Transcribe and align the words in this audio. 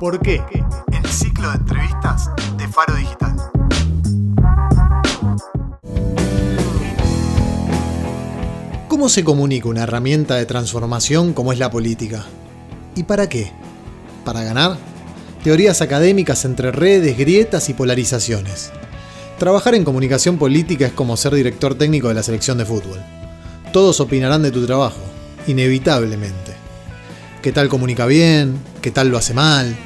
¿Por 0.00 0.18
qué? 0.18 0.40
El 0.92 1.10
ciclo 1.10 1.50
de 1.50 1.56
entrevistas 1.58 2.30
de 2.56 2.66
Faro 2.66 2.94
Digital. 2.94 3.36
¿Cómo 8.88 9.10
se 9.10 9.22
comunica 9.24 9.68
una 9.68 9.82
herramienta 9.82 10.36
de 10.36 10.46
transformación 10.46 11.34
como 11.34 11.52
es 11.52 11.58
la 11.58 11.70
política? 11.70 12.24
¿Y 12.96 13.02
para 13.02 13.28
qué? 13.28 13.52
¿Para 14.24 14.42
ganar? 14.42 14.78
Teorías 15.44 15.82
académicas 15.82 16.46
entre 16.46 16.72
redes, 16.72 17.18
grietas 17.18 17.68
y 17.68 17.74
polarizaciones. 17.74 18.72
Trabajar 19.38 19.74
en 19.74 19.84
comunicación 19.84 20.38
política 20.38 20.86
es 20.86 20.92
como 20.92 21.18
ser 21.18 21.34
director 21.34 21.74
técnico 21.74 22.08
de 22.08 22.14
la 22.14 22.22
selección 22.22 22.56
de 22.56 22.64
fútbol. 22.64 23.02
Todos 23.70 24.00
opinarán 24.00 24.42
de 24.42 24.50
tu 24.50 24.64
trabajo, 24.64 25.02
inevitablemente. 25.46 26.54
¿Qué 27.42 27.52
tal 27.52 27.68
comunica 27.68 28.06
bien? 28.06 28.58
¿Qué 28.80 28.90
tal 28.90 29.10
lo 29.10 29.18
hace 29.18 29.34
mal? 29.34 29.76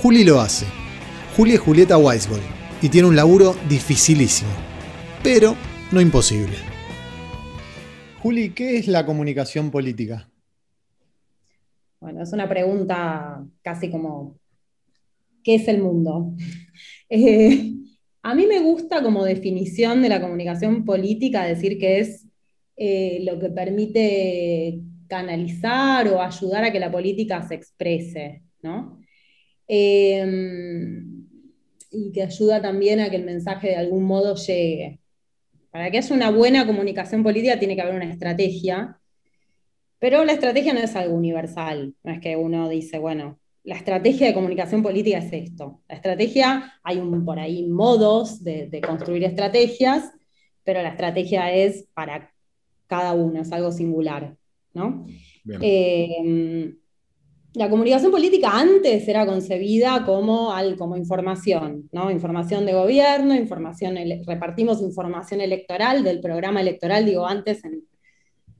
Juli 0.00 0.22
lo 0.22 0.40
hace. 0.40 0.64
Juli 1.36 1.54
es 1.54 1.60
Julieta 1.60 1.98
Weisgold 1.98 2.42
y 2.80 2.88
tiene 2.88 3.08
un 3.08 3.16
laburo 3.16 3.56
dificilísimo, 3.68 4.50
pero 5.24 5.56
no 5.90 6.00
imposible. 6.00 6.54
Juli, 8.22 8.50
¿qué 8.50 8.78
es 8.78 8.86
la 8.86 9.04
comunicación 9.04 9.72
política? 9.72 10.30
Bueno, 11.98 12.22
es 12.22 12.32
una 12.32 12.48
pregunta 12.48 13.44
casi 13.60 13.90
como, 13.90 14.38
¿qué 15.42 15.56
es 15.56 15.68
el 15.68 15.82
mundo? 15.82 16.32
Eh, 17.10 17.72
a 18.22 18.34
mí 18.34 18.46
me 18.46 18.60
gusta 18.60 19.02
como 19.02 19.24
definición 19.24 20.02
de 20.02 20.10
la 20.10 20.20
comunicación 20.20 20.84
política 20.84 21.46
decir 21.46 21.78
que 21.78 22.00
es 22.00 22.26
eh, 22.76 23.20
lo 23.22 23.38
que 23.38 23.48
permite 23.48 24.82
canalizar 25.06 26.06
o 26.08 26.20
ayudar 26.20 26.64
a 26.64 26.70
que 26.70 26.78
la 26.78 26.92
política 26.92 27.40
se 27.48 27.54
exprese, 27.54 28.42
¿no? 28.60 28.97
Em, 29.68 31.26
y 31.90 32.12
que 32.12 32.22
ayuda 32.22 32.60
también 32.60 33.00
a 33.00 33.10
que 33.10 33.16
el 33.16 33.24
mensaje 33.24 33.68
de 33.68 33.76
algún 33.76 34.04
modo 34.04 34.34
llegue. 34.34 35.00
Para 35.70 35.90
que 35.90 35.98
haya 35.98 36.14
una 36.14 36.30
buena 36.30 36.66
comunicación 36.66 37.22
política 37.22 37.58
tiene 37.58 37.76
que 37.76 37.82
haber 37.82 37.94
una 37.94 38.10
estrategia, 38.10 38.98
pero 39.98 40.24
la 40.24 40.32
estrategia 40.32 40.72
no 40.72 40.80
es 40.80 40.96
algo 40.96 41.14
universal, 41.14 41.94
no 42.02 42.12
es 42.12 42.20
que 42.20 42.36
uno 42.36 42.68
dice, 42.68 42.98
bueno, 42.98 43.38
la 43.64 43.76
estrategia 43.76 44.26
de 44.26 44.34
comunicación 44.34 44.82
política 44.82 45.18
es 45.18 45.32
esto. 45.32 45.82
La 45.88 45.96
estrategia, 45.96 46.80
hay 46.82 46.98
un, 46.98 47.24
por 47.24 47.38
ahí 47.38 47.66
modos 47.66 48.42
de, 48.42 48.68
de 48.68 48.80
construir 48.80 49.24
estrategias, 49.24 50.10
pero 50.64 50.82
la 50.82 50.90
estrategia 50.90 51.52
es 51.52 51.86
para 51.94 52.32
cada 52.86 53.12
uno, 53.12 53.42
es 53.42 53.52
algo 53.52 53.70
singular. 53.70 54.36
¿no? 54.74 55.06
Eh, 55.60 56.74
la 57.58 57.68
comunicación 57.68 58.12
política 58.12 58.50
antes 58.52 59.08
era 59.08 59.26
concebida 59.26 60.04
como, 60.06 60.52
como 60.78 60.96
información. 60.96 61.90
Información 61.92 62.64
de 62.64 62.72
gobierno, 62.72 63.34
información, 63.34 63.96
repartimos 64.24 64.80
información 64.80 65.40
electoral 65.40 66.04
del 66.04 66.20
programa 66.20 66.60
electoral, 66.60 67.04
digo 67.04 67.26
antes, 67.26 67.64
en 67.64 67.82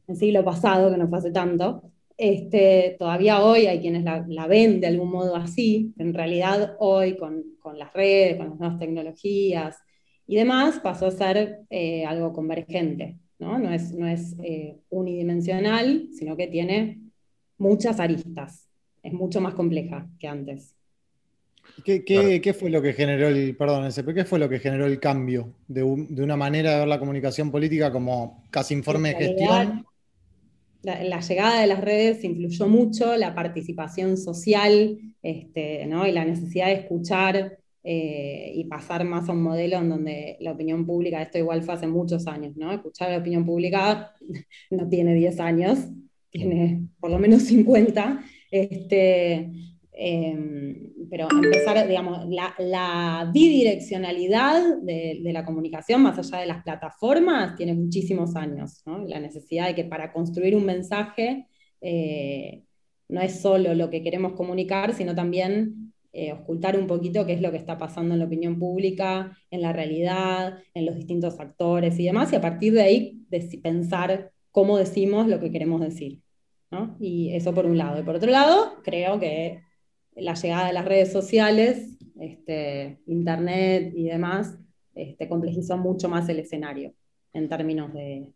el 0.08 0.16
siglo 0.16 0.44
pasado, 0.44 0.90
que 0.90 0.96
no 0.96 1.08
fue 1.08 1.18
hace 1.18 1.30
tanto. 1.30 1.92
Este, 2.16 2.96
todavía 2.98 3.44
hoy 3.44 3.66
hay 3.66 3.78
quienes 3.78 4.02
la, 4.02 4.46
ven 4.48 4.80
de 4.80 4.88
algún 4.88 5.12
modo 5.12 5.36
así, 5.36 5.94
en 5.96 6.12
realidad 6.12 6.74
hoy 6.80 7.16
con, 7.16 7.44
las 7.76 7.92
redes, 7.92 8.36
con 8.36 8.48
las 8.48 8.58
nuevas 8.58 8.80
tecnologías 8.80 9.76
y 10.26 10.34
demás, 10.34 10.80
pasó 10.80 11.06
a 11.06 11.12
ser 11.12 11.60
eh, 11.70 12.04
algo 12.04 12.32
convergente. 12.32 13.16
¿no? 13.38 13.72
es, 13.72 13.94
no 13.94 14.08
es 14.08 14.34
eh, 14.42 14.76
unidimensional, 14.88 16.08
sino 16.10 16.36
que 16.36 16.48
tiene 16.48 17.00
muchas 17.58 18.00
aristas. 18.00 18.67
Es 19.02 19.12
mucho 19.12 19.40
más 19.40 19.54
compleja 19.54 20.06
que 20.18 20.28
antes. 20.28 20.74
¿Qué, 21.84 22.56
fue 22.58 22.70
lo 22.70 22.82
que 22.82 22.92
generó 22.92 23.28
el, 23.28 23.56
perdón, 23.56 23.90
qué 24.14 24.24
fue 24.24 24.38
lo 24.38 24.48
que 24.48 24.58
generó 24.58 24.86
el 24.86 24.98
cambio 24.98 25.54
de, 25.68 25.82
una 25.82 26.36
manera 26.36 26.72
de 26.72 26.78
ver 26.80 26.88
la 26.88 26.98
comunicación 26.98 27.50
política 27.50 27.92
como 27.92 28.44
casi 28.50 28.74
informe 28.74 29.10
de 29.10 29.14
gestión? 29.16 29.86
La, 30.82 31.20
llegada 31.20 31.60
de 31.60 31.66
las 31.66 31.80
redes 31.80 32.24
influyó 32.24 32.66
mucho, 32.68 33.16
la 33.16 33.34
participación 33.34 34.16
social 34.16 34.98
este, 35.22 35.82
y 35.84 36.12
la 36.12 36.24
necesidad 36.24 36.66
de 36.66 36.74
escuchar 36.74 37.58
eh, 37.84 38.52
y 38.54 38.64
pasar 38.64 39.04
más 39.04 39.28
a 39.28 39.32
un 39.32 39.42
modelo 39.42 39.78
en 39.78 39.88
donde 39.88 40.36
la 40.40 40.52
opinión 40.52 40.84
pública, 40.84 41.22
esto 41.22 41.38
igual 41.38 41.62
fue 41.62 41.74
hace 41.74 41.86
muchos 41.86 42.26
años, 42.26 42.56
¿no? 42.56 42.72
Escuchar 42.72 43.10
la 43.10 43.18
opinión 43.18 43.44
pública 43.44 44.14
no 44.70 44.88
tiene 44.88 45.14
10 45.14 45.40
años, 45.40 45.78
tiene 46.30 46.82
por 47.00 47.10
lo 47.10 47.18
menos 47.18 47.42
50, 47.42 48.24
este, 48.50 49.50
em, 49.92 50.92
pero 51.10 51.28
empezar, 51.30 51.86
digamos, 51.86 52.26
la, 52.28 53.30
bidireccionalidad 53.32 54.78
de, 54.82 55.20
la 55.32 55.44
comunicación, 55.44 56.02
más 56.02 56.18
allá 56.18 56.40
de 56.40 56.46
las 56.46 56.62
plataformas, 56.62 57.56
tiene 57.56 57.74
muchísimos 57.74 58.36
años, 58.36 58.82
¿no? 58.86 59.04
La 59.06 59.20
necesidad 59.20 59.66
de 59.68 59.74
que 59.74 59.84
para 59.84 60.12
construir 60.12 60.56
un 60.56 60.64
mensaje 60.64 61.46
eh, 61.80 62.64
no 63.08 63.20
es 63.20 63.40
solo 63.40 63.74
lo 63.74 63.90
que 63.90 64.02
queremos 64.02 64.32
comunicar, 64.32 64.94
sino 64.94 65.14
también 65.14 65.92
eh, 66.12 66.32
ocultar 66.32 66.78
un 66.78 66.86
poquito 66.86 67.26
qué 67.26 67.34
es 67.34 67.40
lo 67.40 67.50
que 67.50 67.58
está 67.58 67.78
pasando 67.78 68.14
en 68.14 68.20
la 68.20 68.26
opinión 68.26 68.58
pública, 68.58 69.36
en 69.50 69.62
la 69.62 69.72
realidad, 69.72 70.58
en 70.74 70.86
los 70.86 70.96
distintos 70.96 71.38
actores 71.38 71.98
y 71.98 72.04
demás, 72.04 72.32
y 72.32 72.36
a 72.36 72.40
partir 72.40 72.72
de 72.72 72.82
ahí 72.82 73.26
pensar 73.62 74.32
cómo 74.50 74.78
decimos 74.78 75.28
lo 75.28 75.38
que 75.38 75.50
queremos 75.50 75.80
decir. 75.80 76.22
Y 77.00 77.34
eso 77.34 77.54
por 77.54 77.66
un 77.66 77.78
lado. 77.78 78.00
Y 78.00 78.02
por 78.02 78.16
otro 78.16 78.30
lado, 78.30 78.80
creo 78.82 79.18
que 79.18 79.62
la 80.14 80.34
llegada 80.34 80.66
de 80.66 80.72
las 80.72 80.84
redes 80.84 81.12
sociales, 81.12 81.98
este, 82.20 83.00
Internet 83.06 83.92
y 83.96 84.04
demás, 84.04 84.58
este, 84.94 85.28
complejizó 85.28 85.76
mucho 85.76 86.08
más 86.08 86.28
el 86.28 86.40
escenario 86.40 86.92
en 87.32 87.48
términos 87.48 87.92
de, 87.94 88.32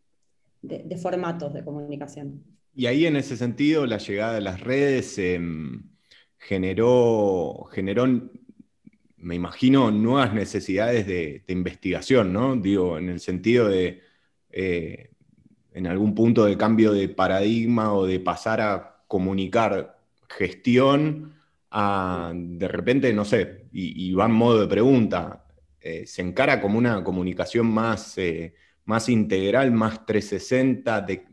de, 0.62 0.96
formatos 0.96 1.52
de 1.52 1.64
comunicación. 1.64 2.44
Y 2.74 2.86
ahí 2.86 3.06
en 3.06 3.16
ese 3.16 3.36
sentido, 3.36 3.86
la 3.86 3.98
llegada 3.98 4.34
de 4.34 4.40
las 4.40 4.60
redes... 4.60 5.18
Em, 5.18 5.92
generó, 6.42 7.68
generó, 7.72 8.06
me 9.16 9.34
imagino, 9.34 9.90
nuevas 9.90 10.34
necesidades 10.34 11.06
de, 11.06 11.44
investigación, 11.48 12.32
¿no? 12.32 12.56
Digo, 12.56 12.98
en 12.98 13.08
el 13.08 13.20
sentido 13.20 13.68
de, 13.68 14.00
eh, 14.50 15.11
en 15.74 15.86
algún 15.86 16.14
punto 16.14 16.44
de 16.44 16.56
cambio 16.56 16.92
de 16.92 17.08
paradigma 17.08 17.92
o 17.94 18.06
de 18.06 18.20
pasar 18.20 18.60
a 18.60 19.02
comunicar 19.06 19.98
gestión 20.28 21.34
de 22.34 22.68
repente, 22.68 23.12
no 23.14 23.24
sé, 23.24 23.64
y, 23.72 24.12
va 24.12 24.26
en 24.26 24.32
modo 24.32 24.60
de 24.60 24.66
pregunta, 24.66 25.46
eh, 25.80 26.06
se 26.06 26.22
encara 26.22 26.60
como 26.60 26.76
una 26.78 27.02
comunicación 27.02 27.66
más, 27.66 28.18
eh, 28.18 28.54
más 28.84 29.08
integral, 29.08 29.72
más 29.72 30.04
360, 30.04 31.00
de, 31.00 31.24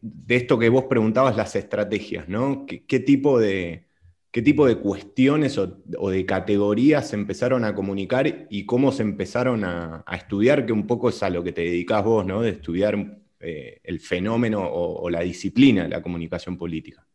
de 0.00 0.36
esto 0.36 0.58
que 0.58 0.68
vos 0.68 0.84
preguntabas, 0.84 1.36
las 1.36 1.56
estrategias, 1.56 2.28
¿no? 2.28 2.64
¿Qué, 2.66 3.00
tipo, 3.00 3.40
de, 3.40 3.87
qué 4.30 4.42
tipo 4.42 4.66
de 4.66 4.76
cuestiones 4.76 5.58
o, 5.58 5.66
de 6.10 6.26
categorías 6.26 7.08
se 7.08 7.16
empezaron 7.16 7.64
a 7.64 7.74
comunicar 7.74 8.46
y 8.50 8.66
cómo 8.66 8.92
se 8.92 9.02
empezaron 9.02 9.64
a, 9.64 10.04
estudiar, 10.12 10.66
que 10.66 10.72
un 10.72 10.86
poco 10.86 11.08
es 11.08 11.22
a 11.22 11.30
lo 11.30 11.42
que 11.42 11.52
te 11.52 11.62
dedicas 11.62 12.04
vos, 12.04 12.26
¿no? 12.26 12.42
De 12.42 12.50
estudiar 12.50 13.20
eh, 13.40 13.80
el 13.82 14.00
fenómeno 14.00 14.68
o, 14.68 15.08
la 15.10 15.20
disciplina 15.20 15.84
de 15.84 15.88
la 15.88 16.02
comunicación 16.02 16.56
política. 16.56 17.06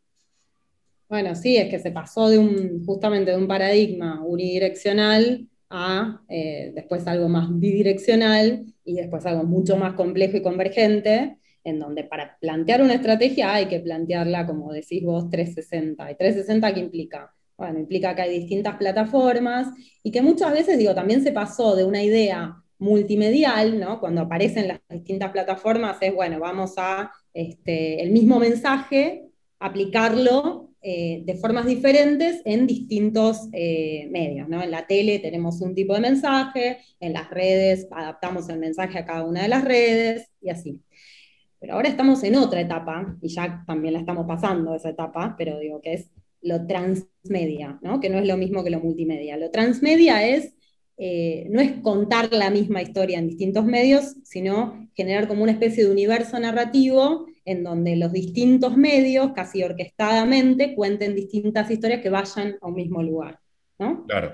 Bueno, 1.10 1.36
sí, 1.36 1.58
es 1.58 1.70
que 1.70 1.80
se 1.80 1.92
pasó 1.92 2.30
de 2.30 2.40
un, 2.40 2.84
justamente 2.86 3.32
de 3.32 3.38
un 3.38 3.48
paradigma 3.48 4.24
unidireccional 4.24 5.48
a 5.70 6.22
eh, 6.30 6.72
después 6.74 7.06
algo 7.08 7.30
más 7.30 7.48
bidireccional 7.60 8.66
y 8.84 8.96
después 8.96 9.26
algo 9.26 9.44
mucho 9.44 9.78
más 9.78 9.94
complejo 9.94 10.38
y 10.38 10.42
convergente 10.42 11.38
en 11.64 11.80
donde 11.80 12.04
para 12.04 12.38
plantear 12.40 12.82
una 12.82 12.96
estrategia 12.96 13.54
hay 13.54 13.68
que 13.68 13.80
plantearla, 13.80 14.46
como 14.46 14.72
decís 14.72 15.04
vos, 15.04 15.30
360. 15.30 16.12
¿Y 16.12 16.16
360 16.16 16.74
qué 16.74 16.80
implica? 16.80 17.34
Bueno, 17.58 17.80
implica 17.80 18.16
que 18.16 18.24
hay 18.24 18.40
distintas 18.40 18.76
plataformas 18.78 19.68
y 20.04 20.12
que 20.12 20.22
muchas 20.22 20.52
veces, 20.52 20.78
digo, 20.78 20.94
también 20.96 21.24
se 21.24 21.32
pasó 21.32 21.76
de 21.76 21.86
una 21.86 22.04
idea 22.04 22.56
multimedial, 22.80 23.80
¿no? 23.80 24.00
Cuando 24.00 24.22
aparecen 24.22 24.68
las 24.68 24.80
distintas 24.90 25.32
plataformas, 25.32 25.98
es, 26.02 26.14
bueno, 26.14 26.40
vamos 26.40 26.74
a 26.78 27.12
este, 27.34 28.02
el 28.04 28.12
mismo 28.12 28.40
mensaje, 28.40 29.30
aplicarlo 29.60 30.74
eh, 30.86 31.24
de 31.24 31.36
formas 31.36 31.66
diferentes 31.66 32.42
en 32.44 32.68
distintos 32.68 33.48
eh, 33.54 34.10
medios. 34.12 34.50
¿no? 34.50 34.62
En 34.62 34.70
la 34.70 34.86
tele 34.86 35.20
tenemos 35.20 35.62
un 35.62 35.74
tipo 35.74 35.94
de 35.94 36.02
mensaje, 36.02 36.80
en 37.00 37.14
las 37.14 37.30
redes 37.30 37.88
adaptamos 37.90 38.50
el 38.50 38.60
mensaje 38.60 39.00
a 39.00 39.06
cada 39.06 39.24
una 39.24 39.44
de 39.44 39.48
las 39.48 39.64
redes 39.64 40.30
y 40.42 40.50
así. 40.50 40.82
Pero 41.64 41.76
ahora 41.76 41.88
estamos 41.88 42.22
en 42.26 42.36
otra 42.36 42.60
etapa, 42.60 43.16
y 43.22 43.30
ya 43.30 43.64
también 43.66 43.94
la 43.94 44.02
estamos 44.02 44.28
pasando 44.28 44.76
esa 44.76 44.90
etapa, 44.90 45.34
pero 45.38 45.60
digo 45.60 45.80
que 45.80 45.94
es 45.94 46.12
lo 46.42 46.68
transmedia, 46.68 47.80
¿no? 47.82 48.02
que 48.02 48.10
no 48.10 48.18
es 48.20 48.28
lo 48.28 48.36
mismo 48.36 48.66
que 48.66 48.70
lo 48.70 48.82
multimedia. 48.82 49.38
Lo 49.38 49.50
transmedia 49.50 50.28
es, 50.28 50.54
eh, 50.98 51.48
no 51.52 51.62
es 51.62 51.72
contar 51.80 52.34
la 52.34 52.50
misma 52.50 52.82
historia 52.82 53.18
en 53.18 53.30
distintos 53.30 53.64
medios, 53.64 54.18
sino 54.26 54.90
generar 54.94 55.30
como 55.30 55.42
una 55.44 55.54
especie 55.54 55.86
de 55.86 55.92
universo 55.92 56.38
narrativo 56.38 57.28
en 57.46 57.64
donde 57.64 57.96
los 57.96 58.12
distintos 58.12 58.76
medios, 58.76 59.32
casi 59.32 59.64
orquestadamente, 59.64 60.76
cuenten 60.76 61.16
distintas 61.16 61.72
historias 61.72 62.02
que 62.02 62.10
vayan 62.10 62.58
a 62.60 62.68
un 62.68 62.74
mismo 62.74 63.02
lugar. 63.02 63.40
¿no? 63.80 64.06
Claro. 64.06 64.34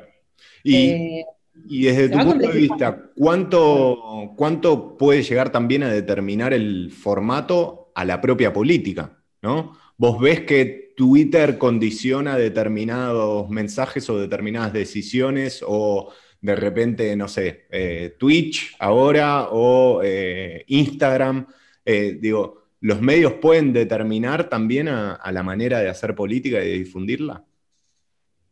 Y, 0.64 0.76
eh, 0.78 1.26
y 1.68 1.84
desde 1.84 2.10
tu 2.10 2.18
punto 2.18 2.48
de 2.48 2.54
vista, 2.54 3.10
¿cuánto, 3.16 4.34
¿cuánto 4.36 4.98
puede 4.98 5.24
llegar 5.24 5.52
también 5.52 5.84
a 5.84 5.90
determinar 5.90 6.54
el 6.54 6.92
formato 6.92 7.92
a 7.96 8.06
la 8.06 8.22
propia 8.22 8.54
política? 8.54 9.18
¿no? 9.42 9.74
Vos 9.98 10.20
ves 10.20 10.42
que 10.42 10.94
Twitter 10.96 11.58
condiciona 11.58 12.38
determinados 12.38 13.50
mensajes 13.50 14.10
o 14.10 14.20
determinadas 14.20 14.74
decisiones 14.74 15.64
o 15.66 16.12
de 16.42 16.56
repente, 16.56 17.16
no 17.16 17.28
sé, 17.28 17.66
eh, 17.70 18.16
Twitch 18.18 18.76
ahora 18.80 19.50
o 19.50 20.02
eh, 20.04 20.64
Instagram. 20.68 21.48
Eh, 21.86 22.18
digo, 22.20 22.64
¿los 22.82 23.02
medios 23.02 23.34
pueden 23.34 23.74
determinar 23.74 24.50
también 24.50 24.88
a, 24.88 25.20
la 25.32 25.44
manera 25.44 25.80
de 25.80 25.90
hacer 25.90 26.16
política 26.16 26.64
y 26.64 26.70
de 26.70 26.78
difundirla? 26.80 27.44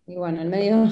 Y 0.05 0.15
bueno, 0.15 0.41
el 0.41 0.49
medio, 0.49 0.87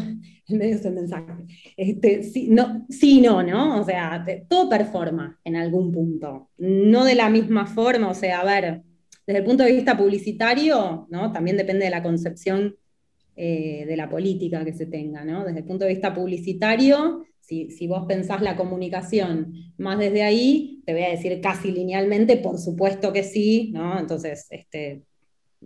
el 0.47 0.57
medio 0.57 0.75
es 0.75 0.85
el 0.85 0.93
mensaje. 0.93 1.45
Este, 1.75 2.23
sí, 2.23 2.47
no, 2.49 2.85
no, 3.21 3.43
¿no? 3.43 3.81
O 3.81 3.83
sea, 3.83 4.25
todo 4.47 4.69
performa 4.69 5.39
en 5.43 5.55
algún 5.55 5.91
punto. 5.91 6.49
No 6.57 7.03
de 7.03 7.15
la 7.15 7.29
misma 7.29 7.65
forma, 7.65 8.09
o 8.09 8.13
sea, 8.13 8.41
a 8.41 8.45
ver, 8.45 8.83
desde 9.25 9.39
el 9.39 9.45
punto 9.45 9.63
de 9.63 9.73
vista 9.73 9.97
publicitario, 9.97 11.07
¿no? 11.09 11.31
También 11.31 11.57
depende 11.57 11.85
de 11.85 11.91
la 11.91 12.03
concepción 12.03 12.75
eh, 13.35 13.85
de 13.87 13.97
la 13.97 14.09
política 14.09 14.63
que 14.63 14.73
se 14.73 14.85
tenga, 14.85 15.25
¿no? 15.25 15.43
Desde 15.43 15.59
el 15.59 15.65
punto 15.65 15.85
de 15.85 15.91
vista 15.91 16.13
publicitario, 16.13 17.25
si, 17.41 17.87
vos 17.87 18.05
pensás 18.07 18.41
la 18.41 18.55
comunicación 18.55 19.73
más 19.77 19.99
desde 19.99 20.23
ahí, 20.23 20.81
te 20.85 20.93
voy 20.93 21.03
a 21.03 21.09
decir 21.09 21.39
casi 21.41 21.71
linealmente, 21.71 22.37
por 22.37 22.57
supuesto 22.57 23.13
que 23.13 23.23
sí, 23.23 23.71
¿no? 23.73 23.99
Entonces, 23.99 24.47
este, 24.49 25.03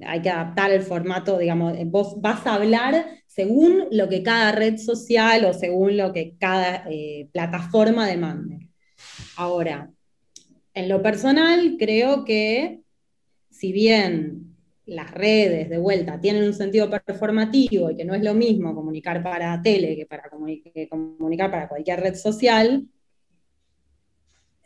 hay 0.05 0.21
que 0.21 0.29
adaptar 0.29 0.71
el 0.71 0.81
formato, 0.81 1.37
digamos, 1.37 1.73
vos 1.85 2.21
vas 2.21 2.45
a 2.47 2.55
hablar 2.55 3.05
según 3.27 3.85
lo 3.91 4.09
que 4.09 4.23
cada 4.23 4.51
red 4.51 4.77
social 4.77 5.45
o 5.45 5.53
según 5.53 5.97
lo 5.97 6.13
que 6.13 6.35
cada 6.39 6.85
eh, 6.89 7.29
plataforma 7.31 8.07
demande. 8.07 8.69
Ahora, 9.35 9.91
en 10.73 10.89
lo 10.89 11.01
personal, 11.01 11.75
creo 11.77 12.25
que 12.25 12.81
si 13.49 13.71
bien 13.71 14.55
las 14.85 15.11
redes 15.11 15.69
de 15.69 15.77
vuelta 15.77 16.19
tienen 16.19 16.43
un 16.43 16.53
sentido 16.53 16.89
performativo 16.89 17.91
y 17.91 17.95
que 17.95 18.05
no 18.05 18.15
es 18.15 18.23
lo 18.23 18.33
mismo 18.33 18.73
comunicar 18.73 19.21
para 19.21 19.61
tele 19.61 19.95
que 19.95 20.05
para 20.05 20.29
comunicar 20.29 21.51
para 21.51 21.69
cualquier 21.69 21.99
red 21.99 22.15
social, 22.15 22.87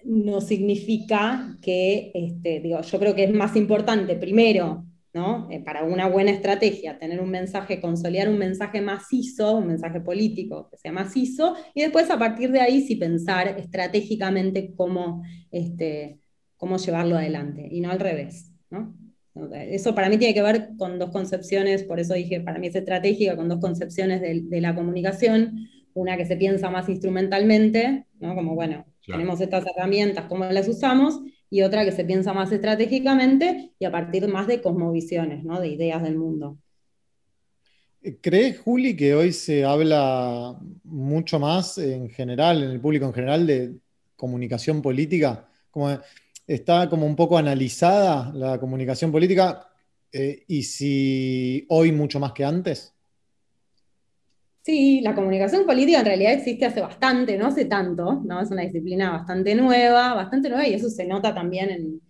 no 0.06 0.42
significa 0.42 1.58
que, 1.62 2.12
este, 2.14 2.60
digo, 2.60 2.82
yo 2.82 3.00
creo 3.00 3.16
que 3.16 3.26
es 3.26 3.34
más 3.34 3.56
importante 3.56 4.16
primero, 4.16 4.86
¿no? 5.14 5.48
Eh, 5.52 5.60
para 5.64 5.84
una 5.84 6.08
buena 6.08 6.32
estrategia, 6.32 6.98
tener 6.98 7.22
un 7.22 7.30
mensaje, 7.30 7.80
consolidar 7.80 8.30
un 8.30 8.38
mensaje 8.38 8.82
macizo, 8.82 9.58
un 9.58 9.68
mensaje 9.68 10.02
político 10.02 10.70
que 10.70 10.78
sea 10.78 10.92
macizo, 10.92 11.56
y 11.76 11.82
después 11.82 12.10
a 12.10 12.18
partir 12.18 12.52
de 12.52 12.62
ahí 12.62 12.82
sí 12.82 12.96
pensar 12.96 13.60
estratégicamente 13.60 14.74
cómo, 14.76 15.24
este, 15.52 16.20
cómo 16.58 16.78
llevarlo 16.78 17.16
adelante, 17.16 17.68
y 17.70 17.80
no 17.80 17.92
al 17.92 18.00
revés, 18.00 18.52
¿no? 18.70 18.96
Eso 19.52 19.96
para 19.96 20.10
mí 20.10 20.18
tiene 20.18 20.36
que 20.36 20.44
ver 20.44 20.70
con 20.78 21.00
dos 21.00 21.10
concepciones, 21.10 21.84
por 21.84 22.00
eso 22.00 22.14
dije, 22.14 22.40
para 22.40 22.60
mí 22.60 22.68
es 22.68 22.76
estratégica, 22.76 23.36
con 23.36 23.50
dos 23.50 23.60
concepciones 23.60 24.22
de, 24.22 24.62
la 24.62 24.76
comunicación, 24.76 25.68
una 25.96 26.18
que 26.18 26.26
se 26.26 26.36
piensa 26.36 26.70
más 26.70 26.88
instrumentalmente, 26.88 28.06
¿no? 28.20 28.36
como 28.36 28.54
bueno, 28.54 28.86
tenemos 29.06 29.42
estas 29.42 29.66
herramientas, 29.66 30.26
¿cómo 30.30 30.46
las 30.46 30.68
usamos? 30.68 31.20
Y 31.54 31.62
otra 31.62 31.86
que 31.86 31.92
se 31.92 32.04
piensa 32.04 32.34
más 32.34 32.52
estratégicamente 32.52 33.74
y 33.78 33.86
a 33.86 33.92
partir 33.92 34.28
más 34.28 34.48
de 34.48 34.60
cosmovisiones, 34.60 35.44
¿no? 35.44 35.62
de 35.62 35.68
ideas 35.68 36.02
del 36.02 36.18
mundo. 36.18 36.58
¿Crees, 38.22 38.58
Juli, 38.58 38.96
que 38.96 39.14
hoy 39.14 39.32
se 39.32 39.64
habla 39.64 40.60
mucho 40.84 41.38
más 41.38 41.78
en 41.78 42.10
general, 42.10 42.64
en 42.64 42.72
el 42.72 42.80
público 42.80 43.06
en 43.06 43.14
general, 43.14 43.46
de 43.46 43.76
comunicación 44.16 44.82
política? 44.82 45.48
Está 46.48 46.90
como 46.90 47.06
un 47.06 47.16
poco 47.16 47.38
analizada 47.38 48.32
la 48.34 48.60
comunicación 48.60 49.12
política 49.12 49.70
eh, 50.12 50.46
y 50.48 50.64
si 50.64 51.68
hoy 51.70 51.92
mucho 51.92 52.20
más 52.20 52.32
que 52.32 52.46
antes. 52.46 52.93
Sí, 54.64 55.02
la 55.02 55.14
comunicación 55.14 55.66
política 55.66 56.00
en 56.00 56.06
realidad 56.06 56.34
existe 56.34 56.66
hace 56.66 56.82
bastante, 56.82 57.38
no 57.38 57.48
hace 57.48 57.66
tanto, 57.66 58.22
¿no? 58.26 58.42
Es 58.42 58.50
una 58.50 58.62
disciplina 58.64 59.12
bastante 59.12 59.56
nueva, 59.56 60.14
bastante 60.14 60.50
nueva, 60.50 60.68
y 60.68 60.74
eso 60.74 60.90
se 60.90 61.06
nota 61.06 61.34
también 61.36 61.70
en, 61.70 62.02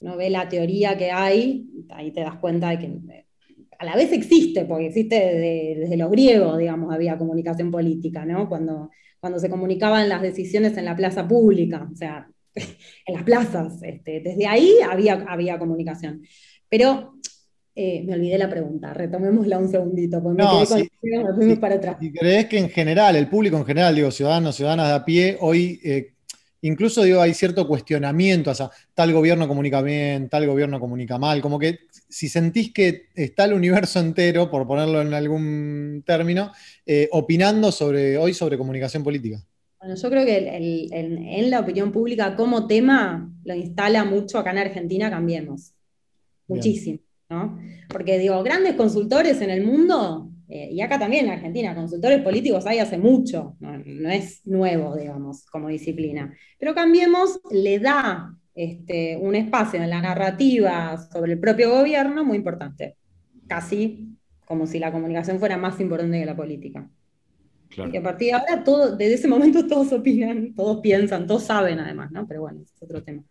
ve 0.00 0.30
la 0.30 0.48
teoría 0.48 0.98
que 0.98 1.10
hay, 1.12 1.68
ahí 1.90 2.10
te 2.10 2.20
das 2.20 2.36
cuenta 2.38 2.70
de 2.70 2.78
que 2.78 3.26
a 3.78 3.84
la 3.84 3.94
vez 3.94 4.12
existe, 4.12 4.64
porque 4.64 4.86
existe 4.86 5.14
desde, 5.14 5.80
desde 5.80 5.96
los 5.96 6.10
griegos, 6.10 6.58
digamos, 6.58 6.92
había 6.92 7.16
comunicación 7.16 7.70
política, 7.70 8.24
¿no? 8.24 8.48
Cuando 8.48 8.90
cuando 9.20 9.38
se 9.38 9.50
comunicaban 9.50 10.08
las 10.08 10.22
decisiones 10.22 10.76
en 10.76 10.84
la 10.84 10.96
plaza 10.96 11.26
pública, 11.26 11.88
o 11.92 11.96
sea, 11.96 12.28
en 12.54 13.14
las 13.14 13.22
plazas. 13.24 13.82
Este, 13.82 14.20
desde 14.20 14.46
ahí 14.46 14.74
había, 14.88 15.24
había 15.28 15.58
comunicación. 15.58 16.22
Pero 16.68 17.14
eh, 17.80 18.02
me 18.04 18.14
olvidé 18.14 18.36
la 18.38 18.50
pregunta, 18.50 18.92
retomémosla 18.92 19.56
un 19.56 19.68
segundito, 19.68 20.20
porque 20.20 20.42
me 21.36 21.56
para 21.58 21.76
atrás. 21.76 21.96
¿Y 22.00 22.10
crees 22.10 22.46
que 22.46 22.58
en 22.58 22.70
general, 22.70 23.14
el 23.14 23.28
público 23.28 23.56
en 23.56 23.64
general, 23.64 23.94
digo, 23.94 24.10
ciudadanos, 24.10 24.56
ciudadanas 24.56 24.88
de 24.88 24.94
a 24.94 25.04
pie, 25.04 25.36
hoy 25.40 25.80
eh, 25.84 26.14
incluso 26.62 27.04
digo, 27.04 27.20
hay 27.20 27.34
cierto 27.34 27.68
cuestionamiento, 27.68 28.50
o 28.50 28.54
sea, 28.54 28.68
tal 28.94 29.12
gobierno 29.12 29.46
comunica 29.46 29.80
bien, 29.80 30.28
tal 30.28 30.44
gobierno 30.48 30.80
comunica 30.80 31.18
mal, 31.18 31.40
como 31.40 31.56
que 31.56 31.78
si 32.08 32.28
sentís 32.28 32.72
que 32.72 33.10
está 33.14 33.44
el 33.44 33.52
universo 33.52 34.00
entero, 34.00 34.50
por 34.50 34.66
ponerlo 34.66 35.00
en 35.00 35.14
algún 35.14 36.02
término, 36.04 36.50
eh, 36.84 37.08
opinando 37.12 37.70
sobre, 37.70 38.18
hoy 38.18 38.34
sobre 38.34 38.58
comunicación 38.58 39.04
política. 39.04 39.40
Bueno, 39.78 39.94
yo 39.94 40.10
creo 40.10 40.26
que 40.26 40.88
en 40.90 41.50
la 41.50 41.60
opinión 41.60 41.92
pública 41.92 42.34
como 42.34 42.66
tema 42.66 43.32
lo 43.44 43.54
instala 43.54 44.04
mucho 44.04 44.36
acá 44.38 44.50
en 44.50 44.58
Argentina, 44.58 45.08
cambiemos. 45.08 45.74
Muchísimo, 46.48 46.98
¿no? 47.28 47.58
Porque 47.88 48.18
digo, 48.18 48.42
grandes 48.42 48.74
consultores 48.74 49.40
en 49.40 49.50
el 49.50 49.64
mundo 49.64 50.30
eh, 50.48 50.70
y 50.72 50.80
acá 50.80 50.98
también 50.98 51.26
en 51.26 51.32
Argentina, 51.32 51.74
consultores 51.74 52.22
políticos 52.22 52.64
hay 52.66 52.78
hace 52.78 52.96
mucho, 52.96 53.56
no, 53.60 54.10
es 54.10 54.46
nuevo, 54.46 54.96
digamos, 54.96 55.44
como 55.46 55.68
disciplina. 55.68 56.34
Pero 56.58 56.74
Cambiemos 56.74 57.40
le 57.50 57.78
da 57.78 58.34
este, 58.54 59.18
un 59.18 59.34
espacio 59.34 59.82
en 59.82 59.90
la 59.90 60.00
narrativa 60.00 60.96
sobre 61.12 61.34
el 61.34 61.38
propio 61.38 61.70
gobierno 61.70 62.24
muy 62.24 62.38
importante, 62.38 62.96
casi 63.46 64.08
como 64.46 64.66
si 64.66 64.78
la 64.78 64.90
comunicación 64.90 65.38
fuera 65.38 65.58
más 65.58 65.78
importante 65.80 66.18
que 66.18 66.26
la 66.26 66.36
política. 66.36 66.88
Y 67.92 67.98
a 67.98 68.02
partir 68.02 68.28
de 68.28 68.32
ahora, 68.32 68.64
todo, 68.64 68.96
desde 68.96 69.14
ese 69.14 69.28
momento 69.28 69.66
todos 69.66 69.92
opinan, 69.92 70.54
todos 70.54 70.80
piensan, 70.80 71.26
todos 71.26 71.44
saben 71.44 71.78
además, 71.78 72.10
¿no? 72.10 72.26
Pero 72.26 72.40
bueno, 72.40 72.62
es 72.62 72.72
otro 72.82 73.02
tema. 73.02 73.22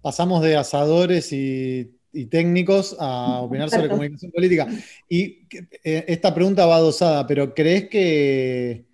Pasamos 0.00 0.42
de 0.42 0.56
asadores 0.56 1.30
y 1.34 1.94
y 2.14 2.26
técnicos 2.26 2.96
a 2.98 3.40
opinar 3.40 3.68
sobre 3.68 3.88
comunicación 3.88 4.30
política. 4.30 4.68
Y 5.08 5.46
eh, 5.82 6.04
esta 6.08 6.34
pregunta 6.34 6.64
va 6.66 6.76
adosada, 6.76 7.26
pero 7.26 7.54
¿crees 7.54 7.88
que, 7.88 8.84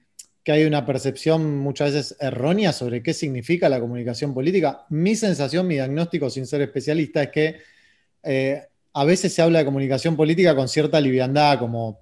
hay 0.47 0.65
una 0.65 0.85
percepción 0.85 1.59
muchas 1.59 1.93
veces 1.93 2.17
errónea 2.19 2.73
sobre 2.73 3.05
qué 3.05 3.15
significa 3.15 3.69
la 3.69 3.79
comunicación 3.79 4.35
política? 4.35 4.85
Mi 4.89 5.15
sensación, 5.15 5.65
mi 5.65 5.75
diagnóstico 5.75 6.29
sin 6.29 6.45
ser 6.45 6.63
especialista, 6.63 7.23
es 7.23 7.31
que 7.31 7.57
eh, 8.25 8.61
a 8.93 9.05
veces 9.05 9.33
se 9.33 9.43
habla 9.43 9.61
de 9.61 9.65
comunicación 9.65 10.17
política 10.17 10.57
con 10.57 10.69
cierta 10.69 11.01
liviandad, 11.01 11.61
como 11.61 12.01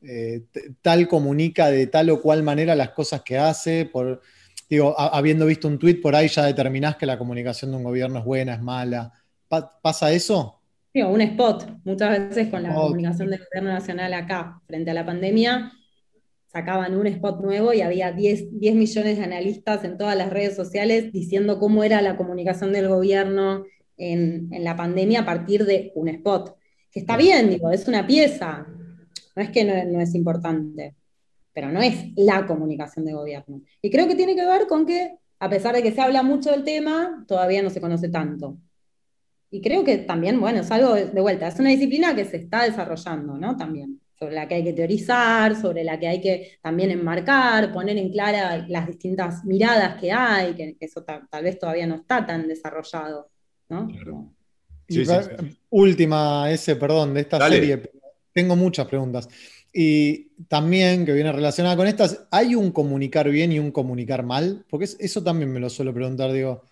eh, 0.00 0.44
tal 0.80 1.08
comunica 1.08 1.70
de 1.70 1.88
tal 1.88 2.10
o 2.10 2.22
cual 2.22 2.44
manera 2.44 2.76
las 2.76 2.90
cosas 2.90 3.22
que 3.22 3.36
hace, 3.36 3.84
por, 3.84 4.22
digo, 4.70 4.94
habiendo 4.96 5.44
visto 5.44 5.66
un 5.66 5.76
tuit 5.78 6.00
por 6.00 6.14
ahí 6.14 6.28
ya 6.28 6.44
determinás 6.44 6.96
que 6.96 7.06
la 7.06 7.18
comunicación 7.18 7.72
de 7.72 7.78
un 7.78 7.82
gobierno 7.84 8.20
es 8.20 8.24
buena, 8.24 8.54
es 8.54 8.62
mala. 8.62 9.12
¿Pasa 9.48 10.12
eso? 10.12 10.57
Sí, 10.92 11.02
un 11.02 11.20
spot. 11.20 11.80
Muchas 11.84 12.28
veces 12.28 12.48
con 12.48 12.62
la 12.62 12.74
comunicación 12.74 13.30
del 13.30 13.40
gobierno 13.44 13.70
nacional 13.70 14.14
acá, 14.14 14.60
frente 14.66 14.90
a 14.90 14.94
la 14.94 15.04
pandemia, 15.04 15.72
sacaban 16.46 16.96
un 16.96 17.06
spot 17.06 17.40
nuevo 17.42 17.72
y 17.72 17.82
había 17.82 18.10
10, 18.10 18.52
millones 18.52 19.18
de 19.18 19.24
analistas 19.24 19.84
en 19.84 19.98
todas 19.98 20.16
las 20.16 20.30
redes 20.30 20.56
sociales 20.56 21.12
diciendo 21.12 21.58
cómo 21.58 21.84
era 21.84 22.00
la 22.00 22.16
comunicación 22.16 22.72
del 22.72 22.88
gobierno 22.88 23.64
en, 23.96 24.48
la 24.50 24.76
pandemia 24.76 25.20
a 25.20 25.26
partir 25.26 25.66
de 25.66 25.92
un 25.94 26.08
spot. 26.08 26.56
Que 26.90 27.00
está 27.00 27.16
bien, 27.16 27.50
digo, 27.50 27.70
es 27.70 27.86
una 27.86 28.06
pieza. 28.06 28.66
No 29.36 29.42
es 29.42 29.50
que 29.50 29.64
no, 29.64 30.00
es 30.00 30.14
importante, 30.14 30.96
pero 31.52 31.70
no 31.70 31.82
es 31.82 32.12
la 32.16 32.46
comunicación 32.46 33.04
de 33.04 33.12
gobierno. 33.12 33.60
Y 33.82 33.90
creo 33.90 34.08
que 34.08 34.16
tiene 34.16 34.34
que 34.34 34.46
ver 34.46 34.66
con 34.66 34.86
que, 34.86 35.16
a 35.38 35.50
pesar 35.50 35.74
de 35.74 35.82
que 35.82 35.92
se 35.92 36.00
habla 36.00 36.22
mucho 36.22 36.50
del 36.50 36.64
tema, 36.64 37.24
todavía 37.28 37.62
no 37.62 37.70
se 37.70 37.80
conoce 37.80 38.08
tanto. 38.08 38.58
Y 39.50 39.60
creo 39.60 39.82
que 39.84 39.98
también, 39.98 40.40
bueno, 40.40 40.60
es 40.60 40.70
algo 40.70 40.94
de 40.94 41.20
vuelta, 41.20 41.48
es 41.48 41.58
una 41.58 41.70
disciplina 41.70 42.14
que 42.14 42.24
se 42.24 42.36
está 42.36 42.64
desarrollando, 42.64 43.38
¿no? 43.38 43.56
También. 43.56 44.00
sobre 44.18 44.34
la 44.34 44.48
que 44.48 44.56
hay 44.56 44.64
que 44.64 44.72
teorizar, 44.72 45.54
sobre 45.54 45.84
la 45.84 45.98
que 45.98 46.08
hay 46.08 46.20
que 46.20 46.58
también 46.60 46.90
enmarcar, 46.90 47.72
poner 47.72 47.96
en 47.96 48.10
clara 48.10 48.66
las 48.68 48.86
distintas 48.88 49.44
miradas 49.44 50.00
que 50.00 50.10
hay, 50.10 50.54
que, 50.54 50.76
eso 50.80 51.04
tal 51.04 51.44
vez 51.44 51.56
todavía 51.56 51.86
no 51.86 51.94
está 51.94 52.26
tan 52.26 52.48
desarrollado. 52.48 53.30
¿no? 53.68 53.88
Última, 55.70 56.50
ese, 56.50 56.76
perdón, 56.76 57.14
de 57.14 57.20
esta 57.20 57.48
serie. 57.48 57.90
Tengo 58.32 58.56
muchas 58.56 58.86
preguntas. 58.86 59.28
Y 59.72 60.30
también, 60.48 61.04
que 61.04 61.12
viene 61.12 61.30
relacionada 61.30 61.76
con 61.76 61.86
estas, 61.86 62.26
¿hay 62.30 62.54
un 62.54 62.72
comunicar 62.72 63.28
bien 63.28 63.52
y 63.52 63.58
un 63.58 63.70
comunicar 63.70 64.24
mal? 64.24 64.64
Porque 64.68 64.88
eso 64.98 65.22
también 65.22 65.52
me 65.52 65.60
lo 65.60 65.68
suelo 65.68 65.92
preguntar, 65.92 66.32
digo, 66.32 66.62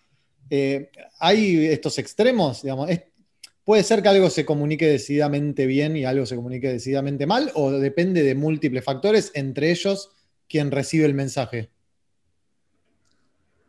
eh, 0.50 0.90
¿hay 1.18 1.66
estos 1.66 1.98
extremos? 1.98 2.62
Digamos, 2.62 2.88
¿Puede 3.66 3.82
ser 3.82 4.00
que 4.00 4.08
algo 4.08 4.30
se 4.30 4.44
comunique 4.44 4.86
decididamente 4.86 5.66
bien 5.66 5.96
y 5.96 6.04
algo 6.04 6.24
se 6.24 6.36
comunique 6.36 6.68
decididamente 6.68 7.26
mal? 7.26 7.50
¿O 7.54 7.72
depende 7.72 8.22
de 8.22 8.36
múltiples 8.36 8.84
factores, 8.84 9.32
entre 9.34 9.72
ellos 9.72 10.10
quien 10.48 10.70
recibe 10.70 11.04
el 11.04 11.14
mensaje? 11.14 11.70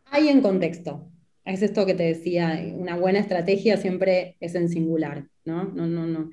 Hay 0.04 0.28
en 0.28 0.40
contexto. 0.40 1.10
Es 1.44 1.62
esto 1.62 1.84
que 1.84 1.94
te 1.94 2.04
decía, 2.04 2.64
una 2.76 2.96
buena 2.96 3.18
estrategia 3.18 3.76
siempre 3.76 4.36
es 4.38 4.54
en 4.54 4.68
singular, 4.68 5.26
¿no? 5.44 5.64
No, 5.64 5.88
no, 5.88 6.06
no. 6.06 6.30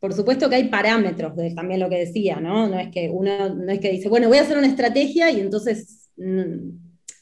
Por 0.00 0.12
supuesto 0.12 0.48
que 0.48 0.56
hay 0.56 0.68
parámetros, 0.68 1.34
también 1.54 1.78
lo 1.78 1.88
que 1.88 2.00
decía, 2.00 2.40
¿no? 2.40 2.68
No 2.68 2.80
es 2.80 2.88
que 2.90 3.10
uno, 3.10 3.54
no 3.54 3.70
es 3.70 3.78
que 3.78 3.92
dice, 3.92 4.08
bueno, 4.08 4.26
voy 4.26 4.38
a 4.38 4.42
hacer 4.42 4.58
una 4.58 4.66
estrategia 4.66 5.30
y 5.30 5.38
entonces 5.38 6.10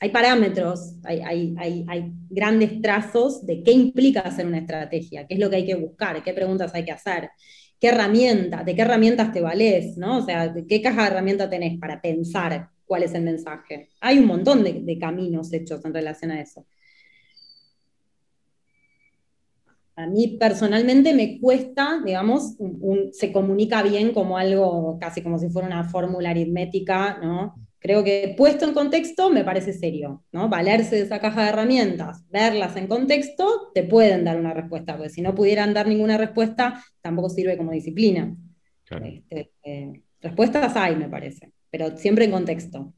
hay 0.02 0.10
parámetros, 0.10 0.96
hay, 1.04 1.54
grandes 2.28 2.82
trazos 2.82 3.46
de 3.46 3.62
qué 3.62 3.70
implica 3.70 4.18
hacer 4.18 4.44
una 4.48 4.58
estrategia, 4.58 5.28
qué 5.28 5.34
es 5.34 5.40
lo 5.40 5.48
que 5.48 5.56
hay 5.56 5.64
que 5.64 5.76
buscar, 5.76 6.24
qué 6.24 6.34
preguntas 6.34 6.74
hay 6.74 6.84
que 6.84 6.90
hacer, 6.90 7.30
qué 7.78 7.86
herramientas, 7.86 8.64
de 8.64 8.74
qué 8.74 8.82
herramientas 8.82 9.32
te 9.32 9.40
valés, 9.40 9.96
¿no? 9.96 10.18
O 10.18 10.22
sea, 10.22 10.52
qué 10.68 10.82
caja 10.82 11.02
de 11.02 11.06
herramientas 11.06 11.48
tenés 11.48 11.78
para 11.78 12.00
pensar 12.00 12.68
cuál 12.84 13.04
es 13.04 13.14
el 13.14 13.22
mensaje. 13.22 13.90
Hay 14.00 14.18
un 14.18 14.26
montón 14.26 14.64
de, 14.64 14.98
caminos 14.98 15.52
hechos 15.52 15.84
en 15.84 15.94
relación 15.94 16.32
a 16.32 16.40
eso. 16.40 16.66
A 19.94 20.08
mí 20.08 20.36
personalmente 20.36 21.14
me 21.14 21.38
cuesta, 21.38 22.00
digamos, 22.04 22.56
se 23.12 23.30
comunica 23.30 23.84
bien 23.84 24.12
como 24.12 24.36
algo, 24.36 24.98
casi 25.00 25.22
como 25.22 25.38
si 25.38 25.48
fuera 25.48 25.68
una 25.68 25.84
fórmula 25.84 26.30
aritmética, 26.30 27.18
¿no? 27.22 27.54
Creo 27.82 28.04
que 28.04 28.32
puesto 28.38 28.64
en 28.64 28.74
contexto 28.74 29.28
me 29.28 29.42
parece 29.42 29.72
serio, 29.72 30.22
¿no? 30.30 30.48
Valerse 30.48 30.94
de 30.94 31.02
esa 31.02 31.18
caja 31.18 31.42
de 31.42 31.48
herramientas, 31.48 32.24
verlas 32.30 32.76
en 32.76 32.86
contexto, 32.86 33.72
te 33.74 33.82
pueden 33.82 34.24
dar 34.24 34.38
una 34.38 34.54
respuesta, 34.54 34.96
porque 34.96 35.10
si 35.10 35.20
no 35.20 35.34
pudieran 35.34 35.74
dar 35.74 35.88
ninguna 35.88 36.16
respuesta, 36.16 36.80
tampoco 37.00 37.28
sirve 37.28 37.56
como 37.56 37.72
disciplina. 37.72 38.36
Este, 38.88 39.50
eh, 39.64 40.00
respuestas 40.20 40.76
hay, 40.76 40.94
me 40.94 41.08
parece, 41.08 41.50
pero 41.70 41.96
siempre 41.96 42.24
en 42.24 42.30
contexto. 42.30 42.92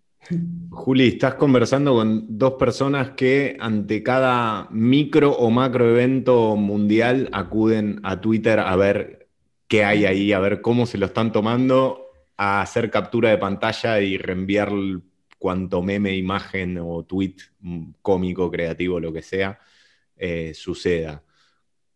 Juli, 0.69 1.09
estás 1.09 1.37
conversando 1.37 1.95
con 1.95 2.27
dos 2.39 2.55
personas 2.55 3.11
que 3.11 3.57
ante 3.61 4.03
cada 4.03 4.69
micro 4.71 5.33
o 5.33 5.49
macro 5.51 5.89
evento 5.89 6.57
mundial 6.57 7.31
acuden 7.33 8.01
a 8.03 8.21
Twitter 8.21 8.59
a 8.59 8.77
ver 8.77 9.29
qué 9.67 9.85
hay 9.85 10.05
ahí, 10.05 10.33
a 10.35 10.41
ver 10.41 10.61
cómo 10.61 10.85
se 10.85 10.99
lo 10.99 11.07
están 11.07 11.33
tomando 11.33 12.04
a 12.37 12.63
hacer 12.63 12.91
captura 12.91 13.31
de 13.31 13.39
pantalla 13.39 14.01
y 14.01 14.19
reenviar 14.19 14.71
cuanto 15.39 15.83
meme, 15.83 16.17
imagen 16.17 16.79
o 16.79 17.05
tweet 17.05 17.37
mm, 17.61 17.93
cómico, 18.03 18.51
creativo, 18.51 18.99
lo 18.99 19.13
que 19.13 19.23
sea, 19.23 19.59
eh, 20.17 20.53
suceda. 20.55 21.23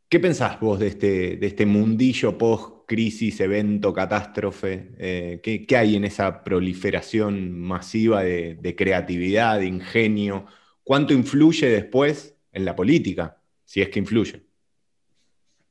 ¿Qué 0.09 0.21
pensás 0.21 0.59
vos 0.61 0.78
de 0.78 0.88
este, 0.88 1.37
de 1.37 1.47
este 1.47 1.66
mundillo 1.66 2.37
post-crisis, 2.38 3.40
evento, 3.40 3.92
catástrofe? 3.92 4.90
Eh, 4.99 5.40
¿qué, 5.42 5.76
hay 5.76 5.97
en 5.97 6.04
esa 6.04 6.42
proliferación 6.45 7.59
masiva 7.59 8.23
de, 8.23 8.54
de, 8.61 8.76
creatividad, 8.76 9.59
de 9.59 9.66
ingenio? 9.66 10.47
¿Cuánto 10.83 11.12
influye 11.12 11.68
después 11.68 12.37
en 12.52 12.64
la 12.64 12.75
política? 12.75 13.40
Si 13.64 13.83
es 13.83 13.90
que 13.90 13.99
influye. 13.99 14.42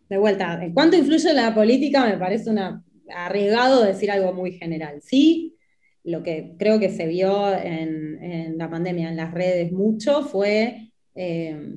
De 0.09 0.17
vuelta, 0.17 0.59
¿cuánto 0.73 0.95
influye 0.95 1.29
en 1.29 1.35
la 1.35 1.53
política? 1.53 2.05
Me 2.05 2.17
parece 2.17 2.49
una 2.49 2.83
arriesgado 3.13 3.83
decir 3.83 4.11
algo 4.11 4.33
muy 4.33 4.53
general. 4.53 5.01
Sí, 5.01 5.57
lo 6.03 6.23
que 6.23 6.55
creo 6.57 6.79
que 6.79 6.89
se 6.89 7.05
vio 7.05 7.53
en, 7.53 8.57
la 8.57 8.69
pandemia 8.69 9.09
en 9.09 9.17
las 9.17 9.33
redes 9.33 9.71
mucho 9.71 10.23
fue, 10.23 10.91
eh, 11.15 11.75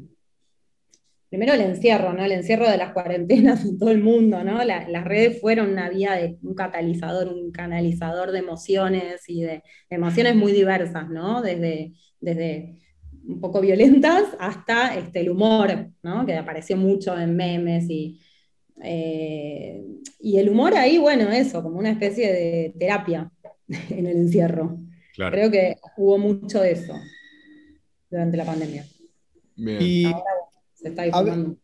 primero 1.28 1.52
el 1.54 1.60
encierro, 1.62 2.12
¿no? 2.12 2.24
El 2.24 2.32
encierro 2.32 2.68
de 2.70 2.76
las 2.76 2.92
cuarentenas 2.92 3.64
en 3.64 3.78
todo 3.78 3.90
el 3.90 4.02
mundo, 4.02 4.42
¿no? 4.44 4.62
las 4.64 5.04
redes 5.04 5.40
fueron 5.40 5.70
una 5.70 5.88
vía 5.90 6.12
de 6.14 6.38
un 6.42 6.54
catalizador, 6.54 7.28
un 7.32 7.50
canalizador 7.50 8.32
de 8.32 8.38
emociones 8.38 9.28
y 9.28 9.42
de, 9.42 9.62
emociones 9.90 10.36
muy 10.36 10.52
diversas, 10.52 11.08
¿no? 11.10 11.42
Desde, 11.42 11.92
desde 12.20 12.76
un 13.26 13.40
poco 13.40 13.60
violentas 13.60 14.24
hasta 14.38 14.96
este, 14.96 15.20
el 15.20 15.30
humor, 15.30 15.90
¿no? 16.02 16.24
Que 16.24 16.36
apareció 16.36 16.76
mucho 16.76 17.18
en 17.18 17.36
memes 17.36 17.88
y 17.90 18.20
eh, 18.82 19.84
y 20.18 20.38
el 20.38 20.48
humor 20.48 20.74
ahí, 20.74 20.98
bueno, 20.98 21.30
eso, 21.30 21.62
como 21.62 21.78
una 21.78 21.90
especie 21.90 22.32
de 22.32 22.74
terapia 22.78 23.30
en 23.90 24.06
el 24.06 24.16
encierro. 24.16 24.78
Creo 25.14 25.50
que 25.50 25.76
hubo 25.96 26.18
mucho 26.18 26.62
de 26.62 26.72
eso 26.72 26.94
durante 28.10 28.36
la 28.36 28.44
pandemia. 28.44 28.86
Y 29.56 30.06
Ahora 30.06 30.24
se 30.74 30.88
está 30.88 31.02
difundiendo. 31.02 31.56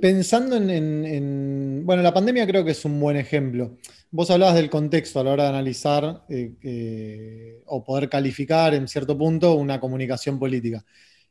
Pensando 0.00 0.56
en, 0.56 1.82
Bueno, 1.84 2.02
la 2.02 2.14
pandemia 2.14 2.46
creo 2.46 2.64
que 2.64 2.72
es 2.72 2.84
un 2.84 2.98
buen 2.98 3.16
ejemplo. 3.16 3.76
Vos 4.10 4.30
hablabas 4.30 4.56
del 4.56 4.70
contexto 4.70 5.20
a 5.20 5.24
la 5.24 5.32
hora 5.32 5.42
de 5.44 5.48
analizar 5.50 6.24
eh, 6.28 7.62
o 7.66 7.84
poder 7.84 8.08
calificar 8.08 8.74
en 8.74 8.88
cierto 8.88 9.16
punto 9.16 9.54
una 9.54 9.80
comunicación 9.80 10.38
política. 10.38 10.84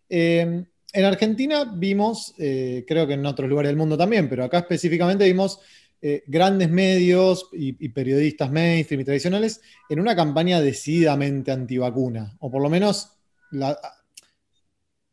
Eh, 0.09 0.65
en 0.93 1.05
Argentina 1.05 1.71
vimos, 1.74 2.33
eh, 2.38 2.83
creo 2.88 3.07
que 3.07 3.13
en 3.13 3.25
otros 3.25 3.50
lugares 3.50 3.69
del 3.69 3.77
mundo 3.77 3.98
también, 3.98 4.27
pero 4.27 4.43
acá 4.43 4.60
específicamente 4.60 5.25
vimos 5.25 5.60
eh, 6.01 6.24
grandes 6.27 6.69
medios 6.69 7.50
y, 7.53 7.89
periodistas 7.89 8.51
mainstream 8.51 9.01
y 9.01 9.05
tradicionales 9.05 9.62
en 9.89 10.00
una 10.00 10.15
campaña 10.15 10.60
decididamente 10.60 11.51
antivacuna, 11.51 12.36
o 12.39 12.51
por 12.51 12.62
lo 12.62 12.69
menos 12.69 13.12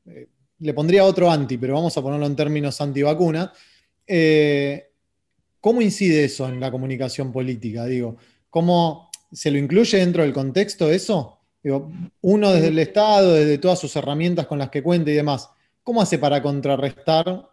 eh, 0.06 0.26
le 0.60 0.74
pondría 0.74 1.04
otro 1.04 1.30
anti, 1.30 1.58
pero 1.58 1.74
vamos 1.74 1.96
a 1.96 2.02
ponerlo 2.02 2.26
en 2.26 2.36
términos 2.36 2.80
antivacuna. 2.80 3.52
¿Cómo 5.60 5.82
incide 5.82 6.24
eso 6.24 6.48
en 6.48 6.60
la 6.60 6.70
comunicación 6.70 7.30
política? 7.30 7.84
Digo, 7.84 8.16
¿cómo 8.48 9.10
se 9.30 9.50
lo 9.50 9.58
incluye 9.58 9.98
dentro 9.98 10.22
del 10.22 10.32
contexto 10.32 10.90
eso? 10.90 11.34
uno 12.22 12.52
desde 12.52 12.68
el 12.68 12.78
Estado, 12.78 13.34
desde 13.34 13.58
todas 13.58 13.78
sus 13.78 13.94
herramientas 13.94 14.46
con 14.46 14.58
las 14.58 14.70
que 14.70 14.82
cuenta 14.82 15.10
y 15.10 15.14
demás, 15.14 15.50
¿Cómo 15.88 16.02
hace 16.02 16.18
para 16.18 16.42
contrarrestar 16.42 17.48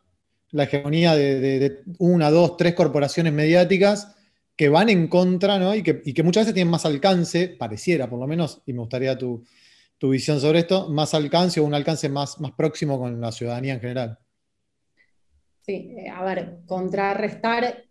la 0.52 0.64
hegemonía 0.66 1.16
de, 1.16 1.84
una, 2.00 2.30
dos, 2.30 2.58
tres 2.58 2.74
corporaciones 2.74 3.32
mediáticas 3.32 4.14
que 4.58 4.68
van 4.68 4.90
en 4.90 5.08
contra 5.08 5.58
¿no? 5.58 5.74
y, 5.74 5.84
que, 5.84 6.22
muchas 6.22 6.42
veces 6.42 6.54
tienen 6.54 6.70
más 6.70 6.86
alcance, 6.86 7.48
pareciera 7.48 8.10
por 8.10 8.20
lo 8.20 8.28
menos, 8.28 8.62
y 8.66 8.74
me 8.74 8.80
gustaría 8.80 9.18
tu, 9.18 9.46
visión 10.02 10.42
sobre 10.42 10.60
esto, 10.60 10.90
más 10.90 11.14
alcance 11.14 11.62
o 11.62 11.64
un 11.64 11.74
alcance 11.76 12.10
más, 12.10 12.36
próximo 12.58 13.00
con 13.00 13.22
la 13.22 13.32
ciudadanía 13.32 13.76
en 13.76 13.80
general? 13.80 14.20
Sí, 15.62 15.96
eh, 15.98 16.10
a 16.10 16.22
ver, 16.26 16.58
contrarrestar 16.66 17.86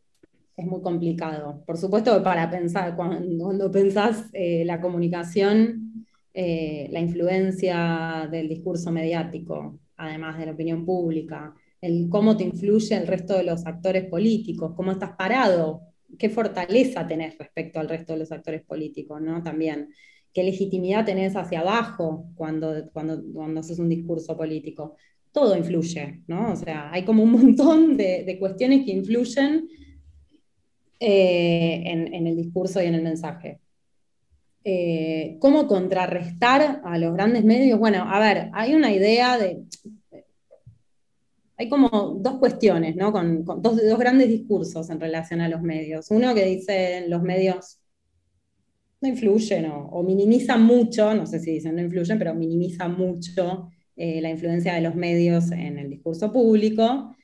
es 0.54 0.66
muy 0.66 0.82
complicado. 0.82 1.64
Por 1.64 1.78
supuesto 1.78 2.22
para 2.22 2.50
pensar, 2.50 2.94
cuando, 2.96 3.70
pensás 3.70 4.26
eh, 4.34 4.62
la 4.66 4.78
comunicación, 4.82 6.04
eh, 6.34 6.88
la 6.90 7.00
influencia 7.00 8.28
del 8.30 8.50
discurso 8.50 8.92
mediático, 8.92 9.78
además 9.96 10.38
de 10.38 10.46
la 10.46 10.52
opinión 10.52 10.84
pública, 10.84 11.54
el 11.80 12.08
cómo 12.08 12.36
te 12.36 12.44
influye 12.44 12.96
el 12.96 13.06
resto 13.06 13.36
de 13.36 13.44
los 13.44 13.66
actores 13.66 14.06
políticos, 14.06 14.72
cómo 14.74 14.92
estás 14.92 15.16
parado, 15.16 15.82
qué 16.18 16.30
fortaleza 16.30 17.06
tenés 17.06 17.36
respecto 17.38 17.80
al 17.80 17.88
resto 17.88 18.12
de 18.12 18.20
los 18.20 18.32
actores 18.32 18.62
políticos, 18.62 19.20
¿no? 19.20 19.42
También, 19.42 19.90
qué 20.32 20.42
legitimidad 20.42 21.04
tenés 21.04 21.36
hacia 21.36 21.60
abajo 21.60 22.26
cuando, 22.34 22.90
cuando, 22.92 23.22
cuando 23.32 23.60
haces 23.60 23.78
un 23.78 23.88
discurso 23.88 24.36
político. 24.36 24.96
Todo 25.32 25.56
influye, 25.56 26.22
¿no? 26.26 26.52
O 26.52 26.56
sea, 26.56 26.92
hay 26.92 27.04
como 27.04 27.22
un 27.22 27.32
montón 27.32 27.96
de, 27.96 28.36
cuestiones 28.38 28.84
que 28.84 28.92
influyen 28.92 29.68
eh, 31.00 31.82
en, 31.84 32.26
el 32.26 32.36
discurso 32.36 32.82
y 32.82 32.86
en 32.86 32.94
el 32.94 33.02
mensaje. 33.02 33.60
Eh, 34.66 35.36
¿Cómo 35.40 35.66
contrarrestar 35.66 36.80
a 36.82 36.98
los 36.98 37.12
grandes 37.12 37.44
medios? 37.44 37.78
Bueno, 37.78 38.04
a 38.08 38.18
ver, 38.18 38.50
hay 38.54 38.74
una 38.74 38.92
idea 38.92 39.36
de... 39.36 39.62
Hay 41.56 41.68
como 41.68 42.16
dos 42.18 42.38
cuestiones, 42.38 42.96
¿no? 42.96 43.12
Con, 43.12 43.44
dos, 43.44 43.76
grandes 43.98 44.28
discursos 44.28 44.90
en 44.90 44.98
relación 44.98 45.40
a 45.40 45.48
los 45.48 45.62
medios. 45.62 46.10
Uno 46.10 46.34
que 46.34 46.46
dice 46.46 47.04
los 47.08 47.22
medios 47.22 47.78
no 49.00 49.08
influyen 49.08 49.70
o, 49.70 50.02
minimizan 50.02 50.62
mucho, 50.64 51.14
no 51.14 51.26
sé 51.26 51.38
si 51.38 51.52
dicen 51.52 51.76
no 51.76 51.82
influyen, 51.82 52.18
pero 52.18 52.34
minimizan 52.34 52.96
mucho 52.96 53.68
eh, 53.96 54.20
la 54.20 54.30
influencia 54.30 54.74
de 54.74 54.80
los 54.80 54.94
medios 54.96 55.52
en 55.52 55.78
el 55.78 55.90
discurso 55.90 56.32
público. 56.32 57.14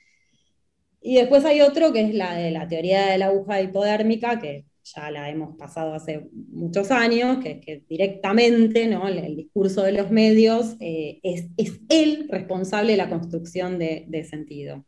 Y 1.00 1.16
después 1.16 1.44
hay 1.44 1.62
otro 1.62 1.92
que 1.92 2.02
es 2.02 2.14
la 2.14 2.34
de 2.34 2.50
la 2.50 2.68
teoría 2.68 3.06
de 3.06 3.18
la 3.18 3.26
aguja 3.26 3.62
hipodérmica, 3.62 4.38
que 4.38 4.66
ya 4.94 5.10
la 5.10 5.30
hemos 5.30 5.56
pasado 5.56 5.94
hace 5.94 6.28
muchos 6.32 6.90
años, 6.90 7.38
que, 7.42 7.60
que 7.60 7.84
directamente 7.88 8.86
¿no? 8.86 9.08
el, 9.08 9.36
discurso 9.36 9.82
de 9.82 9.92
los 9.92 10.10
medios 10.10 10.76
eh, 10.80 11.20
es, 11.22 11.46
es, 11.56 11.80
el 11.88 12.28
responsable 12.28 12.92
de 12.92 12.98
la 12.98 13.08
construcción 13.08 13.78
de, 13.78 14.04
de 14.08 14.24
sentido. 14.24 14.84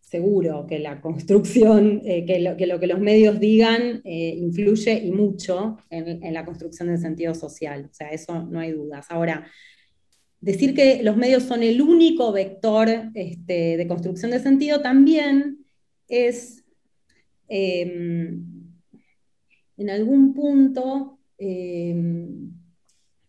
Seguro 0.00 0.66
que 0.66 0.78
la 0.78 1.00
construcción, 1.00 2.02
eh, 2.04 2.26
que, 2.26 2.38
lo, 2.38 2.56
que, 2.56 2.66
lo, 2.66 2.78
que 2.78 2.86
los 2.86 3.00
medios 3.00 3.40
digan 3.40 4.02
eh, 4.04 4.34
influye 4.36 4.92
y 4.92 5.10
mucho 5.10 5.78
en, 5.88 6.22
en 6.22 6.34
la 6.34 6.44
construcción 6.44 6.88
del 6.88 6.98
sentido 6.98 7.34
social, 7.34 7.88
o 7.90 7.94
sea, 7.94 8.08
eso 8.10 8.42
no 8.42 8.60
hay 8.60 8.72
dudas. 8.72 9.06
Ahora, 9.08 9.46
decir 10.42 10.74
que 10.74 11.02
los 11.02 11.16
medios 11.16 11.44
son 11.44 11.62
el 11.62 11.80
único 11.80 12.32
vector 12.32 12.88
este, 13.14 13.76
de 13.78 13.88
construcción 13.88 14.32
de 14.32 14.40
sentido 14.40 14.82
también 14.82 15.64
es 16.08 16.61
Em, 17.54 18.46
en 19.76 19.90
algún 19.90 20.32
punto, 20.32 21.18
em, 21.36 22.50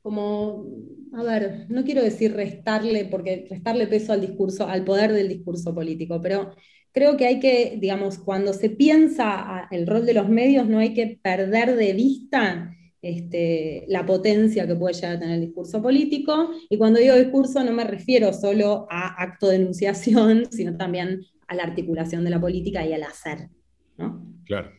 como, 0.01 0.65
a 1.12 1.24
ver, 1.24 1.65
no 1.70 1.84
quiero 1.84 2.01
decir 2.01 2.34
restarle, 2.34 3.03
porque 3.03 3.48
restarle 3.50 3.86
peso 3.88 4.13
al 4.13 4.22
discurso, 4.22 4.65
al 4.65 4.86
poder 4.86 5.12
del 5.12 5.27
discurso 5.27 5.75
político, 5.75 6.22
pero 6.22 6.56
creo 6.94 7.18
que 7.18 7.25
hay 7.25 7.42
que, 7.42 7.77
digamos, 7.82 8.18
cuando 8.18 8.53
se 8.53 8.70
piensa 8.70 9.68
el 9.72 9.86
rol 9.88 10.06
de 10.06 10.13
los 10.13 10.30
medios, 10.30 10.70
no 10.70 10.80
hay 10.80 10.94
que 10.94 11.20
perder 11.22 11.75
de 11.75 11.92
vista 11.92 12.74
este, 13.01 13.84
la 13.89 14.06
potencia 14.06 14.65
que 14.65 14.75
puede 14.75 14.96
llegar 14.96 15.18
a 15.18 15.20
tener 15.20 15.36
el 15.36 15.48
discurso 15.48 15.82
político. 15.82 16.51
Y 16.70 16.77
cuando 16.77 17.01
digo 17.01 17.15
discurso 17.15 17.62
no 17.62 17.74
me 17.74 17.84
refiero 17.84 18.32
solo 18.32 18.88
a 18.89 19.22
acto 19.22 19.50
de 19.50 19.58
enunciación, 19.58 20.46
sino 20.51 20.77
también 20.77 21.25
a 21.48 21.56
la 21.56 21.63
articulación 21.63 22.24
de 22.24 22.30
la 22.30 22.39
política 22.39 22.86
y 22.86 22.94
al 22.94 23.03
hacer. 23.03 23.50
¿No? 23.97 24.25
Claro. 24.45 24.71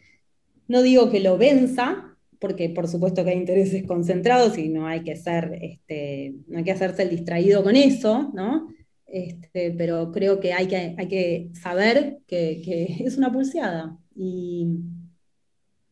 No 0.68 0.82
digo 0.82 1.10
que 1.10 1.20
lo 1.20 1.36
venza, 1.36 2.16
porque 2.38 2.68
por 2.68 2.88
supuesto 2.88 3.24
que 3.24 3.30
hay 3.30 3.38
intereses 3.38 3.86
concentrados 3.86 4.58
y 4.58 4.68
no 4.68 4.86
hay 4.86 5.02
que 5.02 5.16
ser, 5.16 5.58
este, 5.60 6.34
no 6.46 6.58
hay 6.58 6.64
que 6.64 6.72
hacerse 6.72 7.02
el 7.02 7.10
distraído 7.10 7.62
con 7.62 7.76
eso, 7.76 8.30
¿no? 8.34 8.68
Este, 9.06 9.70
pero 9.70 10.10
creo 10.10 10.40
que 10.40 10.52
hay 10.52 10.66
que, 10.66 10.94
hay 10.98 11.08
que 11.08 11.50
saber 11.54 12.18
que, 12.26 12.62
es 13.04 13.16
una 13.16 13.32
pulseada 13.32 13.96
y, 14.14 14.66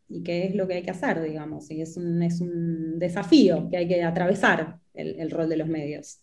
y 0.09 0.23
que 0.23 0.47
es 0.47 0.55
lo 0.55 0.67
que 0.67 0.75
hay 0.75 0.83
que 0.83 0.91
hacer, 0.91 1.23
digamos, 1.23 1.71
y 1.71 1.81
es 1.81 1.97
un, 1.97 2.23
es 2.23 2.41
un 2.41 2.99
desafío 2.99 3.69
que 3.71 3.77
hay 3.77 3.89
que 3.89 4.03
atravesar 4.03 4.79
el, 4.95 5.31
rol 5.31 5.49
de 5.49 5.57
los 5.57 5.69
medios. 5.69 6.21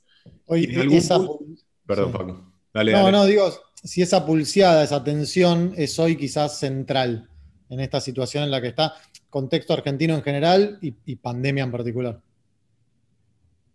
Perdón, 1.88 2.12
Paco. 2.12 2.54
no, 2.74 3.12
no, 3.12 3.26
digo, 3.26 3.50
si 3.84 4.02
esa 4.02 4.26
pulseada, 4.26 4.84
esa 4.84 5.04
tensión 5.04 5.74
es 5.78 5.98
hoy 6.00 6.16
quizás 6.16 6.60
central 6.60 7.30
en 7.70 7.80
esta 7.80 8.02
situación 8.02 8.44
en 8.44 8.52
la 8.52 8.62
que 8.62 8.70
está, 8.70 8.94
contexto 9.30 9.74
argentino 9.74 10.16
en 10.16 10.24
general 10.24 10.80
y, 10.82 11.16
pandemia 11.16 11.64
en 11.64 11.72
particular. 11.72 12.20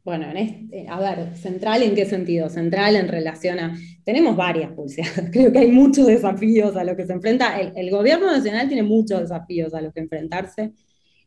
Bueno, 0.04 0.30
en 0.30 0.36
este, 0.36 0.86
a 0.88 1.00
ver, 1.00 1.34
central 1.36 1.82
en 1.82 1.94
qué 1.94 2.04
sentido? 2.04 2.50
Central 2.50 2.96
en 2.96 3.08
relación 3.08 3.58
a... 3.58 3.78
Tenemos 4.04 4.36
varias 4.36 4.72
pulseadas, 4.72 5.28
creo 5.32 5.50
que 5.50 5.60
hay 5.60 5.70
muchos 5.70 6.06
desafíos 6.06 6.76
a 6.76 6.84
los 6.84 6.96
que 6.96 7.06
se 7.06 7.12
enfrenta. 7.12 7.58
El, 7.58 7.90
gobierno 7.90 8.26
nacional 8.26 8.68
tiene 8.68 8.82
muchos 8.82 9.20
desafíos 9.20 9.72
a 9.72 9.80
los 9.80 9.94
que 9.94 10.00
enfrentarse. 10.00 10.72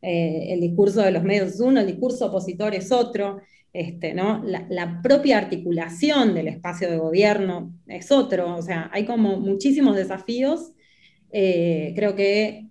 Eh, 0.01 0.53
el 0.53 0.61
discurso 0.61 1.01
de 1.01 1.11
los 1.11 1.23
medios 1.23 1.53
es 1.53 1.59
uno, 1.59 1.79
el 1.79 1.87
discurso 1.87 2.27
opositor 2.27 2.75
es 2.75 2.91
otro. 2.91 3.39
Este, 3.73 4.15
¿no? 4.15 4.43
La, 4.43 5.01
propia 5.03 5.37
articulación 5.37 6.33
del 6.33 6.47
espacio 6.47 6.89
de 6.89 6.97
gobierno 6.97 7.75
es 7.85 8.11
otro, 8.11 8.55
o 8.55 8.61
sea, 8.63 8.89
hay 8.91 9.05
como 9.05 9.39
muchísimos 9.39 9.95
desafíos. 9.95 10.71
Eh, 11.31 11.93
creo 11.95 12.15
que 12.15 12.67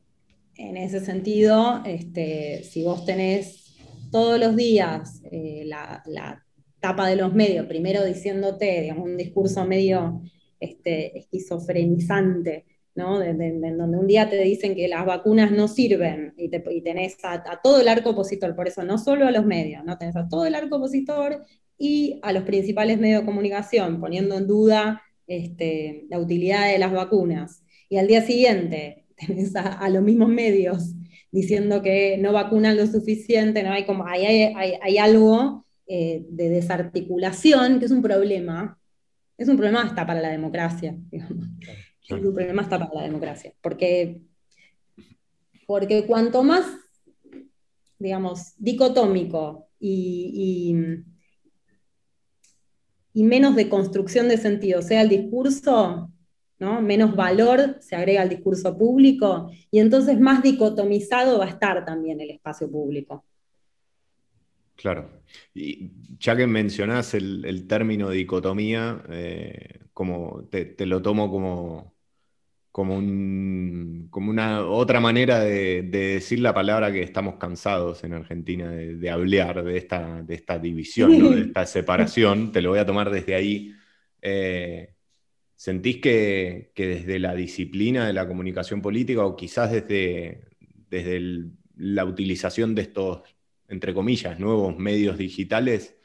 en 0.56 0.76
ese 0.76 1.00
sentido, 1.00 1.82
este, 1.84 2.64
si 2.64 2.82
vos 2.82 3.04
tenés 3.04 3.76
todos 4.10 4.40
los 4.40 4.56
días 4.56 5.22
eh, 5.30 5.64
la, 5.66 6.42
tapa 6.80 7.08
de 7.08 7.16
los 7.16 7.32
medios, 7.34 7.66
primero 7.66 8.04
diciéndote, 8.04 8.82
digamos, 8.82 9.04
un 9.04 9.16
discurso 9.16 9.64
medio 9.64 10.22
este, 10.60 11.18
esquizofrenizante, 11.18 12.64
¿no? 12.96 13.18
donde 13.18 13.98
un 13.98 14.06
día 14.06 14.28
te 14.28 14.42
dicen 14.42 14.74
que 14.74 14.88
las 14.88 15.04
vacunas 15.04 15.52
no 15.52 15.68
sirven 15.68 16.34
y, 16.36 16.48
tenés 16.48 17.18
a, 17.22 17.60
todo 17.62 17.80
el 17.80 17.88
arco 17.88 18.10
opositor, 18.10 18.56
por 18.56 18.66
eso 18.66 18.82
no 18.82 18.98
solo 18.98 19.26
a 19.26 19.30
los 19.30 19.44
medios, 19.44 19.84
¿no? 19.84 19.98
tenés 19.98 20.16
a 20.16 20.28
todo 20.28 20.46
el 20.46 20.54
arco 20.54 20.76
opositor 20.76 21.44
y 21.78 22.18
a 22.22 22.32
los 22.32 22.44
principales 22.44 22.98
medios 22.98 23.20
de 23.20 23.26
comunicación 23.26 24.00
poniendo 24.00 24.36
en 24.36 24.46
duda 24.46 25.02
este, 25.26 26.06
la 26.08 26.18
utilidad 26.18 26.70
de 26.70 26.78
las 26.78 26.92
vacunas. 26.92 27.62
Y 27.88 27.98
al 27.98 28.06
día 28.06 28.22
siguiente 28.22 29.04
tenés 29.26 29.54
a, 29.54 29.88
los 29.90 30.02
mismos 30.02 30.28
medios 30.28 30.94
diciendo 31.30 31.82
que 31.82 32.16
no 32.18 32.32
vacunan 32.32 32.76
lo 32.76 32.86
suficiente, 32.86 33.62
¿no? 33.62 33.72
hay, 33.72 33.84
como, 33.84 34.06
hay, 34.06 34.24
hay, 34.24 34.98
algo 34.98 35.66
eh, 35.86 36.24
de 36.30 36.48
desarticulación 36.48 37.78
que 37.78 37.84
es 37.84 37.90
un 37.90 38.00
problema, 38.00 38.78
es 39.36 39.48
un 39.48 39.56
problema 39.56 39.82
hasta 39.82 40.06
para 40.06 40.20
la 40.20 40.30
democracia. 40.30 40.96
El 42.08 42.20
problema 42.20 42.62
está 42.62 42.78
para 42.78 42.94
la 42.94 43.02
democracia. 43.02 43.52
Porque, 43.60 44.20
porque 45.66 46.06
cuanto 46.06 46.42
más, 46.42 46.66
digamos, 47.98 48.54
dicotómico 48.58 49.68
y, 49.78 50.74
y, 53.12 53.24
menos 53.24 53.56
de 53.56 53.68
construcción 53.68 54.28
de 54.28 54.36
sentido 54.36 54.82
sea 54.82 55.02
el 55.02 55.08
discurso, 55.08 56.12
¿no? 56.58 56.80
menos 56.82 57.16
valor 57.16 57.76
se 57.80 57.96
agrega 57.96 58.22
al 58.22 58.28
discurso 58.28 58.76
público 58.76 59.50
y 59.70 59.78
entonces 59.80 60.20
más 60.20 60.42
dicotomizado 60.42 61.38
va 61.38 61.46
a 61.46 61.50
estar 61.50 61.84
también 61.84 62.20
el 62.20 62.30
espacio 62.30 62.70
público. 62.70 63.24
Claro. 64.76 65.22
Y 65.54 65.90
ya 66.18 66.36
que 66.36 66.46
mencionás 66.46 67.14
el, 67.14 67.66
término 67.66 68.10
dicotomía, 68.10 69.02
eh, 69.08 69.80
como 69.92 70.44
te, 70.50 70.74
lo 70.86 71.00
tomo 71.02 71.30
como, 71.30 71.95
como, 72.76 72.96
como 74.10 74.30
una 74.30 74.66
otra 74.66 75.00
manera 75.00 75.40
de, 75.40 75.80
decir 75.80 76.40
la 76.40 76.52
palabra 76.52 76.92
que 76.92 77.00
estamos 77.00 77.36
cansados 77.36 78.04
en 78.04 78.12
Argentina 78.12 78.70
de, 78.70 79.10
hablar, 79.10 79.64
de 79.64 79.78
esta, 79.78 80.20
de 80.20 80.34
esta 80.34 80.58
división, 80.58 81.34
de 81.34 81.40
esta 81.40 81.64
separación. 81.64 82.52
Te 82.52 82.60
lo 82.60 82.68
voy 82.68 82.78
a 82.78 82.84
tomar 82.84 83.08
desde 83.08 83.34
ahí. 83.34 83.72
Eh, 84.20 84.92
¿Sentís 85.54 86.02
que, 86.02 86.70
desde 86.76 87.18
la 87.18 87.34
disciplina 87.34 88.06
de 88.06 88.12
la 88.12 88.28
comunicación 88.28 88.82
política 88.82 89.24
o 89.24 89.36
quizás 89.36 89.72
desde, 89.72 90.44
desde 90.90 91.48
la 91.76 92.04
utilización 92.04 92.74
de 92.74 92.82
estos, 92.82 93.22
entre 93.68 93.94
comillas, 93.94 94.38
nuevos 94.38 94.76
medios 94.76 95.16
digitales, 95.16 95.96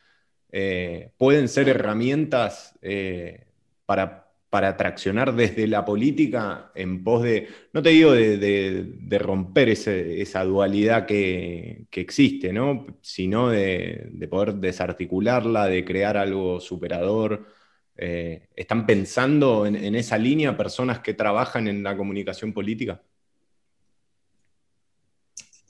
eh, 0.54 1.12
pueden 1.18 1.50
ser 1.50 1.68
herramientas 1.68 2.80
eh, 2.82 3.48
para 3.86 4.31
para 4.52 4.76
traccionar 4.76 5.34
desde 5.34 5.66
la 5.66 5.86
política 5.86 6.74
en 6.76 7.06
pos 7.06 7.24
de, 7.24 7.48
no 7.72 7.82
te 7.82 7.92
digo 7.92 8.12
de, 8.12 9.18
romper 9.18 9.70
esa 9.70 10.44
dualidad 10.44 11.06
que, 11.06 11.88
existe, 11.90 12.52
¿no? 12.52 12.86
sino 13.02 13.48
de, 13.48 14.12
poder 14.30 14.56
desarticularla, 14.56 15.68
de 15.68 15.86
crear 15.86 16.18
algo 16.18 16.60
superador. 16.60 17.48
Eh, 17.96 18.50
¿Están 18.54 18.86
pensando 18.86 19.66
en, 19.66 19.96
esa 19.96 20.18
línea 20.18 20.58
personas 20.58 21.00
que 21.00 21.14
trabajan 21.14 21.70
en 21.70 21.82
la 21.82 21.96
comunicación 21.96 22.52
política? 22.52 23.02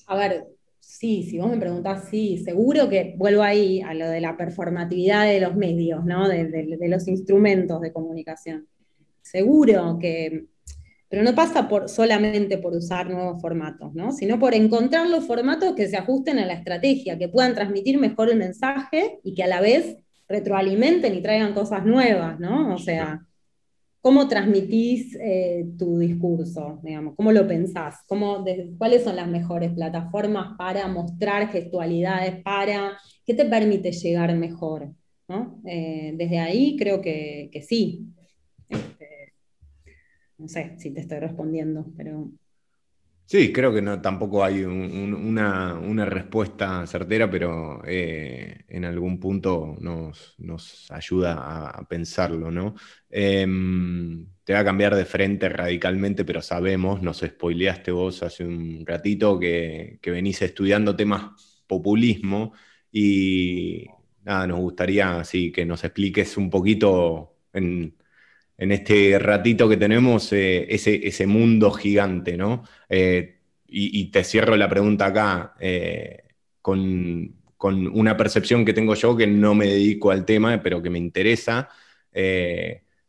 A 0.08 0.15
ver, 0.15 0.48
sí, 1.02 1.24
si 1.24 1.40
vos 1.40 1.50
me 1.50 1.58
preguntás, 1.58 2.10
sí, 2.10 2.38
seguro 2.38 2.88
que 2.88 3.16
vuelvo 3.18 3.42
ahí 3.42 3.82
a 3.82 3.94
lo 3.94 4.08
de 4.08 4.22
la 4.22 4.38
performatividad 4.38 5.26
de 5.26 5.40
los 5.40 5.56
medios, 5.56 6.06
¿no? 6.06 6.28
de 6.28 6.88
los 6.88 7.08
instrumentos 7.08 7.82
de 7.82 7.92
comunicación 7.92 8.68
seguro 9.22 9.98
que, 10.00 10.46
pero 11.10 11.24
no 11.24 11.34
pasa 11.36 11.68
por, 11.68 11.90
solamente 11.90 12.58
por 12.58 12.74
usar 12.74 13.10
nuevos 13.10 13.42
formatos, 13.42 13.94
¿no? 13.94 14.12
sino 14.12 14.40
por 14.40 14.54
encontrar 14.54 15.08
los 15.08 15.26
formatos 15.26 15.74
que 15.76 15.88
se 15.88 15.98
ajusten 15.98 16.40
a 16.40 16.46
la 16.46 16.54
estrategia, 16.54 17.18
que 17.18 17.30
puedan 17.30 17.54
transmitir 17.54 17.98
mejor 17.98 18.30
el 18.30 18.38
mensaje 18.38 19.20
y 19.24 19.34
que 19.34 19.44
a 19.44 19.48
la 19.48 19.62
vez 19.62 19.98
retroalimenten 20.28 21.16
y 21.16 21.22
traigan 21.22 21.54
cosas 21.54 21.86
nuevas, 21.86 22.40
¿no? 22.40 22.74
O 22.74 22.78
sea, 22.78 23.26
¿cómo 24.02 24.28
transmitís 24.28 25.16
eh, 25.22 25.68
tu 25.78 26.00
discurso, 26.00 26.80
digamos? 26.84 27.16
¿Cómo 27.16 27.32
lo 27.32 27.48
pensás? 27.48 28.04
¿Cómo, 28.08 28.44
¿Cuáles 28.78 29.04
son 29.04 29.16
las 29.16 29.28
mejores 29.28 29.72
plataformas 29.72 30.58
para 30.58 30.88
mostrar 30.88 31.50
gestualidades, 31.50 32.42
para, 32.44 32.98
qué 33.26 33.34
te 33.34 33.46
permite 33.46 33.92
llegar 33.92 34.36
mejor? 34.36 34.94
¿no? 35.28 35.62
Eh, 35.66 36.14
desde 36.18 36.40
ahí 36.40 36.76
creo 36.78 37.02
que, 37.02 37.50
que 37.52 37.62
sí. 37.62 38.08
Este, 38.68 39.34
no 40.38 40.48
sé 40.48 40.76
si 40.78 40.92
te 40.92 41.02
estoy 41.02 41.20
respondiendo, 41.20 41.86
pero... 41.96 42.32
Sí, 43.32 43.54
creo 43.54 43.74
que 43.74 43.82
no, 43.82 44.02
tampoco 44.02 44.44
hay 44.44 44.62
una, 44.65 46.06
respuesta 46.06 46.86
certera, 46.86 47.30
pero 47.32 47.82
eh, 47.86 48.65
en 48.67 48.84
algún 48.84 49.22
punto 49.22 49.78
nos, 49.80 50.36
ayuda 50.91 51.70
a, 51.70 51.88
pensarlo, 51.88 52.52
¿no? 52.52 52.76
Em, 53.10 54.26
te 54.44 54.52
te 54.52 54.54
va 54.54 54.60
a 54.60 54.65
cambiar 54.65 54.96
de 54.96 55.06
frente 55.06 55.48
radicalmente, 55.48 56.26
pero 56.26 56.41
sabemos, 56.41 57.02
nos 57.02 57.20
spoileaste 57.20 57.91
vos 57.91 58.22
hace 58.22 58.44
un 58.44 58.86
ratito 58.86 59.39
que, 59.39 60.00
que 60.02 60.12
venís 60.12 60.41
estudiando 60.41 60.94
temas 60.98 61.63
populismo 61.67 62.52
y 62.91 63.86
nada, 64.24 64.46
nos 64.48 64.60
gustaría 64.60 65.22
así 65.22 65.54
que 65.54 65.65
nos 65.65 65.86
expliques 65.86 66.36
un 66.36 66.50
poquito 66.50 67.38
en, 67.54 67.96
este 68.71 69.17
ratito 69.17 69.67
que 69.67 69.76
tenemos 69.76 70.32
eh, 70.34 70.67
ese, 70.69 71.26
mundo 71.26 71.71
gigante, 71.71 72.38
¿no? 72.38 72.63
Eh, 72.88 73.39
y, 73.67 74.12
te 74.12 74.24
cierro 74.24 74.56
la 74.56 74.69
pregunta 74.69 75.08
acá 75.08 75.56
eh, 75.60 76.26
con, 76.62 77.34
una 77.58 78.17
percepción 78.17 78.63
que 78.63 78.74
tengo 78.74 78.93
yo 78.93 79.17
que 79.17 79.26
no 79.26 79.56
me 79.56 79.65
dedico 79.65 80.12
al 80.12 80.26
tema, 80.26 80.62
pero 80.62 80.82
que 80.82 80.91
me 80.91 81.00
interesa. 81.00 81.69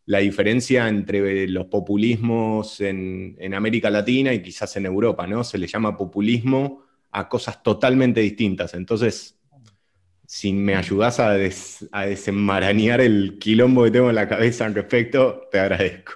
la 0.06 0.18
diferencia 0.18 0.88
entre 0.88 1.46
los 1.48 1.66
populismos 1.66 2.80
en, 2.80 3.36
en 3.38 3.54
América 3.54 3.90
Latina 3.90 4.32
y 4.32 4.42
quizás 4.42 4.76
en 4.76 4.86
Europa, 4.86 5.26
¿no? 5.26 5.44
Se 5.44 5.58
le 5.58 5.66
llama 5.66 5.96
populismo 5.96 6.84
a 7.10 7.28
cosas 7.28 7.62
totalmente 7.62 8.20
distintas. 8.20 8.74
Entonces, 8.74 9.41
si 10.32 10.50
me 10.54 10.74
ayudas 10.74 11.20
a, 11.20 11.34
desenmarañar 11.34 13.02
el 13.02 13.36
quilombo 13.38 13.84
que 13.84 13.90
tengo 13.90 14.08
en 14.08 14.14
la 14.14 14.26
cabeza 14.26 14.64
al 14.64 14.74
respecto, 14.74 15.42
te 15.50 15.58
agradezco. 15.58 16.14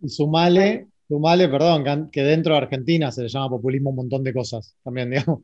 Y 0.00 0.08
sumale, 0.08 0.86
sumale, 1.06 1.50
perdón, 1.50 2.08
que 2.10 2.22
dentro 2.22 2.54
de 2.54 2.60
Argentina 2.60 3.12
se 3.12 3.24
le 3.24 3.28
llama 3.28 3.50
populismo 3.50 3.90
un 3.90 3.96
montón 3.96 4.24
de 4.24 4.32
cosas 4.32 4.74
también, 4.82 5.10
digamos. 5.10 5.40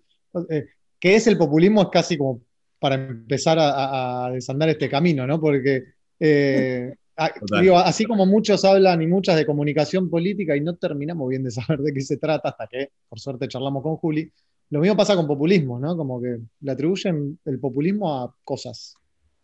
Eh, 0.48 0.64
¿Qué 0.98 1.16
es 1.16 1.26
el 1.26 1.36
populismo? 1.36 1.82
Es 1.82 1.88
casi 1.92 2.16
como 2.16 2.40
para 2.78 2.94
empezar 2.94 3.58
a, 3.60 4.30
desandar 4.32 4.70
este 4.70 4.88
camino, 4.88 5.26
¿no? 5.26 5.38
Porque 5.38 5.82
eh, 6.18 6.94
así 7.16 8.06
como 8.06 8.24
muchos 8.24 8.64
hablan 8.64 9.02
y 9.02 9.06
muchas 9.06 9.36
de 9.36 9.44
comunicación 9.44 10.08
política 10.08 10.56
y 10.56 10.62
no 10.62 10.76
terminamos 10.76 11.28
bien 11.28 11.44
de 11.44 11.50
saber 11.50 11.80
de 11.80 11.92
qué 11.92 12.00
se 12.00 12.16
trata 12.16 12.48
hasta 12.48 12.68
que, 12.68 12.88
por 13.06 13.20
suerte, 13.20 13.48
charlamos 13.48 13.82
con 13.82 13.96
Juli, 13.96 14.32
lo 14.70 14.80
mismo 14.80 14.96
pasa 14.96 15.16
con 15.16 15.26
populismo, 15.26 15.78
¿no? 15.78 15.96
Como 15.96 16.20
que 16.20 16.38
le 16.60 16.72
atribuyen 16.72 17.38
el 17.44 17.58
populismo 17.60 18.14
a 18.14 18.34
cosas 18.44 18.94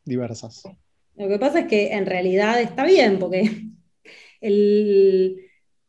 diversas. 0.05 0.63
Lo 1.17 1.29
que 1.29 1.39
pasa 1.39 1.61
es 1.61 1.67
que 1.67 1.93
en 1.93 2.07
realidad 2.07 2.61
está 2.61 2.85
bien, 2.85 3.19
porque 3.19 3.69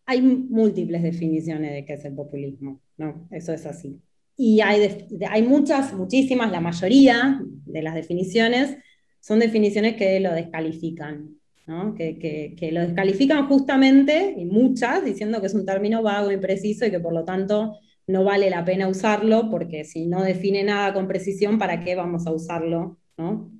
hay 0.06 0.22
múltiples 0.22 1.04
definiciones 1.04 1.72
de 1.72 1.86
qué 1.86 1.94
es 1.94 2.06
el 2.06 2.14
populismo, 2.14 2.82
¿no? 2.98 3.28
Eso 3.32 3.54
es 3.54 3.66
así. 3.66 4.02
Y 4.36 4.62
hay, 4.62 5.08
hay 5.30 5.44
muchas, 5.44 5.94
muchísimas, 5.94 6.52
la 6.52 6.62
mayoría 6.62 7.40
de 7.66 7.82
las 7.82 7.96
definiciones 7.96 8.78
son 9.20 9.40
definiciones 9.40 9.96
que 9.96 10.20
lo 10.20 10.34
descalifican, 10.34 11.38
¿no? 11.68 11.94
que, 11.94 12.18
que, 12.18 12.56
que, 12.58 12.72
lo 12.72 12.82
descalifican 12.82 13.48
justamente, 13.48 14.34
y 14.36 14.46
muchas, 14.46 15.06
diciendo 15.06 15.40
que 15.40 15.48
es 15.48 15.54
un 15.54 15.66
término 15.66 16.02
vago, 16.02 16.32
impreciso 16.32 16.86
y 16.86 16.92
que 16.92 17.00
por 17.00 17.14
lo 17.14 17.24
tanto 17.24 17.78
no 18.08 18.24
vale 18.24 18.50
la 18.50 18.66
pena 18.66 18.88
usarlo 18.88 19.50
porque 19.50 19.84
si 19.84 20.06
no 20.06 20.24
define 20.24 20.64
nada 20.64 20.94
con 20.94 21.08
precisión, 21.08 21.58
¿para 21.58 21.84
qué 21.84 21.96
vamos 21.96 22.28
a 22.28 22.32
usarlo? 22.32 23.00
¿no? 23.18 23.52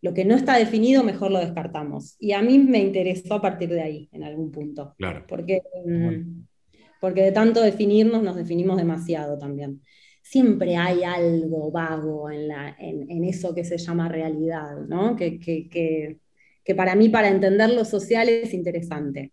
Lo 0.00 0.14
que 0.14 0.24
no 0.24 0.34
está 0.34 0.56
definido, 0.56 1.04
mejor 1.04 1.30
lo 1.30 1.38
descartamos. 1.38 2.16
Y 2.18 2.32
a 2.32 2.42
mí 2.42 2.58
me 2.58 2.78
interesó 2.78 3.34
a 3.34 3.42
partir 3.42 3.68
de 3.68 3.82
ahí, 3.82 4.08
en 4.12 4.24
algún 4.24 4.50
punto. 4.50 4.94
Claro. 4.98 5.24
Porque, 5.28 5.62
mm, 5.86 6.42
porque 7.00 7.22
de 7.22 7.32
tanto 7.32 7.60
definirnos, 7.62 8.22
nos 8.22 8.36
definimos 8.36 8.76
demasiado 8.76 9.38
también. 9.38 9.80
Siempre 10.22 10.76
hay 10.76 11.04
algo 11.04 11.70
vago 11.70 12.30
en, 12.30 12.48
la, 12.48 12.76
en, 12.78 13.24
eso 13.24 13.54
que 13.54 13.64
se 13.64 13.78
llama 13.78 14.08
realidad, 14.08 14.76
¿no? 14.88 15.16
que, 15.16 15.38
que, 15.38 15.68
que, 15.68 16.18
que 16.64 16.74
para 16.74 16.94
mí, 16.94 17.08
para 17.08 17.28
entender 17.28 17.70
lo 17.70 17.84
social, 17.84 18.28
es 18.28 18.54
interesante. 18.54 19.32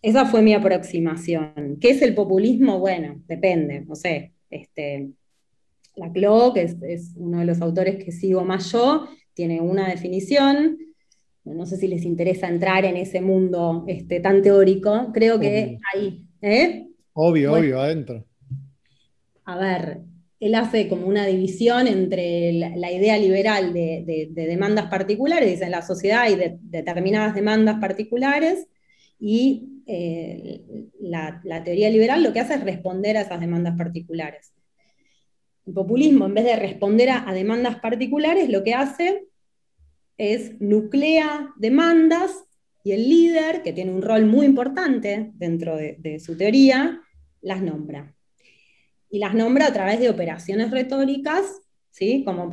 Esa 0.00 0.26
fue 0.26 0.42
mi 0.42 0.54
aproximación. 0.54 1.78
¿Qué 1.80 1.90
es 1.90 2.02
el 2.02 2.14
populismo? 2.14 2.78
Bueno, 2.78 3.20
depende, 3.26 3.80
no 3.80 3.96
sé. 3.96 4.32
Este, 4.48 5.10
la 5.96 6.12
CLO, 6.12 6.52
que 6.54 6.62
es, 6.62 7.12
uno 7.16 7.40
de 7.40 7.44
los 7.44 7.60
autores 7.60 8.02
que 8.02 8.12
sigo 8.12 8.44
más 8.44 8.70
yo, 8.72 9.08
tiene 9.34 9.60
una 9.60 9.88
definición. 9.88 10.78
No 11.44 11.66
sé 11.66 11.76
si 11.76 11.88
les 11.88 12.04
interesa 12.04 12.48
entrar 12.48 12.84
en 12.84 12.96
ese 12.96 13.20
mundo 13.20 13.84
este, 13.88 14.20
tan 14.20 14.42
teórico. 14.42 15.10
Creo 15.12 15.40
que 15.40 15.78
ahí. 15.94 16.24
¿eh? 16.42 16.86
Obvio, 17.14 17.54
obvio, 17.54 17.80
adentro. 17.80 18.24
A 19.44 19.58
ver, 19.58 20.02
él 20.40 20.54
hace 20.54 20.88
como 20.88 21.06
una 21.06 21.26
división 21.26 21.88
entre 21.88 22.52
la, 22.52 22.92
idea 22.92 23.18
liberal 23.18 23.72
de, 23.72 24.30
demandas 24.32 24.86
particulares, 24.86 25.50
dice 25.50 25.64
en 25.64 25.72
la 25.72 25.82
sociedad 25.82 26.22
hay 26.22 26.58
determinadas 26.60 27.34
demandas 27.34 27.80
particulares 27.80 28.68
y 29.18 29.77
eh, 29.90 30.60
la, 31.00 31.40
teoría 31.64 31.88
liberal 31.88 32.22
lo 32.22 32.32
que 32.32 32.40
hace 32.40 32.54
es 32.54 32.62
responder 32.62 33.16
a 33.16 33.22
esas 33.22 33.40
demandas 33.40 33.74
particulares. 33.76 34.52
El 35.66 35.72
populismo, 35.72 36.26
en 36.26 36.34
vez 36.34 36.44
de 36.44 36.56
responder 36.56 37.08
a, 37.10 37.32
demandas 37.32 37.80
particulares, 37.80 38.50
lo 38.50 38.62
que 38.62 38.74
hace 38.74 39.24
es 40.18 40.60
nuclea 40.60 41.54
demandas 41.56 42.32
y 42.84 42.92
el 42.92 43.08
líder, 43.08 43.62
que 43.62 43.72
tiene 43.72 43.92
un 43.92 44.02
rol 44.02 44.26
muy 44.26 44.44
importante 44.44 45.30
dentro 45.34 45.76
de, 45.76 46.20
su 46.20 46.36
teoría, 46.36 47.00
las 47.40 47.62
nombra. 47.62 48.14
Y 49.10 49.18
las 49.20 49.34
nombra 49.34 49.68
a 49.68 49.72
través 49.72 50.00
de 50.00 50.10
operaciones 50.10 50.70
retóricas 50.70 51.62
¿sí? 51.90 52.22
Como 52.24 52.50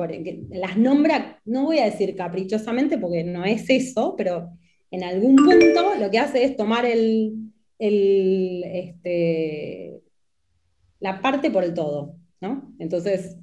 las 0.52 0.78
nombra, 0.78 1.42
no 1.46 1.66
voy 1.66 1.80
a 1.80 1.86
decir 1.86 2.16
caprichosamente 2.16 2.98
porque 2.98 3.24
no 3.24 3.44
es 3.44 3.70
eso, 3.70 4.16
pero 4.18 4.52
en 4.92 5.04
algún 5.04 5.36
punto 5.36 5.96
lo 6.00 6.12
que 6.12 6.20
hace 6.20 6.44
es 6.44 6.56
tomar 6.56 6.86
el, 6.86 7.52
este, 7.80 10.02
la 11.00 11.22
parte 11.22 11.52
por 11.52 11.64
el 11.64 11.74
todo, 11.74 12.16
¿no? 12.42 12.74
Entonces, 12.80 13.38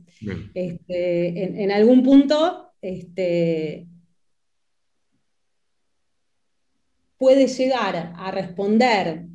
este, 0.54 1.62
en, 1.62 1.70
algún 1.70 2.02
punto 2.02 2.72
este, 2.80 3.86
puede 7.18 7.46
llegar 7.46 8.12
a 8.16 8.30
responder 8.30 9.26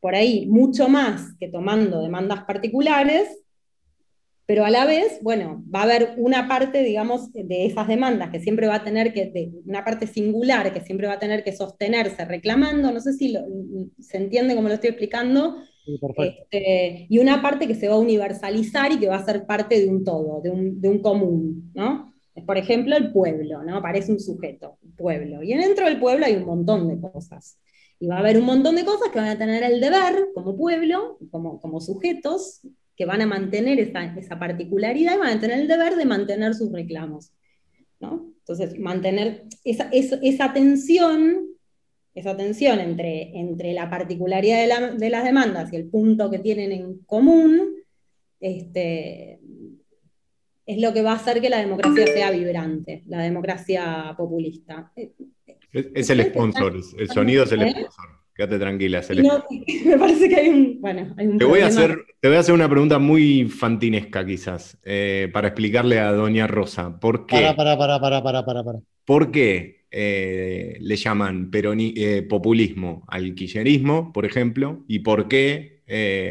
por 0.00 0.14
ahí 0.14 0.46
mucho 0.46 0.88
más 0.88 1.34
que 1.38 1.48
tomando 1.48 2.02
demandas 2.02 2.44
particulares 2.44 3.43
pero 4.46 4.64
a 4.64 4.70
la 4.70 4.84
vez, 4.84 5.20
bueno, 5.22 5.64
va 5.74 5.80
a 5.80 5.84
haber 5.84 6.14
una 6.18 6.48
parte, 6.48 6.82
digamos, 6.82 7.32
de 7.32 7.64
esas 7.64 7.88
demandas 7.88 8.30
que 8.30 8.40
siempre 8.40 8.66
va 8.66 8.76
a 8.76 8.84
tener 8.84 9.14
que, 9.14 9.52
una 9.64 9.84
parte 9.84 10.06
singular 10.06 10.72
que 10.72 10.82
siempre 10.82 11.06
va 11.06 11.14
a 11.14 11.18
tener 11.18 11.42
que 11.42 11.52
sostenerse 11.52 12.24
reclamando, 12.26 12.92
no 12.92 13.00
sé 13.00 13.14
si 13.14 13.34
se 13.98 14.16
entiende 14.18 14.54
cómo 14.54 14.68
lo 14.68 14.74
estoy 14.74 14.90
explicando, 14.90 15.56
este, 15.86 17.06
y 17.08 17.18
una 17.18 17.40
parte 17.40 17.66
que 17.66 17.74
se 17.74 17.88
va 17.88 17.94
a 17.94 17.98
universalizar 17.98 18.92
y 18.92 18.98
que 18.98 19.08
va 19.08 19.16
a 19.16 19.24
ser 19.24 19.46
parte 19.46 19.80
de 19.80 19.88
un 19.88 20.04
todo, 20.04 20.40
de 20.42 20.50
un, 20.50 20.98
común, 21.00 21.70
¿no? 21.74 22.12
Por 22.46 22.58
ejemplo, 22.58 22.96
el 22.96 23.12
pueblo, 23.12 23.62
¿no? 23.62 23.80
Parece 23.80 24.12
un 24.12 24.20
sujeto, 24.20 24.78
pueblo. 24.96 25.42
Y 25.42 25.54
dentro 25.54 25.86
del 25.86 26.00
pueblo 26.00 26.26
hay 26.26 26.36
un 26.36 26.44
montón 26.44 26.88
de 26.88 27.00
cosas. 27.00 27.58
Y 28.00 28.08
va 28.08 28.16
a 28.16 28.18
haber 28.18 28.38
un 28.38 28.44
montón 28.44 28.76
de 28.76 28.84
cosas 28.84 29.10
que 29.10 29.18
van 29.18 29.28
a 29.28 29.38
tener 29.38 29.62
el 29.62 29.80
deber 29.80 30.28
como 30.34 30.56
pueblo, 30.56 31.18
como, 31.30 31.60
como 31.60 31.80
sujetos, 31.80 32.60
que 32.96 33.06
van 33.06 33.22
a 33.22 33.26
mantener 33.26 33.80
esa, 33.80 34.38
particularidad 34.38 35.14
y 35.14 35.18
van 35.18 35.36
a 35.36 35.40
tener 35.40 35.60
el 35.60 35.68
deber 35.68 35.96
de 35.96 36.04
mantener 36.04 36.54
sus 36.54 36.72
reclamos. 36.72 37.32
¿no? 38.00 38.32
Entonces, 38.38 38.78
mantener 38.78 39.44
esa, 39.64 39.88
esa, 39.92 40.52
tensión, 40.52 41.48
esa 42.14 42.36
tensión 42.36 42.80
entre, 42.80 43.36
entre 43.38 43.72
la 43.72 43.90
particularidad 43.90 44.92
de, 44.92 45.10
las 45.10 45.24
demandas 45.24 45.72
y 45.72 45.76
el 45.76 45.88
punto 45.88 46.30
que 46.30 46.38
tienen 46.38 46.72
en 46.72 46.98
común, 47.00 47.76
este, 48.40 49.40
es 50.66 50.80
lo 50.80 50.92
que 50.92 51.02
va 51.02 51.12
a 51.12 51.16
hacer 51.16 51.40
que 51.40 51.50
la 51.50 51.58
democracia 51.58 52.06
sea 52.06 52.30
vibrante, 52.30 53.02
la 53.06 53.22
democracia 53.22 54.14
populista. 54.16 54.92
Es, 55.72 56.10
el 56.10 56.22
sponsor, 56.26 56.74
el 56.98 57.08
sonido 57.10 57.44
es 57.44 57.52
el 57.52 57.62
¿Eh? 57.62 57.70
sponsor. 57.70 58.23
Quédate 58.34 58.58
tranquila, 58.58 59.00
me 59.86 59.96
parece 59.96 60.28
que 60.28 60.34
hay 60.34 60.48
un, 60.48 60.80
bueno, 60.80 61.14
hay 61.16 61.28
un 61.28 61.38
te 61.38 61.44
voy, 61.44 61.60
a 61.60 61.68
hacer, 61.68 62.04
te 62.18 62.26
voy 62.26 62.36
a 62.36 62.40
hacer 62.40 62.52
una 62.52 62.68
pregunta 62.68 62.98
muy 62.98 63.44
fantinesca, 63.44 64.26
quizás, 64.26 64.76
eh, 64.82 65.30
para 65.32 65.48
explicarle 65.48 66.00
a 66.00 66.10
Doña 66.10 66.48
Rosa. 66.48 66.98
¿Por 66.98 67.26
qué? 67.26 67.36
Para, 67.36 67.54
para, 67.54 67.76
para, 67.78 68.00
para, 68.00 68.44
para, 68.44 68.64
para. 68.64 68.78
¿Por 69.04 69.30
qué 69.30 69.84
eh, 69.88 70.78
le 70.80 70.96
llaman 70.96 71.48
eh, 71.52 72.26
populismo 72.28 73.04
al 73.06 73.36
kirchnerismo, 73.36 74.12
por 74.12 74.26
ejemplo? 74.26 74.84
¿Y 74.88 74.98
por 74.98 75.28
qué 75.28 75.84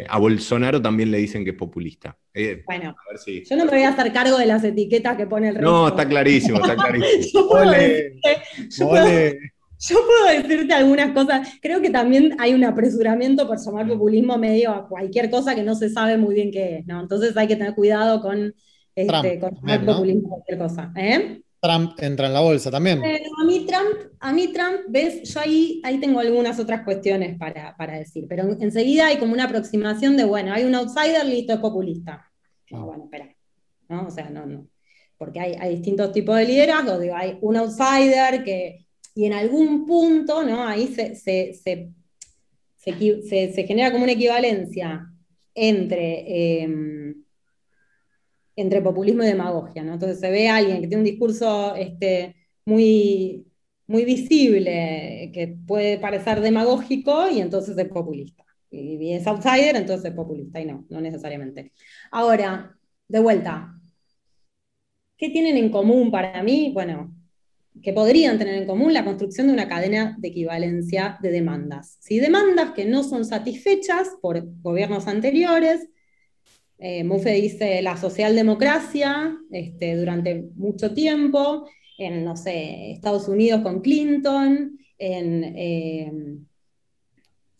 a 0.09 0.17
Bolsonaro 0.17 0.81
también 0.81 1.09
le 1.09 1.19
dicen 1.19 1.45
que 1.45 1.51
es 1.51 1.57
populista? 1.57 2.17
bueno, 2.65 2.95
yo 3.25 3.55
no 3.55 3.65
me 3.65 3.71
voy 3.71 3.83
a 3.83 3.89
hacer 3.89 4.11
cargo 4.11 4.39
de 4.39 4.47
las 4.47 4.63
etiquetas 4.63 5.15
que 5.15 5.27
pone 5.27 5.49
el 5.49 5.55
resto. 5.55 5.69
No, 5.71 5.87
está 5.87 6.05
clarísimo, 6.05 6.57
está 6.57 6.75
clarísimo. 6.75 7.49
yo 7.49 7.49
yo 8.69 8.89
puedo 8.89 9.05
decirte 10.41 10.73
algunas 10.73 11.11
cosas. 11.11 11.47
Creo 11.61 11.81
que 11.81 11.89
también 11.89 12.35
hay 12.39 12.53
un 12.53 12.63
apresuramiento 12.63 13.47
por 13.47 13.59
llamar 13.59 13.87
populismo 13.87 14.37
medio 14.37 14.71
a 14.71 14.87
cualquier 14.87 15.29
cosa 15.29 15.55
que 15.55 15.63
no 15.63 15.75
se 15.75 15.89
sabe 15.89 16.17
muy 16.17 16.35
bien 16.35 16.51
qué 16.51 16.77
es, 16.77 16.87
¿no? 16.87 17.01
Entonces 17.01 17.35
hay 17.35 17.47
que 17.47 17.55
tener 17.55 17.75
cuidado 17.75 18.21
con, 18.21 18.53
este, 18.95 19.39
populismo 19.85 20.29
cualquier 20.29 20.57
cosa. 20.57 20.93
¿eh? 20.95 21.41
Trump 21.61 21.93
entra 21.99 22.27
en 22.27 22.33
la 22.33 22.41
bolsa 22.41 22.69
también. 22.69 23.01
a 23.03 23.45
mí 23.45 23.65
Trump, 23.65 24.13
a 24.19 24.33
mí 24.33 24.51
Trump, 24.53 24.81
ves, 24.89 25.23
yo 25.33 25.39
ahí, 25.39 25.81
ahí 25.83 25.99
tengo 25.99 26.19
algunas 26.19 26.59
otras 26.59 26.83
cuestiones 26.83 27.37
para, 27.37 27.97
decir, 27.97 28.25
pero 28.27 28.43
enseguida 28.59 29.07
hay 29.07 29.17
como 29.17 29.33
una 29.33 29.45
aproximación 29.45 30.17
de, 30.17 30.25
bueno, 30.25 30.53
hay 30.53 30.65
un 30.65 30.75
outsider, 30.75 31.25
listo, 31.25 31.53
es 31.53 31.59
populista. 31.59 32.29
No, 32.71 32.79
ah. 32.79 32.85
bueno, 32.85 33.03
espera. 33.05 33.33
¿no? 33.89 34.07
O 34.07 34.11
sea, 34.11 34.29
no, 34.29 34.45
no. 34.45 34.67
Porque 35.17 35.39
hay, 35.39 35.53
hay 35.53 35.75
distintos 35.75 36.11
tipos 36.11 36.35
de 36.35 36.45
liderazgo, 36.45 36.99
digo, 36.99 37.15
hay 37.15 37.37
un 37.41 37.55
outsider 37.55 38.43
que, 38.43 38.83
y 39.15 39.25
en 39.25 39.33
algún 39.33 39.85
punto, 39.85 40.43
¿no? 40.43 40.67
Ahí 40.67 40.87
se, 40.87 41.15
se, 41.15 41.53
se, 41.53 41.91
se 43.53 43.63
genera 43.67 43.91
como 43.91 44.03
una 44.03 44.13
equivalencia 44.13 45.07
entre... 45.53 46.63
Eh, 46.63 47.13
entre 48.55 48.81
populismo 48.81 49.23
y 49.23 49.27
demagogia, 49.27 49.83
¿no? 49.83 49.93
Entonces 49.93 50.19
se 50.19 50.29
ve 50.29 50.49
a 50.49 50.57
alguien 50.57 50.81
que 50.81 50.87
tiene 50.87 51.01
un 51.01 51.09
discurso 51.09 51.75
este, 51.75 52.35
muy, 52.65 53.47
muy 53.87 54.05
visible, 54.05 55.31
que 55.33 55.57
puede 55.67 55.97
parecer 55.97 56.41
demagógico 56.41 57.29
y 57.29 57.39
entonces 57.39 57.77
es 57.77 57.87
populista. 57.89 58.43
Y, 58.69 59.13
es 59.13 59.27
outsider, 59.27 59.75
entonces 59.75 60.09
es 60.09 60.15
populista, 60.15 60.59
y 60.59 60.65
no, 60.65 60.85
no 60.89 61.01
necesariamente. 61.01 61.73
Ahora, 62.11 62.75
de 63.07 63.19
vuelta, 63.19 63.79
¿qué 65.17 65.29
tienen 65.29 65.57
en 65.57 65.69
común 65.69 66.11
para 66.11 66.41
mí? 66.43 66.71
Bueno, 66.73 67.15
que 67.81 67.93
podrían 67.93 68.37
tener 68.37 68.55
en 68.55 68.67
común 68.67 68.93
la 68.93 69.03
construcción 69.03 69.47
de 69.47 69.53
una 69.53 69.67
cadena 69.67 70.15
de 70.19 70.27
equivalencia 70.27 71.17
de 71.21 71.31
demandas. 71.31 71.97
Si 71.99 72.19
demandas 72.19 72.71
que 72.71 72.85
no 72.85 73.03
son 73.03 73.25
satisfechas 73.25 74.09
por 74.21 74.43
gobiernos 74.61 75.07
anteriores, 75.07 75.89
eh, 76.77 77.03
dice 77.41 77.81
la 77.81 77.97
socialdemocracia 77.97 79.37
este, 79.51 79.95
durante 79.95 80.49
mucho 80.55 80.93
tiempo, 80.93 81.67
en, 81.97 82.25
no 82.25 82.35
sé, 82.35 82.91
Estados 82.91 83.27
Unidos 83.27 83.61
con 83.61 83.81
Clinton, 83.81 84.77
en, 84.97 85.43
eh, 85.55 86.11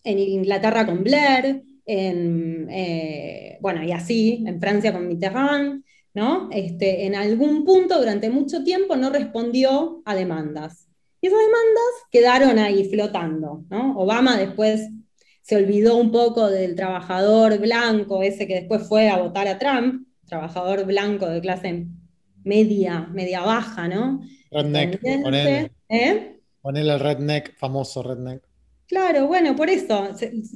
Inglaterra 0.04 0.86
con 0.86 1.04
Blair, 1.04 1.64
en, 1.86 2.68
eh, 2.70 3.58
bueno, 3.62 3.84
y 3.84 3.92
así, 3.92 4.44
en 4.46 4.60
Francia 4.60 4.92
con 4.92 5.08
Mitterrand, 5.08 5.83
¿no? 6.14 6.50
Este, 6.52 7.06
en 7.06 7.16
algún 7.16 7.66
punto 7.66 7.98
durante 7.98 8.30
mucho 8.30 8.64
tiempo 8.64 8.96
no 8.96 9.10
respondió 9.10 10.02
a 10.06 10.16
demandas. 10.16 10.88
Y 11.22 11.28
esas 11.28 11.40
demandas 11.40 11.94
quedaron 12.12 12.60
ahí 12.60 12.90
flotando, 12.90 13.64
¿no? 13.70 13.98
Obama 13.98 14.38
después 14.38 14.90
se 15.42 15.56
olvidó 15.56 15.98
un 15.98 16.12
poco 16.12 16.50
del 16.50 16.76
trabajador 16.76 17.58
blanco, 17.60 18.24
ese 18.24 18.48
que 18.48 18.56
después 18.56 18.88
fue 18.88 19.10
a 19.10 19.18
votar 19.18 19.48
a 19.48 19.58
Trump, 19.58 20.08
trabajador 20.26 20.86
blanco 20.86 21.28
de 21.28 21.42
clase 21.42 21.88
media, 22.44 23.08
media 23.12 23.42
baja, 23.42 23.88
¿no? 23.88 24.22
Redneck, 24.52 25.02
ponele. 25.22 25.72
¿Eh? 25.90 26.40
el 26.64 27.00
redneck, 27.00 27.58
famoso 27.58 28.04
redneck. 28.04 28.44
Claro, 28.88 29.28
bueno, 29.28 29.56
por 29.56 29.70
eso, 29.70 30.10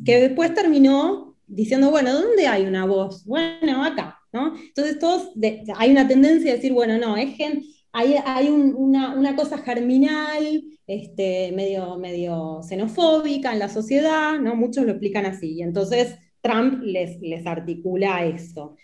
que 0.05 0.19
después 0.19 0.53
terminó 0.53 1.37
diciendo, 1.47 1.89
bueno, 1.89 2.13
¿dónde 2.13 2.47
hay 2.47 2.65
una 2.65 2.85
voz? 2.85 3.25
Bueno, 3.25 3.83
acá, 3.83 4.16
Entonces 4.31 4.99
todos, 4.99 5.31
hay 5.75 5.91
una 5.91 6.07
tendencia 6.07 6.51
a 6.51 6.55
decir, 6.55 6.73
bueno, 6.73 6.97
no, 6.97 7.17
es 7.17 7.35
gen, 7.35 7.63
hay, 7.93 8.49
una, 8.49 9.35
cosa 9.35 9.57
germinal, 9.57 10.63
este, 10.85 11.51
medio, 11.53 11.97
medio 11.97 12.61
xenofóbica 12.61 13.53
en 13.53 13.59
la 13.59 13.69
sociedad, 13.69 14.39
¿no? 14.39 14.55
Muchos 14.55 14.85
lo 14.85 14.91
explican 14.91 15.25
así. 15.25 15.55
Y 15.55 15.61
entonces 15.63 16.15
Trump 16.41 16.81
les, 16.83 17.19
les 17.21 17.45
articula 17.47 18.25
eso. 18.25 18.75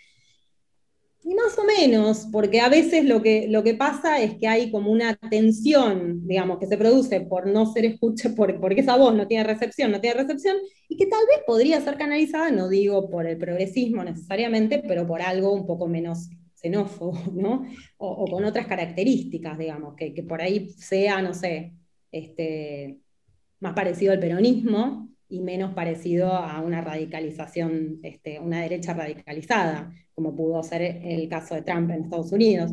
Y 1.26 1.34
más 1.34 1.58
o 1.58 1.64
menos, 1.64 2.28
porque 2.30 2.60
a 2.60 2.68
veces 2.68 3.06
lo 3.06 3.22
que, 3.22 3.46
lo 3.48 3.62
que 3.62 3.72
pasa 3.74 4.20
es 4.20 4.36
que 4.36 4.46
hay 4.46 4.70
como 4.70 4.92
una 4.92 5.16
tensión, 5.16 6.26
digamos, 6.26 6.58
que 6.58 6.66
se 6.66 6.76
produce 6.76 7.22
por 7.22 7.46
no 7.46 7.64
ser 7.72 7.86
escuchada, 7.86 8.34
por, 8.34 8.60
porque 8.60 8.82
esa 8.82 8.98
voz 8.98 9.14
no 9.14 9.26
tiene 9.26 9.42
recepción, 9.42 9.90
no 9.90 10.02
tiene 10.02 10.20
recepción, 10.20 10.58
y 10.86 10.98
que 10.98 11.06
tal 11.06 11.22
vez 11.26 11.38
podría 11.46 11.80
ser 11.80 11.96
canalizada, 11.96 12.50
no 12.50 12.68
digo 12.68 13.08
por 13.08 13.26
el 13.26 13.38
progresismo 13.38 14.04
necesariamente, 14.04 14.82
pero 14.86 15.06
por 15.06 15.22
algo 15.22 15.54
un 15.54 15.66
poco 15.66 15.88
menos 15.88 16.28
xenófobo, 16.56 17.18
¿no? 17.32 17.64
O, 17.96 18.26
con 18.26 18.44
otras 18.44 18.66
características, 18.66 19.56
digamos, 19.56 19.94
que, 19.96 20.10
por 20.28 20.42
ahí 20.42 20.68
sea, 20.76 21.22
no 21.22 21.32
sé, 21.32 21.72
este, 22.12 22.98
más 23.60 23.72
parecido 23.72 24.12
al 24.12 24.20
peronismo 24.20 25.08
y 25.28 25.40
menos 25.40 25.74
parecido 25.74 26.32
a 26.32 26.60
una 26.60 26.80
radicalización, 26.80 28.00
este, 28.02 28.38
una 28.40 28.62
derecha 28.62 28.94
radicalizada, 28.94 29.92
como 30.14 30.34
pudo 30.36 30.62
ser 30.62 30.82
el 30.82 31.28
caso 31.28 31.54
de 31.54 31.62
Trump 31.62 31.90
en 31.90 32.04
Estados 32.04 32.32
Unidos. 32.32 32.72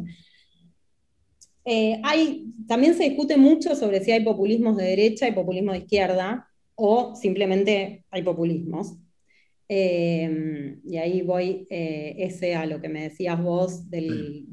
Eh, 1.65 2.01
hay, 2.03 2.53
también 2.67 2.95
se 2.95 3.03
discute 3.03 3.37
mucho 3.37 3.75
sobre 3.75 4.03
si 4.03 4.11
hay 4.11 4.23
populismos 4.23 4.77
de 4.77 4.85
derecha 4.85 5.27
y 5.27 5.31
populismo 5.31 5.71
de 5.71 5.79
izquierda, 5.79 6.47
o 6.75 7.15
simplemente 7.15 8.05
hay 8.09 8.23
populismos. 8.23 8.95
Em, 9.67 10.81
y 10.83 10.97
ahí 10.97 11.21
voy 11.21 11.65
eh, 11.69 12.15
ese 12.17 12.55
a 12.55 12.65
lo 12.65 12.81
que 12.81 12.89
me 12.89 13.03
decías 13.03 13.41
vos 13.41 13.89
de, 13.89 14.45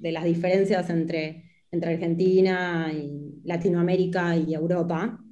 las 0.00 0.24
diferencias 0.24 0.90
entre, 0.90 1.44
entre 1.70 1.92
Argentina 1.92 2.90
y 2.92 3.40
Latinoamérica 3.44 4.36
y 4.36 4.54
Europa. 4.54 5.23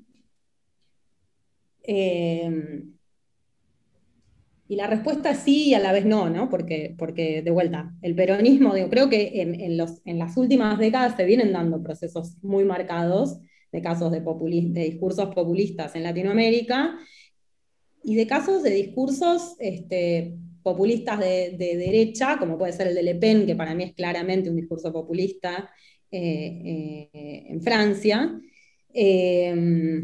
Em, 1.84 2.92
y 4.68 4.76
la 4.76 4.86
respuesta 4.86 5.32
es 5.32 5.38
sí 5.40 5.68
y 5.68 5.74
a 5.74 5.80
la 5.80 5.92
vez 5.92 6.06
no, 6.06 6.30
¿no? 6.30 6.48
Porque, 6.48 6.94
porque 6.96 7.42
de 7.42 7.50
vuelta, 7.50 7.94
el 8.00 8.14
peronismo, 8.14 8.74
digo, 8.74 8.88
creo 8.88 9.10
que 9.10 9.42
en, 9.42 9.76
los, 9.76 10.00
en 10.06 10.18
las 10.18 10.36
últimas 10.36 10.78
décadas 10.78 11.14
se 11.16 11.24
vienen 11.26 11.52
dando 11.52 11.82
procesos 11.82 12.36
muy 12.42 12.64
marcados 12.64 13.38
de 13.70 13.82
casos 13.82 14.10
de, 14.10 14.20
de 14.20 14.84
discursos 14.84 15.34
populistas 15.34 15.94
en 15.94 16.04
Latinoamérica 16.04 16.96
y 18.02 18.14
de 18.14 18.26
casos 18.26 18.62
de 18.62 18.70
discursos 18.70 19.56
este, 19.58 20.38
populistas 20.62 21.18
de, 21.18 21.56
derecha, 21.58 22.38
como 22.38 22.56
puede 22.56 22.72
ser 22.72 22.88
el 22.88 22.94
de 22.94 23.02
Le 23.02 23.14
Pen, 23.16 23.46
que 23.46 23.56
para 23.56 23.74
mí 23.74 23.84
es 23.84 23.94
claramente 23.94 24.48
un 24.48 24.56
discurso 24.56 24.92
populista 24.92 25.70
eh, 26.10 27.10
eh, 27.12 27.44
en 27.48 27.60
Francia. 27.60 28.40
Eh, 28.94 30.02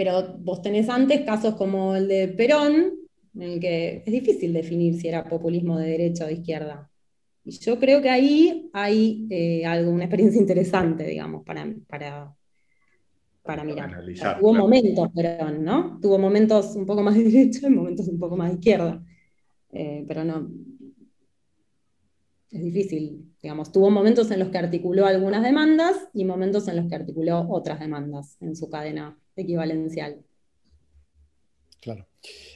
pero 0.00 0.34
vos 0.38 0.62
tenés 0.62 0.88
antes 0.88 1.26
casos 1.26 1.56
como 1.56 1.94
el 1.94 2.08
de 2.08 2.28
Perón, 2.28 2.94
en 3.34 3.42
el 3.42 3.60
que 3.60 4.02
es 4.06 4.10
difícil 4.10 4.50
definir 4.50 4.98
si 4.98 5.08
era 5.08 5.28
populismo 5.28 5.78
de 5.78 5.90
derecha 5.90 6.24
o 6.24 6.28
de 6.28 6.32
izquierda. 6.32 6.90
Y 7.44 7.50
yo 7.58 7.78
creo 7.78 8.00
que 8.00 8.08
ahí 8.08 8.70
hay 8.72 9.62
algo, 9.62 9.90
una 9.90 10.04
experiencia 10.04 10.40
interesante, 10.40 11.04
digamos, 11.04 11.44
para, 11.44 11.70
para, 11.86 12.34
para 13.42 13.62
mirar. 13.62 14.02
Tuvo 14.40 14.54
momentos, 14.54 15.10
pero 15.14 15.50
¿no? 15.50 15.98
Tuvo 16.00 16.18
momentos 16.18 16.74
un 16.76 16.86
poco 16.86 17.02
más 17.02 17.14
de 17.14 17.24
derecha 17.24 17.66
y 17.66 17.70
momentos 17.70 18.08
un 18.08 18.18
poco 18.18 18.38
más 18.38 18.48
de 18.48 18.54
izquierda. 18.54 19.04
Eh, 19.70 20.02
pero 20.08 20.24
no. 20.24 20.50
Es 22.50 22.64
difícil, 22.64 23.34
digamos. 23.42 23.70
Tuvo 23.70 23.90
momentos 23.90 24.30
en 24.30 24.38
los 24.38 24.48
que 24.48 24.56
articuló 24.56 25.04
algunas 25.04 25.42
demandas 25.42 26.08
y 26.14 26.24
momentos 26.24 26.68
en 26.68 26.76
los 26.76 26.86
que 26.86 26.94
articuló 26.94 27.46
otras 27.50 27.80
demandas 27.80 28.38
en 28.40 28.56
su 28.56 28.70
cadena 28.70 29.18
equivalencial. 29.40 30.18
Claro. 31.80 32.06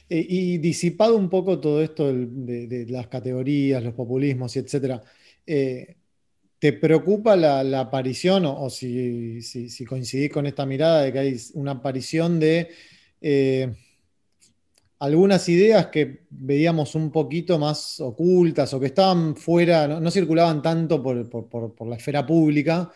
Eh, 0.09 0.25
y 0.29 0.57
disipado 0.59 1.15
un 1.15 1.29
poco 1.29 1.59
todo 1.59 1.81
esto 1.81 2.11
de, 2.13 2.85
las 2.89 3.07
categorías, 3.07 3.83
los 3.83 3.93
populismos 3.93 4.55
y 4.55 4.59
etcétera. 4.59 5.01
Eh, 5.45 5.95
¿Te 6.59 6.73
preocupa 6.73 7.35
la, 7.35 7.79
aparición, 7.79 8.45
o, 8.45 8.69
si, 8.69 9.39
coincidís 9.87 10.31
con 10.31 10.45
esta 10.45 10.65
mirada 10.65 11.03
de 11.03 11.11
que 11.11 11.19
hay 11.19 11.37
una 11.53 11.71
aparición 11.71 12.39
de 12.39 12.69
eh, 13.21 13.71
algunas 14.99 15.47
ideas 15.49 15.87
que 15.87 16.25
veíamos 16.29 16.95
un 16.95 17.11
poquito 17.11 17.59
más 17.59 17.99
ocultas 17.99 18.73
o 18.73 18.79
que 18.79 18.87
estaban 18.87 19.35
fuera, 19.35 19.87
no, 19.87 20.09
circulaban 20.09 20.61
tanto 20.61 21.03
por, 21.03 21.87
la 21.87 21.95
esfera 21.95 22.25
pública, 22.25 22.91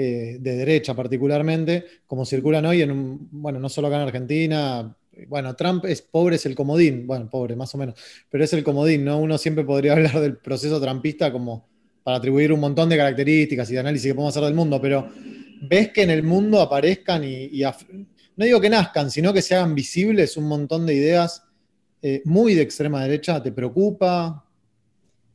eh, 0.00 0.36
de 0.38 0.56
derecha 0.56 0.94
particularmente, 0.94 1.84
como 2.06 2.24
circulan 2.24 2.64
hoy 2.66 2.82
en 2.82 2.92
un, 2.92 3.28
bueno, 3.32 3.58
no 3.58 3.68
solo 3.68 3.88
acá 3.88 3.96
en 3.96 4.02
Argentina, 4.02 4.96
bueno, 5.26 5.56
Trump 5.56 5.86
es 5.86 6.02
pobre, 6.02 6.36
es 6.36 6.46
el 6.46 6.54
comodín, 6.54 7.04
bueno, 7.04 7.28
pobre 7.28 7.56
más 7.56 7.74
o 7.74 7.78
menos, 7.78 7.96
pero 8.30 8.44
es 8.44 8.52
el 8.52 8.62
comodín, 8.62 9.04
¿no? 9.04 9.18
Uno 9.18 9.36
siempre 9.38 9.64
podría 9.64 9.92
hablar 9.94 10.20
del 10.20 10.36
proceso 10.36 10.80
trumpista 10.80 11.32
como 11.32 11.66
para 12.04 12.18
atribuir 12.18 12.52
un 12.52 12.60
montón 12.60 12.88
de 12.88 12.96
características 12.96 13.68
y 13.70 13.74
de 13.74 13.80
análisis 13.80 14.06
que 14.06 14.14
podemos 14.14 14.36
hacer 14.36 14.44
del 14.46 14.54
mundo, 14.54 14.80
pero 14.80 15.10
ves 15.62 15.88
que 15.88 16.04
en 16.04 16.10
el 16.10 16.22
mundo 16.22 16.60
aparezcan 16.60 17.24
y, 17.24 17.60
no 18.36 18.44
digo 18.44 18.60
que 18.60 18.70
nazcan, 18.70 19.10
sino 19.10 19.32
que 19.32 19.42
se 19.42 19.56
hagan 19.56 19.74
visibles 19.74 20.36
un 20.36 20.44
montón 20.44 20.86
de 20.86 20.94
ideas 20.94 21.42
eh, 22.02 22.22
muy 22.24 22.54
de 22.54 22.62
extrema 22.62 23.02
derecha, 23.02 23.42
¿te 23.42 23.50
preocupa? 23.50 24.44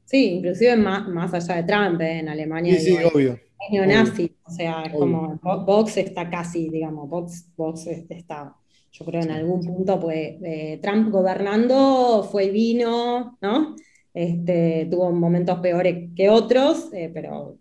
Sí, 0.05 0.35
inclusive 0.35 0.77
más, 0.77 1.33
allá 1.33 1.55
de 1.55 1.63
Trump, 1.63 1.99
eh, 1.99 2.19
en 2.19 2.29
Alemania. 2.29 2.79
Sí, 2.79 2.95
sí, 2.95 2.97
obvio. 3.13 3.37
Es 3.65 3.71
neonazi, 3.71 4.35
o 4.43 4.51
sea, 4.51 4.83
es 4.83 4.93
como 4.93 5.39
Vox 5.41 5.97
está 5.97 6.29
casi, 6.29 6.69
digamos, 6.69 7.09
Vox, 7.55 7.87
está, 7.87 8.55
yo 8.91 9.05
creo 9.05 9.21
en 9.21 9.31
algún 9.31 9.61
punto, 9.61 9.99
pues 9.99 10.35
eh, 10.43 10.79
Trump 10.81 11.11
gobernando 11.11 12.27
fue 12.29 12.45
y 12.45 12.51
vino, 12.51 13.37
¿no? 13.41 13.75
Este, 14.13 14.87
tuvo 14.91 15.11
momentos 15.11 15.59
peores 15.59 16.09
que 16.15 16.29
otros, 16.29 16.89
eh, 16.93 17.09
pero 17.13 17.57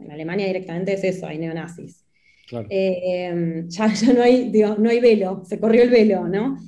En 0.00 0.10
Alemania 0.10 0.46
directamente 0.46 0.92
es 0.94 1.04
eso, 1.04 1.26
hay 1.26 1.38
neonazis. 1.38 2.04
Eh, 2.70 3.64
ya, 3.66 3.92
ya, 3.92 4.12
no, 4.12 4.22
hay, 4.22 4.52
no 4.78 4.88
hay 4.88 5.00
velo, 5.00 5.42
se 5.44 5.58
corrió 5.58 5.82
el 5.82 5.90
velo, 5.90 6.28
¿no? 6.28 6.58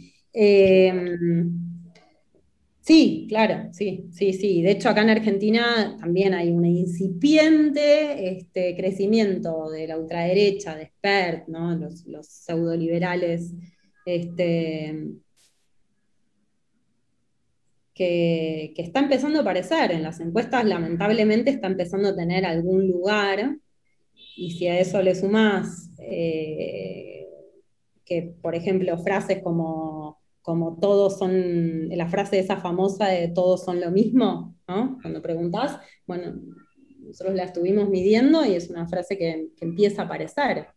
Sí, 2.88 3.27
claro, 3.29 3.68
sí, 3.72 4.09
sí, 4.12 4.33
sí. 4.33 4.62
De 4.62 4.70
hecho, 4.70 4.88
acá 4.88 5.03
en 5.03 5.11
Argentina 5.11 5.94
también 6.01 6.33
hay 6.33 6.51
un 6.51 6.64
incipiente 6.64 8.31
este, 8.31 8.74
crecimiento 8.77 9.68
de 9.68 9.87
la 9.88 9.98
ultraderecha, 9.98 10.74
de 10.74 10.87
Spert, 10.87 11.48
¿no? 11.48 11.77
los, 11.77 12.07
los 12.07 12.27
pseudoliberales. 12.27 13.53
Este, 14.07 15.18
que, 17.94 18.72
está 18.79 19.01
empezando 19.01 19.40
a 19.40 19.42
aparecer. 19.42 19.92
En 19.92 20.03
las 20.03 20.20
encuestas, 20.20 20.64
lamentablemente, 20.64 21.51
está 21.51 21.66
empezando 21.66 22.09
a 22.09 22.16
tener 22.16 22.46
algún 22.46 22.88
lugar. 22.88 23.59
Y 24.35 24.53
si 24.53 24.66
a 24.66 24.81
eso 24.81 25.03
le 25.03 25.14
sumás 25.14 25.90
eh, 25.98 27.27
que, 28.07 28.35
por 28.40 28.55
ejemplo, 28.55 28.96
frases 28.96 29.42
como, 29.42 30.18
como 30.49 30.79
todos 30.81 31.19
son, 31.19 31.91
la 31.91 32.09
frase 32.09 32.39
esa 32.39 32.57
famosa 32.57 33.09
de 33.09 33.29
todos 33.29 33.67
son 33.67 33.83
lo 33.83 33.91
mismo. 33.91 34.57
Cuando 34.65 35.21
preguntás, 35.21 35.79
bueno, 36.07 36.41
nosotros 37.01 37.37
la 37.37 37.45
estuvimos 37.45 37.91
midiendo 37.91 38.47
y 38.47 38.55
es 38.55 38.71
una 38.71 38.89
frase 38.89 39.19
que, 39.19 39.51
empieza 39.61 40.01
a 40.01 40.05
aparecer, 40.07 40.69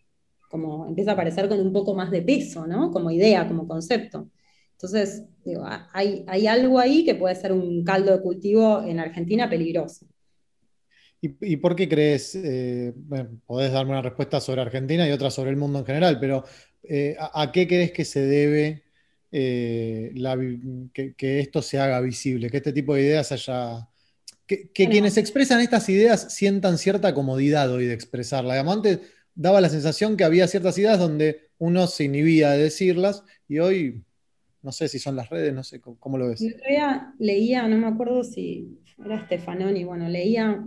como 0.50 0.88
empieza 0.88 1.12
a 1.12 1.14
aparecer 1.14 1.48
con 1.48 1.62
un 1.62 1.72
poco 1.72 1.96
más 1.96 2.12
de 2.12 2.22
peso, 2.22 2.68
¿no? 2.68 2.92
Como 2.92 3.12
idea, 3.12 3.48
como 3.48 3.66
concepto. 3.66 4.30
Entonces, 4.74 5.24
digo, 5.46 5.64
hay, 5.94 6.26
hay 6.28 6.48
algo 6.48 6.78
ahí 6.78 7.06
que 7.06 7.16
puede 7.16 7.36
ser 7.36 7.54
un 7.54 7.86
caldo 7.86 8.12
de 8.12 8.22
cultivo 8.22 8.84
en 8.84 9.00
Argentina 9.00 9.50
peligroso. 9.50 10.06
¿Y, 11.22 11.56
por 11.56 11.78
qué 11.78 11.88
crees? 11.88 12.36
Eh, 12.36 12.94
podés 13.46 13.72
darme 13.72 13.92
una 13.92 14.02
respuesta 14.02 14.42
sobre 14.42 14.64
Argentina 14.64 15.08
y 15.08 15.14
otra 15.14 15.32
sobre 15.32 15.52
el 15.52 15.56
mundo 15.56 15.80
en 15.80 15.86
general, 15.86 16.20
pero 16.20 16.44
eh, 16.84 17.16
¿a, 17.18 17.54
qué 17.54 17.70
crees 17.70 17.94
que 17.94 18.04
se 18.04 18.26
debe 18.26 18.91
eh, 19.32 20.12
que, 20.94 21.39
esto 21.39 21.62
se 21.62 21.80
haga 21.80 22.02
visible? 22.02 22.50
Que 22.50 22.58
este 22.58 22.74
tipo 22.74 22.96
de 22.96 23.02
ideas 23.02 23.32
haya. 23.32 23.88
Que, 24.46 24.70
quienes 24.72 25.17
expresan 25.17 25.62
estas 25.62 25.88
ideas 25.88 26.34
sientan 26.34 26.78
cierta 26.78 27.13
comodidad 27.13 27.72
hoy 27.72 27.86
de 27.86 27.94
expresarla. 27.94 28.56
Además, 28.56 28.78
antes 28.78 29.00
daba 29.34 29.62
la 29.62 29.70
sensación 29.70 30.17
que 30.17 30.26
había 30.26 30.48
ciertas 30.48 30.78
ideas 30.78 31.00
donde 31.00 31.50
uno 31.58 31.88
se 31.88 32.04
inhibía 32.04 32.52
de 32.52 32.63
decirlas 32.63 33.24
y 33.48 33.60
hoy 33.60 34.04
no 34.62 34.72
sé 34.72 34.88
si 34.88 35.00
son 35.00 35.15
las 35.15 35.30
redes, 35.30 35.54
no 35.54 35.63
sé 35.63 35.82
cómo, 35.82 36.17
lo 36.17 36.30
ves. 36.30 36.41
Leía, 37.17 37.67
no 37.67 37.78
me 37.78 37.88
acuerdo 37.88 38.24
si 38.24 38.80
era 39.04 39.26
Stefanoni, 39.26 39.84
bueno, 39.84 40.08
leía 40.08 40.63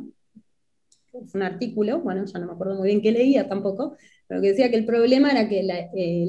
un 1.12 1.42
artículo, 1.42 2.00
bueno, 2.00 2.24
ya 2.24 2.38
no 2.40 2.46
me 2.46 2.52
acuerdo 2.52 2.74
muy 2.74 2.88
bien 2.88 3.00
qué 3.00 3.12
leía 3.12 3.48
tampoco, 3.48 3.96
pero 4.26 4.40
que 4.40 4.48
decía 4.48 4.70
que 4.70 4.76
el 4.76 4.84
problema 4.84 5.30
era 5.30 5.48
que 5.48 5.62
la, 5.62 5.78
eh, 5.94 6.26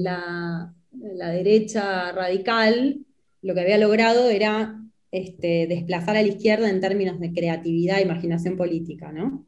derecha 0.98 2.12
radical 2.12 3.06
lo 3.42 3.54
que 3.54 3.62
había 3.62 3.78
logrado 3.78 4.30
era 4.30 4.82
este, 5.12 5.68
desplazar 5.68 6.18
a 6.18 6.22
la 6.22 6.28
izquierda 6.28 6.70
en 6.70 6.82
términos 6.82 7.20
de 7.20 7.32
creatividad 7.32 8.00
e 8.00 8.04
imaginación 8.04 8.58
política, 8.58 9.12
¿no? 9.12 9.48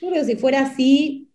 Yo 0.00 0.08
creo 0.08 0.24
que 0.24 0.32
si 0.32 0.36
fuera 0.36 0.62
así, 0.62 1.28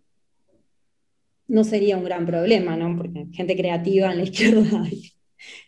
no 1.47 1.63
sería 1.63 1.97
un 1.97 2.03
gran 2.03 2.25
problema, 2.25 2.75
¿no? 2.75 2.97
Porque 2.97 3.27
gente 3.31 3.55
creativa 3.55 4.11
en 4.11 4.17
la 4.17 4.23
izquierda 4.29 4.83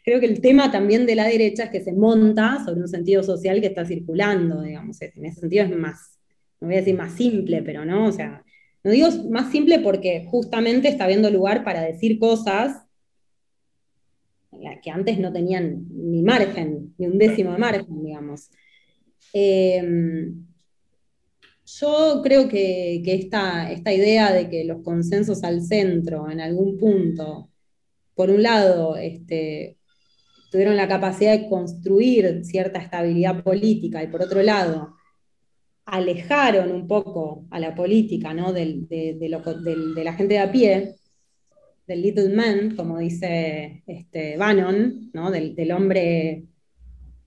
Creo 0.04 0.20
que 0.20 0.26
el 0.26 0.42
tema 0.42 0.72
también 0.72 1.06
de 1.06 1.16
la 1.16 1.28
derecha 1.28 1.66
es 1.66 1.70
que 1.70 1.82
se 1.82 1.94
monta 1.94 2.64
sobre 2.66 2.82
un 2.82 2.88
sentido 2.88 3.24
social 3.24 3.62
que 3.62 3.68
está 3.68 3.86
circulando, 3.86 4.62
digamos. 4.62 5.02
En 5.02 5.26
ese 5.26 5.42
sentido 5.42 5.66
es 5.66 5.78
más, 5.78 6.20
no 6.60 6.68
voy 6.68 6.76
a 6.76 6.80
decir 6.80 6.96
más 6.96 7.14
simple, 7.14 7.62
pero 7.64 7.86
no, 7.86 8.08
o 8.08 8.12
sea, 8.12 8.44
no 8.84 8.92
digo 8.92 9.10
más 9.30 9.52
simple 9.52 9.80
porque 9.80 10.26
justamente 10.30 10.88
está 10.88 11.06
habiendo 11.06 11.30
lugar 11.30 11.64
para 11.64 11.82
decir 11.82 12.20
cosas 12.20 12.86
que 14.84 14.92
antes 14.92 15.20
no 15.20 15.32
tenían 15.32 15.86
ni 15.90 16.22
margen, 16.22 16.94
ni 16.98 17.08
un 17.08 17.18
décimo 17.18 17.54
de 17.54 17.58
margen, 17.58 18.04
digamos. 18.04 18.50
Eh, 19.34 20.32
yo 21.80 22.22
creo 22.24 22.48
que, 22.50 23.02
esta, 23.06 23.72
idea 23.94 24.34
de 24.34 24.50
que 24.50 24.66
los 24.66 24.84
consensos 24.84 25.44
al 25.44 25.62
centro, 25.62 26.30
en 26.30 26.42
algún 26.42 26.78
punto, 26.78 27.50
por 28.16 28.30
un 28.30 28.44
lado, 28.44 28.98
este, 28.98 29.78
tuvieron 30.52 30.76
la 30.76 30.88
capacidad 30.88 31.38
de 31.38 31.48
construir 31.48 32.44
cierta 32.44 32.80
estabilidad 32.80 33.44
política 33.44 34.04
y 34.04 34.08
por 34.08 34.22
otro 34.22 34.42
lado, 34.42 34.96
alejaron 35.92 36.72
un 36.72 36.88
poco 36.88 37.46
a 37.52 37.60
la 37.60 37.76
política 37.76 38.34
¿no? 38.34 38.54
de, 38.54 39.28
la 40.04 40.14
gente 40.14 40.36
de 40.36 40.40
a 40.40 40.50
pie, 40.50 40.96
del 41.86 42.02
little 42.02 42.30
man, 42.34 42.78
como 42.78 42.98
dice 42.98 43.84
este, 43.86 44.38
Bannon, 44.38 45.12
¿no? 45.14 45.30
del, 45.30 45.72
hombre, 45.74 46.46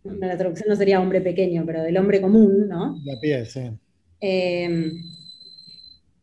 la 0.03 0.38
traducción 0.38 0.70
no 0.70 0.77
sería 0.77 1.03
hombre 1.03 1.20
pequeño, 1.20 1.64
pero 1.66 1.83
del 1.83 1.98
hombre 1.98 2.22
común, 2.22 2.66
¿no? 2.66 2.96
Pie, 3.20 3.44
sí. 3.44 3.70
Em, 4.18 4.92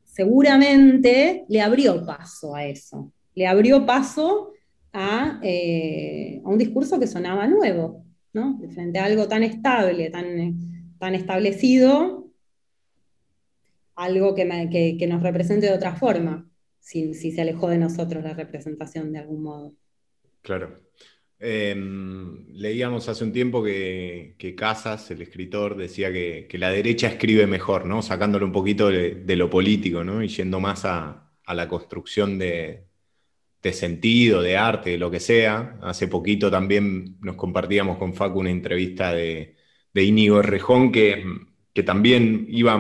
seguramente 0.04 1.46
le 1.48 1.62
abrió 1.62 2.04
paso 2.04 2.56
a 2.56 2.66
eso, 2.66 3.14
le 3.36 3.46
abrió 3.46 3.86
paso 3.86 4.52
a, 4.94 5.40
eh, 5.44 6.42
un 6.44 6.58
discurso 6.58 7.00
que 7.00 7.06
sonaba 7.06 7.48
nuevo, 7.48 8.04
¿no? 8.34 8.60
frente 8.74 8.98
a 8.98 9.06
algo 9.06 9.28
tan 9.28 9.44
estable, 9.44 10.10
tan, 10.10 10.96
tan 10.98 11.14
establecido, 11.14 12.21
algo 13.96 14.36
que, 14.36 14.46
nos 15.08 15.24
represente 15.24 15.68
de 15.68 15.74
otra 15.74 15.96
forma, 15.96 16.50
si, 16.80 17.14
si 17.14 17.32
se 17.32 17.42
alejó 17.42 17.70
de 17.70 17.78
nosotros 17.78 18.24
la 18.24 18.34
representación 18.34 19.12
de 19.14 19.20
algún 19.20 19.44
modo. 19.44 19.74
Claro. 20.42 20.82
Em, 21.44 22.46
leíamos 22.54 23.10
hace 23.10 23.24
un 23.24 23.34
tiempo 23.34 23.64
que, 23.64 24.36
Casas, 24.56 25.10
el 25.10 25.24
escritor, 25.24 25.76
decía 25.76 26.14
que, 26.14 26.48
la 26.54 26.70
derecha 26.70 27.08
escribe 27.08 27.48
mejor, 27.48 27.88
¿no? 27.88 28.04
Sacándole 28.04 28.46
un 28.46 28.52
poquito 28.52 28.90
de, 28.90 29.36
lo 29.36 29.50
político, 29.50 30.04
¿no? 30.04 30.24
Y 30.24 30.28
yendo 30.28 30.60
más 30.60 30.86
a, 30.86 31.32
la 31.48 31.68
construcción 31.68 32.38
de, 32.38 32.86
sentido, 33.72 34.42
de 34.42 34.58
arte, 34.58 34.92
de 34.92 34.98
lo 35.00 35.10
que 35.10 35.20
sea. 35.20 35.80
Hace 35.82 36.08
poquito 36.08 36.52
también 36.52 37.18
nos 37.22 37.36
compartíamos 37.36 37.98
con 37.98 38.14
Facu 38.14 38.40
una 38.40 38.52
entrevista 38.52 39.12
de, 39.14 39.56
Íñigo 39.96 40.42
Rejón 40.44 40.92
que, 40.92 41.24
que 41.74 41.84
también 41.84 42.46
iba 42.50 42.78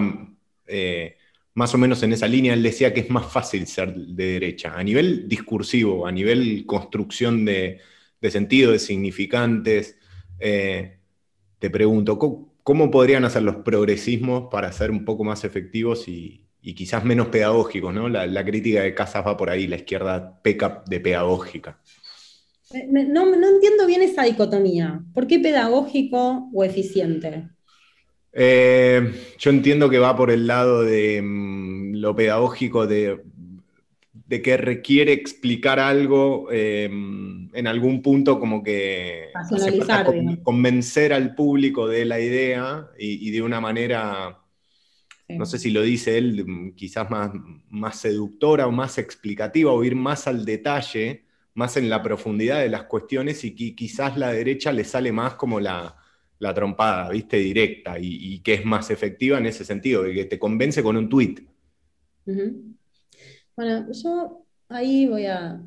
eh, 0.67 1.17
más 1.54 1.74
o 1.74 1.78
menos 1.78 2.02
en 2.04 2.13
esa 2.13 2.28
línea. 2.28 2.54
Él 2.54 2.63
decía 2.63 2.93
que 2.93 3.02
es 3.02 3.10
más 3.10 3.32
fácil 3.32 3.67
ser 3.67 3.93
de 3.93 4.34
derecha, 4.34 4.74
a 4.76 4.84
nivel 4.84 5.28
discursivo, 5.28 6.08
a 6.08 6.12
nivel 6.12 6.65
construcción 6.65 7.45
de 7.45 7.80
de 8.21 8.32
sentido, 8.32 8.71
de 8.71 8.80
significantes. 8.80 9.97
Eh, 10.39 10.97
te 11.60 11.69
pregunto, 11.69 12.17
¿cómo, 12.63 12.91
podrían 12.91 13.26
hacer 13.26 13.41
los 13.41 13.58
progresismos 13.58 14.50
para 14.52 14.71
ser 14.71 14.91
un 14.91 15.04
poco 15.04 15.24
más 15.24 15.43
efectivos 15.43 16.08
y, 16.08 16.47
quizás 16.62 17.04
menos 17.04 17.28
pedagógicos? 17.28 17.93
¿no? 17.93 18.08
La, 18.08 18.45
crítica 18.45 18.84
de 18.84 18.93
Casas 18.93 19.26
va 19.26 19.36
por 19.36 19.50
ahí, 19.50 19.67
la 19.67 19.78
izquierda 19.78 20.41
peca 20.41 20.84
de 20.88 21.00
pedagógica. 21.00 21.82
No, 22.89 23.34
entiendo 23.34 23.86
bien 23.86 24.02
esa 24.02 24.24
dicotomía. 24.24 25.04
¿Por 25.13 25.28
qué 25.28 25.39
pedagógico 25.39 26.50
o 26.54 26.63
eficiente? 26.63 27.50
Eh, 28.34 29.36
yo 29.38 29.52
entiendo 29.52 29.89
que 29.89 30.00
va 30.00 30.15
por 30.15 30.32
el 30.32 30.48
lado 30.48 30.84
de 30.84 31.22
mm, 31.22 31.96
lo 31.96 32.15
pedagógico 32.15 32.88
de 32.88 33.22
de 34.32 34.41
que 34.41 34.56
requiere 34.56 35.12
explicar 35.12 35.78
algo 35.78 36.50
em, 36.54 37.50
en 37.54 37.67
algún 37.67 38.02
punto 38.02 38.39
como 38.39 38.63
que 38.63 39.28
convencer 40.41 41.12
al 41.12 41.36
público 41.36 41.86
de 41.86 42.06
la 42.06 42.17
idea 42.17 42.88
y, 42.98 43.30
de 43.30 43.41
una 43.41 43.60
manera, 43.60 44.39
no 45.28 45.46
sé 45.46 45.60
si 45.60 45.70
lo 45.70 45.82
dice 45.82 46.17
él, 46.17 46.74
quizás 46.78 47.10
más, 47.10 47.32
más 47.70 48.00
seductora 48.00 48.67
o 48.67 48.72
más 48.72 48.98
explicativa 49.00 49.74
o 49.74 49.84
ir 49.84 49.98
más 49.98 50.28
al 50.28 50.46
detalle, 50.46 51.26
más 51.54 51.76
en 51.76 51.89
la 51.89 52.02
profundidad 52.02 52.62
de 52.62 52.70
las 52.70 52.84
cuestiones 52.84 53.44
y 53.44 53.76
quizás 53.76 54.15
la 54.17 54.32
derecha 54.32 54.72
le 54.72 54.86
sale 54.86 55.12
más 55.12 55.34
como 55.34 55.60
la, 55.60 55.98
trompada, 56.54 57.10
viste, 57.10 57.38
directa 57.38 57.98
y, 58.00 58.40
que 58.40 58.56
es 58.56 58.66
más 58.66 58.90
efectiva 58.90 59.38
en 59.38 59.46
ese 59.46 59.64
sentido, 59.64 60.04
que 60.04 60.26
te 60.26 60.40
convence 60.40 60.82
con 60.82 60.98
un 60.98 61.08
tuit. 61.08 61.42
Bueno, 63.56 63.92
yo 63.92 64.46
ahí 64.70 65.08
voy 65.08 65.26
a, 65.26 65.62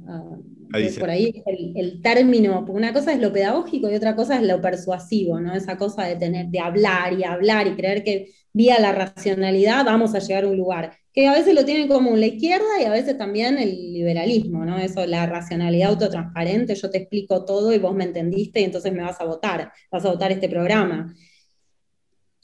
por 0.99 1.11
ahí 1.11 1.43
el, 1.47 2.03
término, 2.03 2.65
porque 2.65 2.79
una 2.79 2.93
cosa 2.93 3.13
es 3.13 3.21
lo 3.21 3.33
pedagógico 3.33 3.91
y 3.91 3.95
otra 3.95 4.17
cosa 4.17 4.37
es 4.37 4.47
lo 4.47 4.61
persuasivo, 4.61 5.41
¿no? 5.41 5.55
Esa 5.55 5.77
cosa 5.77 6.05
de 6.05 6.17
tener, 6.17 6.47
de 6.47 6.61
hablar 6.61 7.13
y 7.13 7.25
hablar 7.25 7.67
y 7.67 7.77
creer 7.77 8.03
que 8.03 8.33
vía 8.53 8.81
la 8.81 8.93
racionalidad 8.93 9.85
vamos 9.85 10.15
a 10.15 10.19
llegar 10.19 10.45
a 10.45 10.49
un 10.49 10.57
lugar, 10.57 10.97
que 11.15 11.29
a 11.29 11.33
veces 11.33 11.55
lo 11.55 11.65
tiene 11.65 11.87
como 11.87 12.17
la 12.17 12.27
izquierda 12.27 12.81
y 12.81 12.85
a 12.85 12.91
veces 12.91 13.17
también 13.17 13.57
el 13.57 13.71
liberalismo, 13.93 14.65
¿no? 14.65 14.77
Eso, 14.79 15.07
la 15.07 15.27
racionalidad 15.27 15.91
autotransparente, 15.91 16.75
yo 16.75 16.91
te 16.91 16.99
explico 16.99 17.45
todo 17.45 17.73
y 17.73 17.79
vos 17.79 17.95
me 17.95 18.03
entendiste 18.03 18.61
y 18.61 18.65
entonces 18.65 18.93
me 18.93 19.03
vas 19.03 19.21
a 19.21 19.25
votar, 19.25 19.73
vas 19.93 20.05
a 20.05 20.11
votar 20.11 20.33
este 20.33 20.49
programa. 20.49 21.15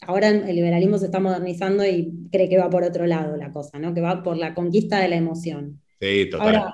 ahora 0.02 0.28
el 0.28 0.54
liberalismo 0.54 0.98
se 0.98 1.06
está 1.06 1.18
modernizando 1.18 1.84
y 1.84 2.28
cree 2.30 2.48
que 2.48 2.58
va 2.58 2.70
por 2.70 2.84
otro 2.84 3.06
lado 3.06 3.36
la 3.36 3.52
cosa, 3.52 3.78
¿no? 3.80 3.92
Que 3.92 4.00
va 4.00 4.22
por 4.22 4.36
la 4.36 4.54
conquista 4.54 5.00
de 5.00 5.08
la 5.08 5.16
emoción. 5.16 5.82
Sí, 6.00 6.30
total. 6.30 6.72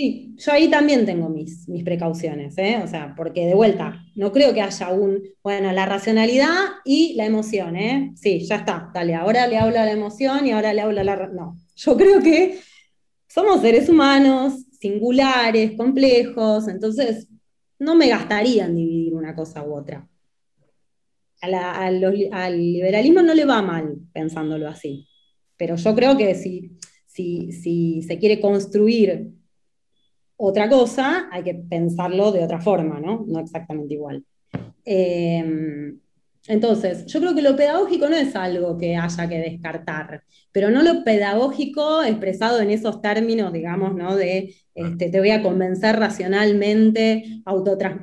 Sí, 0.00 0.34
yo 0.38 0.52
ahí 0.52 0.70
también 0.70 1.04
tengo 1.04 1.28
mis, 1.28 1.68
mis 1.68 1.84
precauciones, 1.84 2.56
¿eh? 2.56 2.80
O 2.82 2.88
sea, 2.88 3.14
porque 3.16 3.46
de 3.46 3.54
vuelta, 3.54 4.02
no 4.14 4.32
creo 4.32 4.54
que 4.54 4.62
haya 4.62 4.88
un, 4.88 5.22
bueno, 5.42 5.72
la 5.72 5.84
racionalidad 5.84 6.54
y 6.84 7.14
la 7.14 7.26
emoción, 7.26 7.76
¿eh? 7.76 8.12
Sí, 8.14 8.40
ya 8.40 8.56
está, 8.56 8.90
dale, 8.94 9.14
ahora 9.14 9.46
le 9.46 9.58
hablo 9.58 9.78
a 9.78 9.84
la 9.84 9.92
emoción 9.92 10.46
y 10.46 10.52
ahora 10.52 10.72
le 10.72 10.80
hablo 10.80 11.00
a 11.00 11.04
la... 11.04 11.28
No, 11.28 11.58
yo 11.76 11.96
creo 11.96 12.20
que 12.22 12.58
somos 13.28 13.60
seres 13.60 13.88
humanos, 13.88 14.54
singulares, 14.80 15.72
complejos, 15.76 16.68
entonces 16.68 17.28
no 17.78 17.94
me 17.94 18.08
gastaría 18.08 18.64
en 18.64 18.76
dividir 18.76 19.14
una 19.14 19.34
cosa 19.34 19.62
u 19.62 19.74
otra 19.74 20.08
al 21.42 22.72
liberalismo 22.72 23.22
no 23.22 23.34
le 23.34 23.44
va 23.44 23.62
mal 23.62 23.96
pensándolo 24.12 24.68
así, 24.68 25.08
pero 25.56 25.76
yo 25.76 25.94
creo 25.94 26.16
que 26.16 26.34
si, 26.34 26.72
si, 27.06 28.02
se 28.02 28.18
quiere 28.18 28.40
construir 28.40 29.30
otra 30.42 30.68
cosa, 30.70 31.28
hay 31.30 31.42
que 31.42 31.54
pensarlo 31.54 32.32
de 32.32 32.42
otra 32.42 32.60
forma, 32.60 32.98
¿no? 32.98 33.24
No 33.26 33.40
exactamente 33.40 33.94
igual. 33.94 34.24
Eh, 34.84 35.94
entonces, 36.46 37.04
yo 37.06 37.20
creo 37.20 37.34
que 37.34 37.42
lo 37.42 37.54
pedagógico 37.54 38.08
no 38.08 38.16
es 38.16 38.34
algo 38.34 38.78
que 38.78 38.96
haya 38.96 39.28
que 39.28 39.38
descartar, 39.38 40.22
pero 40.50 40.70
no 40.70 40.82
lo 40.82 41.04
pedagógico 41.04 42.02
expresado 42.02 42.60
en 42.60 42.70
esos 42.70 43.02
términos, 43.02 43.52
digamos, 43.52 43.94
¿no? 43.94 44.16
De 44.16 44.54
este, 44.74 45.10
te 45.10 45.18
voy 45.20 45.30
a 45.30 45.42
convencer 45.42 45.96
racionalmente, 45.96 47.42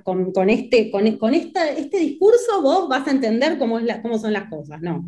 con, 0.03 0.31
con, 0.31 0.49
este, 0.51 0.91
con, 0.91 1.07
este 1.07 1.99
discurso 1.99 2.61
vos 2.61 2.87
vas 2.87 3.07
a 3.07 3.11
entender 3.11 3.57
cómo, 3.57 3.79
es 3.79 3.97
cómo 3.97 4.19
son 4.19 4.33
las 4.33 4.47
cosas, 4.47 4.79
no. 4.81 5.03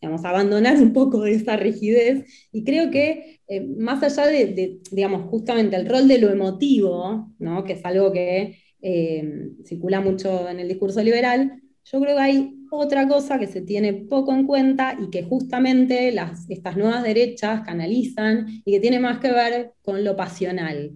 Digamos, 0.00 0.24
abandonar 0.24 0.80
un 0.80 0.92
poco 0.92 1.22
de 1.22 1.32
esa 1.32 1.56
rigidez 1.56 2.24
y 2.52 2.64
creo 2.64 2.90
que 2.90 3.40
eh, 3.48 3.60
más 3.60 4.02
allá 4.02 4.26
de, 4.26 4.80
digamos, 4.90 5.28
justamente 5.30 5.76
el 5.76 5.88
rol 5.88 6.08
de 6.08 6.18
lo 6.18 6.30
emotivo, 6.30 7.32
¿no? 7.38 7.64
que 7.64 7.74
es 7.74 7.84
algo 7.84 8.12
que 8.12 8.58
eh, 8.80 9.50
circula 9.64 10.00
mucho 10.00 10.48
en 10.48 10.60
el 10.60 10.68
discurso 10.68 11.02
liberal, 11.02 11.60
yo 11.84 12.00
creo 12.00 12.16
que 12.16 12.22
hay 12.22 12.54
otra 12.70 13.06
cosa 13.06 13.38
que 13.38 13.46
se 13.46 13.60
tiene 13.60 13.92
poco 13.92 14.32
en 14.32 14.46
cuenta 14.46 14.96
y 15.00 15.10
que 15.10 15.22
justamente 15.22 16.10
las, 16.12 16.48
estas 16.50 16.76
nuevas 16.76 17.02
derechas 17.02 17.62
canalizan 17.62 18.46
y 18.64 18.72
que 18.72 18.80
tiene 18.80 19.00
más 19.00 19.18
que 19.18 19.30
ver 19.30 19.72
con 19.82 20.02
lo 20.02 20.16
pasional, 20.16 20.92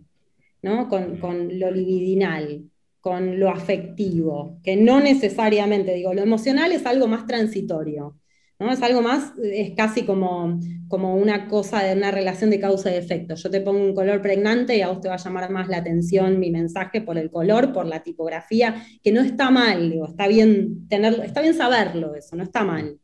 ¿no? 0.63 0.89
con, 0.89 1.19
con 1.19 1.59
lo 1.59 1.71
libidinal, 1.71 2.65
con 3.01 3.39
lo 3.39 3.51
afectivo, 3.51 4.59
que 4.63 4.77
no 4.77 5.01
necesariamente, 5.01 5.95
digo, 5.95 6.15
lo 6.15 6.23
emocional 6.23 6.73
es 6.73 6.85
algo 6.87 7.07
más 7.07 7.27
transitorio. 7.27 8.17
Es 8.59 8.83
algo 8.83 9.03
más, 9.03 9.35
es 9.41 9.77
casi 9.77 10.05
como, 10.05 10.59
como 10.89 11.15
una 11.15 11.47
cosa 11.47 11.81
de 11.85 11.97
una 11.97 12.11
relación 12.11 12.51
de 12.51 12.59
causa 12.59 12.91
y 12.91 12.97
efecto. 12.97 13.37
Yo 13.37 13.51
te 13.51 13.61
pongo 13.61 13.85
un 13.85 13.95
color 13.95 14.21
pregnante 14.21 14.77
y 14.77 14.83
a 14.83 14.89
vos 14.89 15.01
te 15.01 15.09
va 15.09 15.15
a 15.15 15.19
llamar 15.19 15.49
más 15.51 15.69
la 15.69 15.77
atención 15.77 16.41
mi 16.41 16.51
mensaje 16.51 17.01
por 17.01 17.19
el 17.19 17.31
color, 17.31 17.73
por 17.73 17.87
la 17.87 18.03
tipografía, 18.03 18.85
que 19.01 19.13
no 19.13 19.21
está 19.21 19.53
mal, 19.53 19.91
digo, 19.91 20.07
está 20.07 20.27
bien 20.27 20.89
tenerlo, 20.89 21.23
está 21.23 21.41
bien 21.41 21.55
saberlo 21.55 22.17
eso, 22.17 22.35
no 22.35 22.43
está 22.43 22.65
mal. 22.65 22.99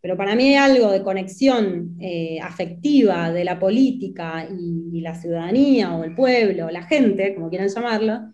Pero 0.00 0.16
para 0.16 0.34
mí 0.34 0.44
hay 0.48 0.54
algo 0.54 0.90
de 0.90 1.02
conexión 1.02 1.96
eh, 2.00 2.38
afectiva 2.40 3.30
de 3.30 3.44
la 3.44 3.58
política 3.58 4.48
y, 4.50 5.00
la 5.02 5.14
ciudadanía 5.14 5.94
o 5.94 6.04
el 6.04 6.14
pueblo, 6.14 6.66
o 6.66 6.70
la 6.70 6.82
gente, 6.82 7.34
como 7.34 7.48
quieran 7.48 7.68
llamarlo, 7.68 8.32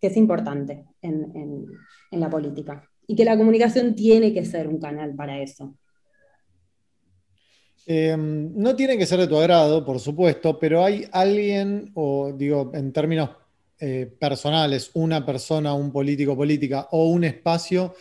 que 0.00 0.08
es 0.08 0.16
importante 0.16 0.86
en 1.02 1.66
la 2.10 2.28
política 2.28 2.87
y 3.08 3.16
que 3.16 3.24
la 3.24 3.36
comunicación 3.36 3.94
tiene 3.94 4.32
que 4.34 4.44
ser 4.44 4.68
un 4.68 4.78
canal 4.78 5.14
para 5.14 5.40
eso. 5.40 5.74
Em, 7.86 8.52
no 8.54 8.76
tiene 8.76 8.98
que 8.98 9.06
ser 9.06 9.18
de 9.18 9.26
tu 9.26 9.38
agrado, 9.38 9.82
por 9.82 9.98
supuesto, 9.98 10.58
pero 10.58 10.84
hay 10.84 11.06
alguien, 11.10 11.90
o 11.94 12.34
digo, 12.36 12.70
en 12.74 12.92
términos 12.92 13.30
eh, 13.80 14.14
personales, 14.20 14.90
una 14.92 15.24
persona, 15.24 15.72
un 15.72 15.90
político, 15.90 16.36
política, 16.36 16.86
o 16.90 17.08
un 17.08 17.24
espacio 17.24 17.94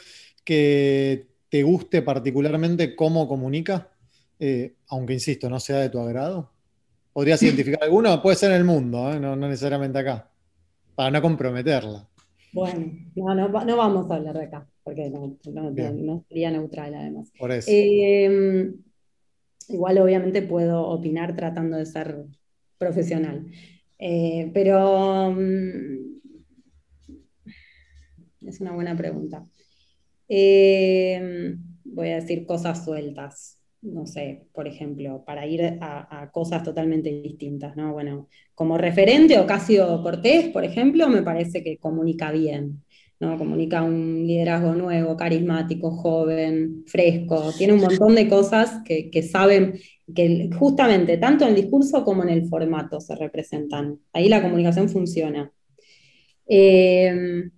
que 0.44 1.28
te 1.48 1.64
guste 1.64 2.02
particularmente 2.02 2.94
cómo 2.94 3.30
comunica, 3.30 3.90
eh, 4.38 4.74
aunque 4.90 5.14
insisto, 5.14 5.50
no 5.50 5.62
sea 5.62 5.78
de 5.78 5.90
tu 5.90 6.00
agrado. 6.00 6.52
¿Podrías 7.14 7.42
identificar 7.44 7.82
alguno? 7.82 8.22
Puede 8.22 8.36
ser 8.36 8.52
en 8.52 8.58
el 8.58 8.66
mundo, 8.66 9.14
¿eh? 9.14 9.22
no, 9.22 9.38
necesariamente 9.38 10.00
acá, 10.00 10.30
para 10.96 11.12
no 11.12 11.22
comprometerla. 11.22 12.06
Bueno, 12.52 12.92
no, 13.16 13.64
no 13.64 13.78
vamos 13.78 14.12
a 14.12 14.16
hablar 14.16 14.38
de 14.38 14.44
acá 14.44 14.68
porque 14.88 15.10
no, 15.10 16.24
sería 16.30 16.50
neutral 16.50 16.96
además. 16.96 17.30
Por 17.38 17.52
eso. 17.52 17.70
Eh, 17.70 18.72
igual 19.68 19.98
obviamente 19.98 20.42
puedo 20.42 20.82
opinar 20.88 21.36
tratando 21.36 21.76
de 21.76 21.86
ser 21.86 22.24
profesional, 22.78 23.52
eh, 24.00 24.50
pero 24.54 25.32
mm, 25.32 26.20
es 28.48 28.62
una 28.62 28.72
buena 28.72 28.96
pregunta. 28.96 29.44
Eh, 30.30 31.58
voy 31.84 32.10
a 32.12 32.16
decir 32.22 32.46
cosas 32.46 32.86
sueltas, 32.86 33.60
no 33.82 34.06
sé, 34.08 34.48
por 34.54 34.70
ejemplo, 34.70 35.26
para 35.26 35.46
ir 35.46 35.64
a, 35.82 36.22
a, 36.22 36.32
cosas 36.32 36.64
totalmente 36.64 37.10
distintas, 37.10 37.76
¿no? 37.76 37.92
Bueno, 37.92 38.30
como 38.56 38.78
referente, 38.78 39.38
Ocasio 39.38 40.02
Cortés, 40.02 40.48
por 40.48 40.64
ejemplo, 40.64 41.10
me 41.10 41.24
parece 41.24 41.62
que 41.62 41.78
comunica 41.78 42.32
bien. 42.32 42.84
¿No? 43.20 43.38
Comunica 43.38 43.84
un 43.84 44.26
liderazgo 44.26 44.74
nuevo, 44.74 45.18
carismático, 45.18 45.92
joven, 45.92 46.84
fresco, 46.86 47.52
tiene 47.58 47.74
un 47.74 47.82
montón 47.82 48.16
de 48.16 48.28
cosas 48.28 48.82
que, 48.86 49.24
saben, 49.24 49.80
que 50.14 50.50
justamente 50.58 51.18
tanto 51.18 51.46
en 51.46 51.52
el 51.52 51.62
discurso 51.62 52.04
como 52.04 52.24
en 52.24 52.30
el 52.30 52.48
formato 52.48 53.00
se 53.02 53.16
representan. 53.16 54.00
Ahí 54.14 54.30
la 54.30 54.42
comunicación 54.42 54.90
funciona. 54.90 55.52
Eh, 56.48 57.50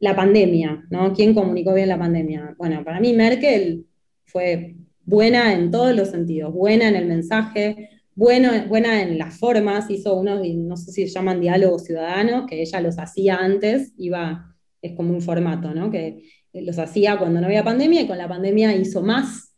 la 0.00 0.14
pandemia, 0.14 0.86
¿no? 0.90 1.12
¿Quién 1.12 1.34
comunicó 1.34 1.74
bien 1.74 1.88
la 1.88 1.98
pandemia? 1.98 2.54
Bueno, 2.56 2.84
para 2.84 3.00
mí 3.00 3.12
Merkel 3.12 3.86
fue 4.24 4.76
buena 5.04 5.54
en 5.54 5.70
todos 5.70 5.94
los 5.96 6.08
sentidos, 6.10 6.52
buena 6.52 6.88
en 6.88 6.96
el 6.96 7.06
mensaje, 7.06 7.88
bueno, 8.18 8.50
buena 8.66 9.00
en 9.00 9.16
las 9.16 9.38
formas, 9.38 9.88
hizo 9.90 10.16
unos, 10.16 10.40
no 10.44 10.76
sé 10.76 10.90
si 10.90 11.06
se 11.06 11.14
llaman 11.14 11.40
diálogos 11.40 11.84
ciudadanos, 11.84 12.48
que 12.48 12.60
ella 12.60 12.80
los 12.80 12.98
hacía 12.98 13.36
antes, 13.36 13.92
iba, 13.96 14.56
es 14.82 14.96
como 14.96 15.14
un 15.14 15.22
formato, 15.22 15.72
¿no? 15.72 15.88
Que 15.92 16.24
los 16.52 16.80
hacía 16.80 17.16
cuando 17.16 17.40
no 17.40 17.46
había 17.46 17.62
pandemia 17.62 18.00
y 18.02 18.08
con 18.08 18.18
la 18.18 18.26
pandemia 18.26 18.74
hizo 18.74 19.02
más, 19.02 19.54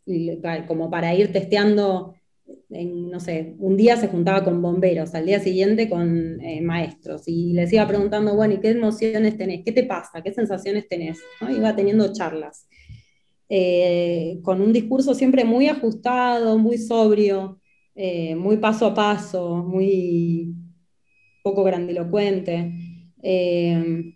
como 0.67 0.91
para 0.91 1.11
ir 1.15 1.31
testeando, 1.31 2.13
no 2.69 3.19
sé, 3.19 3.55
un 3.57 3.77
día 3.77 3.97
se 3.97 4.09
juntaba 4.09 4.43
con 4.43 4.61
bomberos, 4.61 5.15
al 5.15 5.25
día 5.25 5.39
siguiente 5.39 5.89
con 5.89 6.39
eh, 6.39 6.61
maestros, 6.61 7.23
y 7.25 7.53
les 7.53 7.73
iba 7.73 7.87
preguntando, 7.87 8.35
bueno, 8.35 8.53
¿y 8.53 8.59
qué 8.59 8.69
emociones 8.69 9.39
tenés? 9.39 9.63
¿Qué 9.65 9.71
te 9.71 9.85
pasa? 9.85 10.21
¿Qué 10.21 10.33
sensaciones 10.33 10.87
tenés? 10.87 11.17
Iba 11.49 11.75
teniendo 11.75 12.13
charlas. 12.13 12.67
Eh, 13.49 14.37
con 14.43 14.61
un 14.61 14.71
discurso 14.71 15.15
siempre 15.15 15.45
muy 15.45 15.67
ajustado, 15.67 16.59
muy 16.59 16.77
sobrio, 16.77 17.59
eh, 17.95 18.35
muy 18.35 18.57
paso 18.57 18.87
a 18.87 18.93
paso, 18.93 19.57
muy 19.57 20.53
poco 21.43 21.63
grandilocuente. 21.63 22.71
Eh, 23.21 24.15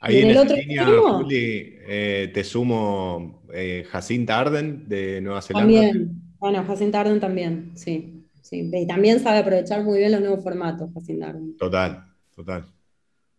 Ahí 0.00 0.18
en, 0.18 0.30
el 0.30 0.36
otro 0.36 0.56
línea, 0.56 0.84
Juli, 0.84 1.76
eh, 1.86 2.30
te 2.34 2.42
sumo 2.42 3.44
Jacinta 3.88 4.40
Arden 4.40 4.88
de 4.88 5.20
Nueva 5.20 5.42
Zelanda. 5.42 5.72
También, 5.72 6.22
bueno, 6.38 6.64
Jacinta 6.64 7.00
Arden 7.00 7.20
también, 7.20 7.70
sí. 7.76 8.26
sí. 8.40 8.68
Y 8.72 8.86
también 8.86 9.20
sabe 9.20 9.38
aprovechar 9.38 9.84
muy 9.84 9.98
bien 9.98 10.10
los 10.10 10.20
nuevos 10.20 10.42
formatos, 10.42 10.90
Jacinta 10.92 11.28
Arden. 11.28 11.56
Total, 11.56 12.04
total. 12.34 12.66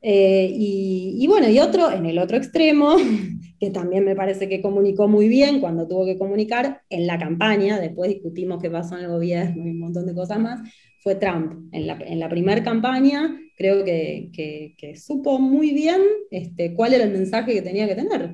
Y, 0.04 1.16
y, 1.18 1.28
bueno, 1.28 1.50
y 1.50 1.60
otro, 1.60 1.90
en 1.92 2.06
el 2.06 2.20
otro 2.20 2.38
extremo, 2.38 2.96
que 3.60 3.70
también 3.70 4.04
me 4.04 4.16
parece 4.16 4.50
que 4.50 4.62
comunicó 4.62 5.08
muy 5.08 5.30
bien 5.30 5.62
cuando 5.62 5.88
tuvo 5.88 6.06
que 6.06 6.18
comunicar 6.18 6.82
en 6.90 7.08
la 7.08 7.18
campaña, 7.18 7.80
después 7.80 8.10
discutimos 8.10 8.62
qué 8.62 8.70
pasó 8.70 8.98
en 8.98 9.06
el 9.06 9.10
gobierno 9.10 9.66
y 9.66 9.70
un 9.70 9.80
montón 9.80 10.06
de 10.06 10.14
cosas 10.14 10.40
más, 10.40 10.60
fue 11.00 11.16
Trump. 11.16 11.70
En 11.72 11.88
la, 11.88 11.98
en 12.06 12.20
la 12.20 12.30
primera 12.30 12.62
campaña 12.64 13.40
creo 13.56 13.86
que, 13.86 14.30
que, 14.78 14.96
supo 14.98 15.40
muy 15.40 15.72
bien 15.72 16.02
este, 16.32 16.74
cuál 16.74 16.94
era 16.94 17.06
el 17.06 17.12
mensaje 17.12 17.54
que 17.54 17.62
tenía 17.62 17.88
que 17.88 17.96
tener. 17.96 18.34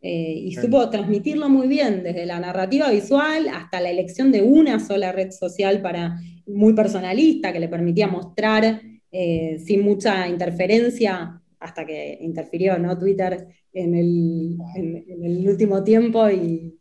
Eh, 0.00 0.34
y 0.46 0.54
supo 0.54 0.90
transmitirlo 0.90 1.48
muy 1.48 1.68
bien, 1.68 2.02
desde 2.02 2.26
la 2.26 2.40
narrativa 2.40 2.90
visual 2.90 3.48
hasta 3.48 3.80
la 3.80 3.90
elección 3.90 4.32
de 4.32 4.42
una 4.42 4.80
sola 4.80 5.12
red 5.12 5.30
social 5.30 5.80
para, 5.80 6.18
muy 6.46 6.72
personalista, 6.74 7.52
que 7.52 7.60
le 7.60 7.68
permitía 7.68 8.08
mostrar 8.08 8.82
eh, 9.12 9.58
sin 9.58 9.82
mucha 9.82 10.26
interferencia 10.26 11.38
hasta 11.60 11.84
que 11.84 12.18
interfirió 12.20 12.78
¿no? 12.78 12.98
Twitter 12.98 13.46
en 13.72 13.94
el, 13.94 14.58
en, 14.74 15.24
el 15.24 15.48
último 15.48 15.84
tiempo 15.84 16.28
y, 16.30 16.78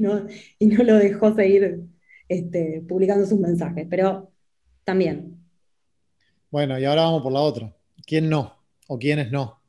no, 0.00 0.26
y, 0.58 0.66
no, 0.66 0.82
lo 0.82 0.96
dejó 0.96 1.34
seguir 1.34 1.82
este, 2.28 2.82
publicando 2.88 3.26
sus 3.26 3.38
mensajes, 3.38 3.86
pero 3.88 4.32
también. 4.84 5.36
Bueno, 6.50 6.78
y 6.78 6.84
ahora 6.84 7.02
vamos 7.02 7.22
por 7.22 7.32
la 7.32 7.40
otra. 7.40 7.74
¿Quién 8.06 8.30
no? 8.30 8.54
¿O 8.86 8.98
quiénes 8.98 9.30
no? 9.30 9.60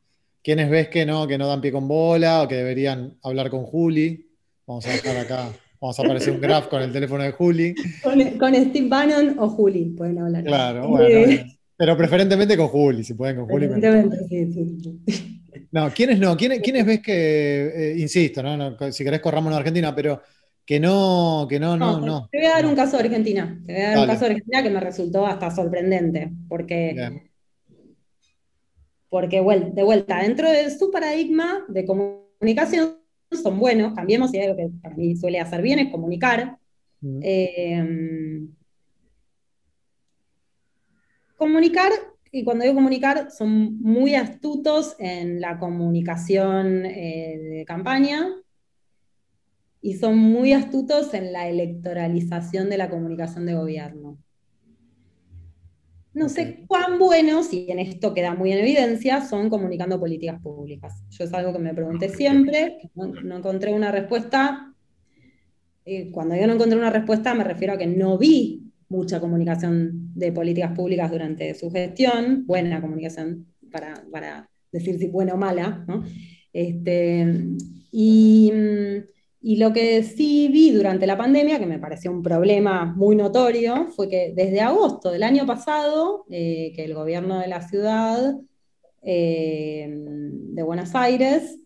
¿Quiénes 0.42 0.70
ves 0.70 0.88
que 0.88 1.06
no, 1.06 1.28
que 1.28 1.38
no 1.38 1.48
dan 1.48 1.60
pie 1.60 1.74
con 1.74 1.88
bola 1.88 2.44
o 2.44 2.48
que 2.48 2.56
deberían 2.56 3.18
hablar 3.24 3.50
con 3.50 3.66
Juli? 3.66 4.30
Vamos 4.66 4.86
a 4.88 4.92
dejar 4.92 5.18
acá, 5.18 5.50
vamos 5.82 6.00
a 6.00 6.04
aparecer 6.04 6.34
un 6.34 6.40
graph 6.40 6.70
con 6.70 6.82
el 6.82 6.94
teléfono 6.94 7.24
de 7.24 7.32
Juli. 7.34 7.76
Con, 8.02 8.56
Steve 8.56 8.88
Bannon 8.88 9.38
o 9.38 9.50
Juli 9.50 9.86
pueden 9.98 10.20
hablar. 10.20 10.46
Claro, 10.46 10.88
bueno. 10.88 11.59
Pero 11.80 11.96
preferentemente 11.96 12.58
con 12.58 12.68
Juli, 12.68 13.06
si 13.06 13.14
pueden 13.14 13.38
con 13.38 13.48
Juli. 13.48 13.70
Preferentemente, 13.70 14.28
sí, 14.28 15.00
sí. 15.08 15.42
No, 15.72 15.90
¿quiénes 15.94 16.20
no? 16.20 16.36
¿Quiénes, 16.36 16.60
quiénes 16.60 16.86
ves 16.86 17.00
que, 17.00 17.68
eh, 17.74 17.96
insisto, 17.98 18.44
¿no? 18.44 18.76
si 18.92 19.02
querés 19.02 19.22
corramos 19.22 19.54
en 19.54 19.60
Argentina, 19.60 19.96
pero 19.96 20.22
que 20.66 20.78
no, 20.78 21.48
que 21.50 21.58
no, 21.58 21.78
no, 21.78 22.02
no. 22.02 22.28
Te 22.30 22.40
voy 22.40 22.48
a 22.48 22.56
dar 22.56 22.66
un 22.66 22.76
caso 22.76 22.98
de 22.98 23.04
Argentina. 23.04 23.58
Te 23.66 23.72
voy 23.72 23.82
a 23.82 23.90
dar 23.92 24.00
un 24.00 24.08
caso 24.08 24.26
de 24.26 24.32
Argentina 24.32 24.62
que 24.62 24.70
me 24.70 24.82
resultó 24.82 25.26
hasta 25.26 25.52
sorprendente, 25.52 26.30
porque, 26.50 27.30
porque 29.08 29.38
de 29.38 29.84
vuelta, 29.84 30.22
dentro 30.22 30.52
de 30.52 30.70
su 30.78 30.92
paradigma 30.92 31.64
de 31.70 31.86
comunicación 31.86 32.98
son 33.42 33.58
buenos, 33.58 33.94
cambiemos, 33.94 34.34
y 34.34 34.42
algo 34.42 34.58
que 34.58 34.70
para 34.82 34.98
mí 34.98 35.16
suele 35.16 35.40
hacer 35.40 35.62
bien 35.62 35.80
es 35.80 35.90
comunicar. 35.90 36.58
Eh, 37.22 38.50
comunicar 41.40 41.92
y 42.32 42.44
cuando 42.44 42.64
digo 42.64 42.76
comunicar, 42.76 43.32
son 43.32 43.82
muy 43.82 44.14
astutos 44.14 44.96
en 45.00 45.42
la 45.42 45.58
comunicación 45.58 46.86
eh, 46.86 47.40
de 47.40 47.66
campaña 47.66 48.30
y 49.82 49.96
son 49.96 50.18
muy 50.18 50.54
astutos 50.54 51.14
en 51.14 51.34
la 51.34 51.48
electoralización 51.48 52.70
de 52.70 52.78
la 52.78 52.90
comunicación 52.90 53.46
de 53.48 53.56
gobierno. 53.56 54.18
No 56.14 56.28
sé 56.28 56.66
cuán 56.68 57.00
buenos, 57.00 57.54
y 57.54 57.72
en 57.72 57.80
esto 57.80 58.14
queda 58.14 58.36
muy 58.36 58.52
en 58.52 58.60
evidencia, 58.60 59.22
son 59.22 59.50
comunicando 59.50 60.00
políticas 60.00 60.42
públicas. 60.42 61.04
Yo 61.10 61.24
es 61.24 61.34
algo 61.34 61.54
que 61.54 61.60
me 61.60 61.74
pregunté 61.74 62.10
siempre, 62.10 62.92
no, 62.94 63.38
encontré 63.38 63.74
una 63.74 63.92
respuesta. 63.92 64.74
Eh, 65.86 66.12
cuando 66.12 66.36
yo 66.36 66.46
no 66.46 66.54
encontré 66.54 66.78
una 66.78 66.90
respuesta 66.92 67.34
me 67.34 67.44
refiero 67.44 67.74
a 67.74 67.78
que 67.78 67.88
no 67.88 68.18
vi 68.18 68.69
mucha 68.90 69.20
comunicación 69.20 70.12
de 70.16 70.32
políticas 70.32 70.74
públicas 70.76 71.12
durante 71.12 71.54
su 71.54 71.72
gestión, 71.72 72.46
buena 72.46 72.82
comunicación 72.82 73.46
para, 73.72 74.04
para 74.12 74.50
decir 74.72 74.98
si 74.98 75.08
buena 75.08 75.36
o 75.36 75.38
mala, 75.38 75.86
¿no? 75.88 76.04
Este, 76.52 77.26
y, 77.92 78.52
y, 79.42 79.58
lo 79.58 79.72
que 79.72 80.02
sí 80.04 80.50
vi 80.52 80.72
durante 80.72 81.06
la 81.06 81.18
pandemia, 81.18 81.60
que 81.60 81.68
me 81.68 81.78
pareció 81.78 82.12
un 82.12 82.24
problema 82.24 82.86
muy 82.86 83.16
notorio, 83.16 83.88
fue 83.96 84.10
que 84.10 84.34
desde 84.36 84.62
agosto 84.62 85.12
del 85.12 85.24
año 85.24 85.46
pasado, 85.46 86.26
eh, 86.32 86.74
que 86.76 86.86
el 86.86 86.96
gobierno 86.96 87.40
de 87.40 87.48
la 87.48 87.62
ciudad 87.62 88.36
eh, 89.04 89.88
de 89.90 90.64
Buenos 90.64 90.96
Aires 90.96 91.60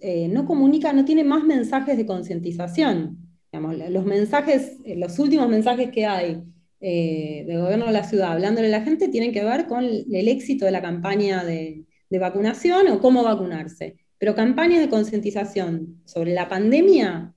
eh, 0.00 0.28
no 0.28 0.46
comunica, 0.46 0.94
no 0.94 1.04
tiene 1.04 1.24
más 1.24 1.44
mensajes 1.44 1.96
de 1.98 2.06
concientización 2.06 3.25
los 3.60 4.04
mensajes, 4.04 4.78
eh, 4.84 4.96
los 4.96 5.18
últimos 5.18 5.48
mensajes 5.48 5.90
que 5.90 6.06
hay 6.06 6.42
eh, 6.80 7.44
del 7.46 7.60
gobierno 7.60 7.86
de 7.86 7.92
la 7.92 8.04
ciudad 8.04 8.32
hablándole 8.32 8.68
a 8.68 8.78
la 8.78 8.84
gente 8.84 9.08
tienen 9.08 9.32
que 9.32 9.42
ver 9.42 9.66
con 9.66 9.84
el 9.84 10.28
éxito 10.28 10.66
de 10.66 10.70
la 10.70 10.82
campaña 10.82 11.44
de, 11.44 11.84
vacunación 12.10 12.88
o 12.88 13.00
cómo 13.00 13.22
vacunarse. 13.22 13.96
Pero 14.18 14.34
campañas 14.34 14.80
de 14.80 14.88
concientización 14.88 16.00
sobre 16.04 16.32
la 16.32 16.48
pandemia, 16.48 17.34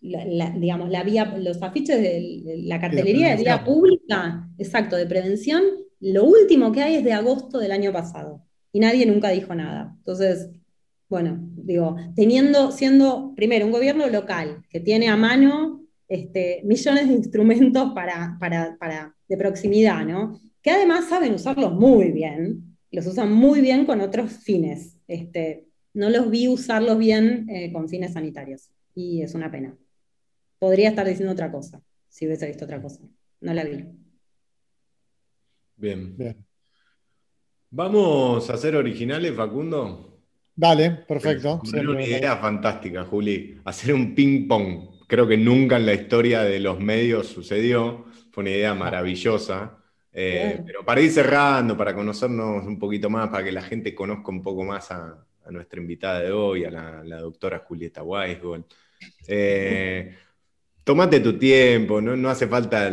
digamos, 0.00 0.88
la 0.88 1.02
vía, 1.02 1.36
los 1.38 1.62
afiches 1.62 2.00
de, 2.00 2.62
la 2.64 2.80
cartelería 2.80 3.30
de, 3.30 3.42
vía 3.42 3.64
pública, 3.64 4.48
exacto, 4.56 4.96
de 4.96 5.06
prevención, 5.06 5.62
lo 6.00 6.24
último 6.24 6.72
que 6.72 6.82
hay 6.82 6.94
es 6.96 7.04
de 7.04 7.12
agosto 7.12 7.58
del 7.58 7.72
año 7.72 7.92
pasado. 7.92 8.42
Y 8.72 8.80
nadie 8.80 9.04
nunca 9.06 9.30
dijo 9.30 9.54
nada. 9.54 9.94
Entonces, 9.98 10.50
bueno, 11.08 11.38
digo, 11.56 11.96
teniendo, 12.14 12.72
siendo 12.72 13.32
primero 13.36 13.66
un 13.66 13.72
gobierno 13.72 14.08
local 14.08 14.64
que 14.68 14.80
tiene 14.80 15.08
a 15.08 15.16
mano 15.16 15.84
este, 16.08 16.62
millones 16.64 17.08
de 17.08 17.14
instrumentos 17.14 17.92
para, 17.94 18.38
de 19.28 19.36
proximidad, 19.36 20.04
¿no? 20.04 20.40
Que 20.62 20.70
además 20.70 21.08
saben 21.08 21.34
usarlos 21.34 21.72
muy 21.72 22.10
bien, 22.10 22.76
los 22.90 23.06
usan 23.06 23.32
muy 23.32 23.60
bien 23.60 23.86
con 23.86 24.00
otros 24.00 24.32
fines. 24.32 24.96
Este, 25.06 25.66
no 25.94 26.10
los 26.10 26.28
vi 26.30 26.48
usarlos 26.48 26.98
bien 26.98 27.48
eh, 27.48 27.72
con 27.72 27.88
fines 27.88 28.14
sanitarios 28.14 28.70
y 28.94 29.22
es 29.22 29.34
una 29.34 29.50
pena. 29.50 29.76
Podría 30.58 30.88
estar 30.88 31.06
diciendo 31.06 31.32
otra 31.32 31.52
cosa, 31.52 31.80
si 32.08 32.26
hubiese 32.26 32.46
visto 32.46 32.64
otra 32.64 32.82
cosa. 32.82 33.00
No 33.40 33.54
la 33.54 33.64
vi. 33.64 33.84
Bien. 35.76 36.16
bien. 36.16 36.44
¿Vamos 37.70 38.48
a 38.48 38.56
ser 38.56 38.74
originales, 38.74 39.34
Facundo? 39.36 40.15
Dale, 40.56 40.90
perfecto. 41.06 41.60
una 41.62 42.02
idea 42.02 42.38
fantástica, 42.38 43.04
Juli. 43.04 43.60
Hacer 43.64 43.92
un 43.92 44.14
ping-pong. 44.14 45.04
Creo 45.06 45.28
que 45.28 45.36
nunca 45.36 45.76
en 45.76 45.84
la 45.84 45.92
historia 45.92 46.42
de 46.42 46.58
los 46.60 46.80
medios 46.80 47.26
sucedió. 47.26 48.06
Fue 48.32 48.42
una 48.42 48.50
idea 48.52 48.74
maravillosa. 48.74 49.78
Eh, 50.10 50.62
pero 50.64 50.82
para 50.82 51.02
ir 51.02 51.10
cerrando, 51.10 51.76
para 51.76 51.94
conocernos 51.94 52.64
un 52.64 52.78
poquito 52.78 53.10
más, 53.10 53.28
para 53.28 53.44
que 53.44 53.52
la 53.52 53.60
gente 53.60 53.94
conozca 53.94 54.30
un 54.30 54.42
poco 54.42 54.64
más 54.64 54.90
a, 54.90 55.22
nuestra 55.50 55.78
invitada 55.78 56.20
de 56.20 56.32
hoy, 56.32 56.64
a 56.64 56.70
la, 56.70 57.20
doctora 57.20 57.58
Julieta 57.58 58.02
Weisgold. 58.02 58.64
Eh, 59.28 60.16
tomate 60.82 61.20
tu 61.20 61.38
tiempo, 61.38 62.00
no, 62.00 62.28
hace 62.30 62.48
falta 62.48 62.90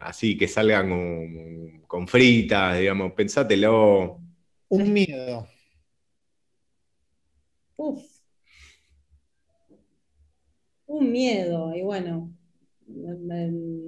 así 0.00 0.36
que 0.36 0.48
salgan 0.48 0.88
con, 0.88 1.82
con 1.86 2.08
fritas, 2.08 2.78
digamos, 2.78 3.12
pensátelo. 3.12 4.18
Un 4.68 4.92
miedo. 4.92 5.46
Uf. 7.78 8.02
Un 10.86 11.12
miedo, 11.12 11.74
y 11.76 11.82
bueno, 11.82 12.34
en 12.88 13.86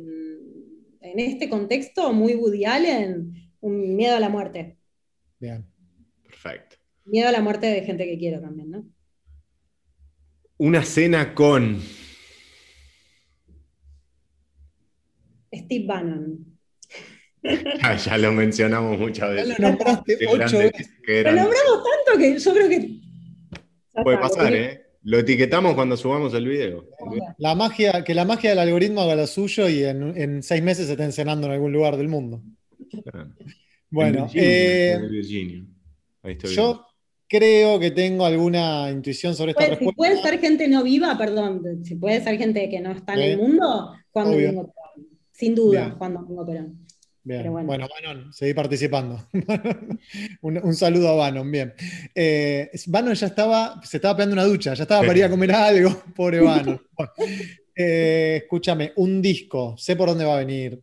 este 1.18 1.48
contexto 1.48 2.12
muy 2.12 2.34
Woody 2.34 2.64
Allen, 2.64 3.50
un 3.60 3.96
miedo 3.96 4.16
a 4.16 4.20
la 4.20 4.28
muerte. 4.28 4.78
Bien. 5.40 5.66
Perfecto. 6.22 6.76
Miedo 7.04 7.28
a 7.28 7.32
la 7.32 7.40
muerte 7.40 7.66
de 7.66 7.82
gente 7.82 8.04
que 8.04 8.16
quiero 8.16 8.40
también, 8.40 8.70
¿no? 8.70 8.86
Una 10.58 10.84
cena 10.84 11.34
con. 11.34 11.80
Steve 15.52 15.86
Bannon. 15.86 16.46
ya 18.04 18.18
lo 18.18 18.32
mencionamos 18.32 19.00
muchas 19.00 19.30
veces. 19.30 19.58
lo 19.58 19.68
nombraste 19.68 20.18
ocho 20.28 20.58
veces. 20.58 20.90
Lo 21.08 21.32
nombramos 21.32 21.84
tanto 22.04 22.18
que 22.18 22.38
yo 22.38 22.52
creo 22.52 22.68
que 22.68 23.09
Puede 23.92 24.18
pasar, 24.18 24.54
¿eh? 24.54 24.86
Lo 25.02 25.18
etiquetamos 25.18 25.74
cuando 25.74 25.96
subamos 25.96 26.34
el 26.34 26.46
video. 26.46 26.84
La 27.38 27.54
magia, 27.54 28.04
que 28.04 28.14
la 28.14 28.24
magia 28.24 28.50
del 28.50 28.58
algoritmo 28.58 29.00
haga 29.00 29.16
lo 29.16 29.26
suyo 29.26 29.68
y 29.68 29.82
en, 29.84 30.42
seis 30.42 30.62
meses 30.62 30.86
se 30.86 30.92
estén 30.92 31.12
cenando 31.12 31.46
en 31.46 31.54
algún 31.54 31.72
lugar 31.72 31.96
del 31.96 32.08
mundo. 32.08 32.42
Bueno, 33.90 34.28
eh, 34.34 34.98
yo 36.54 36.86
creo 37.26 37.78
que 37.80 37.90
tengo 37.92 38.26
alguna 38.26 38.90
intuición 38.90 39.34
sobre 39.34 39.52
esta 39.52 39.66
respuesta. 39.66 39.90
Si 39.90 39.96
puede 39.96 40.22
ser 40.22 40.38
gente 40.38 40.68
no 40.68 40.84
viva, 40.84 41.16
perdón, 41.16 41.84
si 41.84 41.94
puede 41.94 42.22
ser 42.22 42.36
gente 42.36 42.68
que 42.68 42.80
no 42.80 42.92
está 42.92 43.14
en 43.14 43.20
el 43.20 43.38
mundo, 43.38 43.94
cuando 44.10 44.36
Sin 45.32 45.54
duda, 45.54 45.94
cuando 45.96 46.20
Domingo 46.20 46.46
Perón. 46.46 46.79
Bien. 47.22 47.50
Bueno. 47.50 47.66
bueno, 47.66 47.88
Bannon, 47.88 48.32
seguí 48.32 48.54
participando. 48.54 49.28
un, 50.40 50.74
saludo 50.74 51.10
a 51.10 51.14
Bannon, 51.14 51.50
bien. 51.50 51.74
Eh, 52.14 52.70
Bannon 52.86 53.14
ya 53.14 53.26
estaba, 53.26 53.80
se 53.84 53.98
estaba 53.98 54.16
pegando 54.16 54.34
una 54.34 54.44
ducha, 54.44 54.72
ya 54.72 54.84
estaba 54.84 55.06
para 55.06 55.18
ir 55.18 55.24
a 55.24 55.30
comer 55.30 55.52
algo, 55.52 56.02
pobre 56.16 56.40
Bannon. 56.40 56.80
Eh, 57.74 58.40
escúchame, 58.42 58.92
un 58.96 59.20
disco, 59.20 59.74
sé 59.76 59.96
por 59.96 60.08
dónde 60.08 60.24
va 60.24 60.36
a 60.36 60.38
venir, 60.38 60.80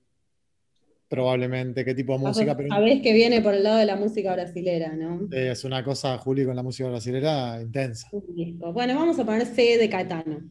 probablemente, 1.08 1.84
qué 1.84 1.96
tipo 1.96 2.14
de 2.14 2.20
música. 2.20 2.56
Pero... 2.56 2.70
Sabés 2.70 3.02
que 3.02 3.14
viene 3.14 3.42
por 3.42 3.56
el 3.56 3.64
lado 3.64 3.78
de 3.78 3.86
la 3.86 3.96
música 3.96 4.34
brasilera, 4.34 4.96
¿no? 4.96 5.28
es 5.32 5.64
una 5.64 5.84
cosa, 5.84 6.18
Juli, 6.20 6.46
con 6.46 6.56
la 6.56 6.64
música 6.64 6.88
brasilera 6.90 7.60
intensa. 7.62 8.10
Un 8.12 8.36
disco. 8.36 8.74
Bueno, 8.74 8.94
vamos 8.94 9.18
a 9.18 9.26
poner 9.26 9.46
C 9.48 9.78
de 9.78 9.90
Caetano. 9.90 10.42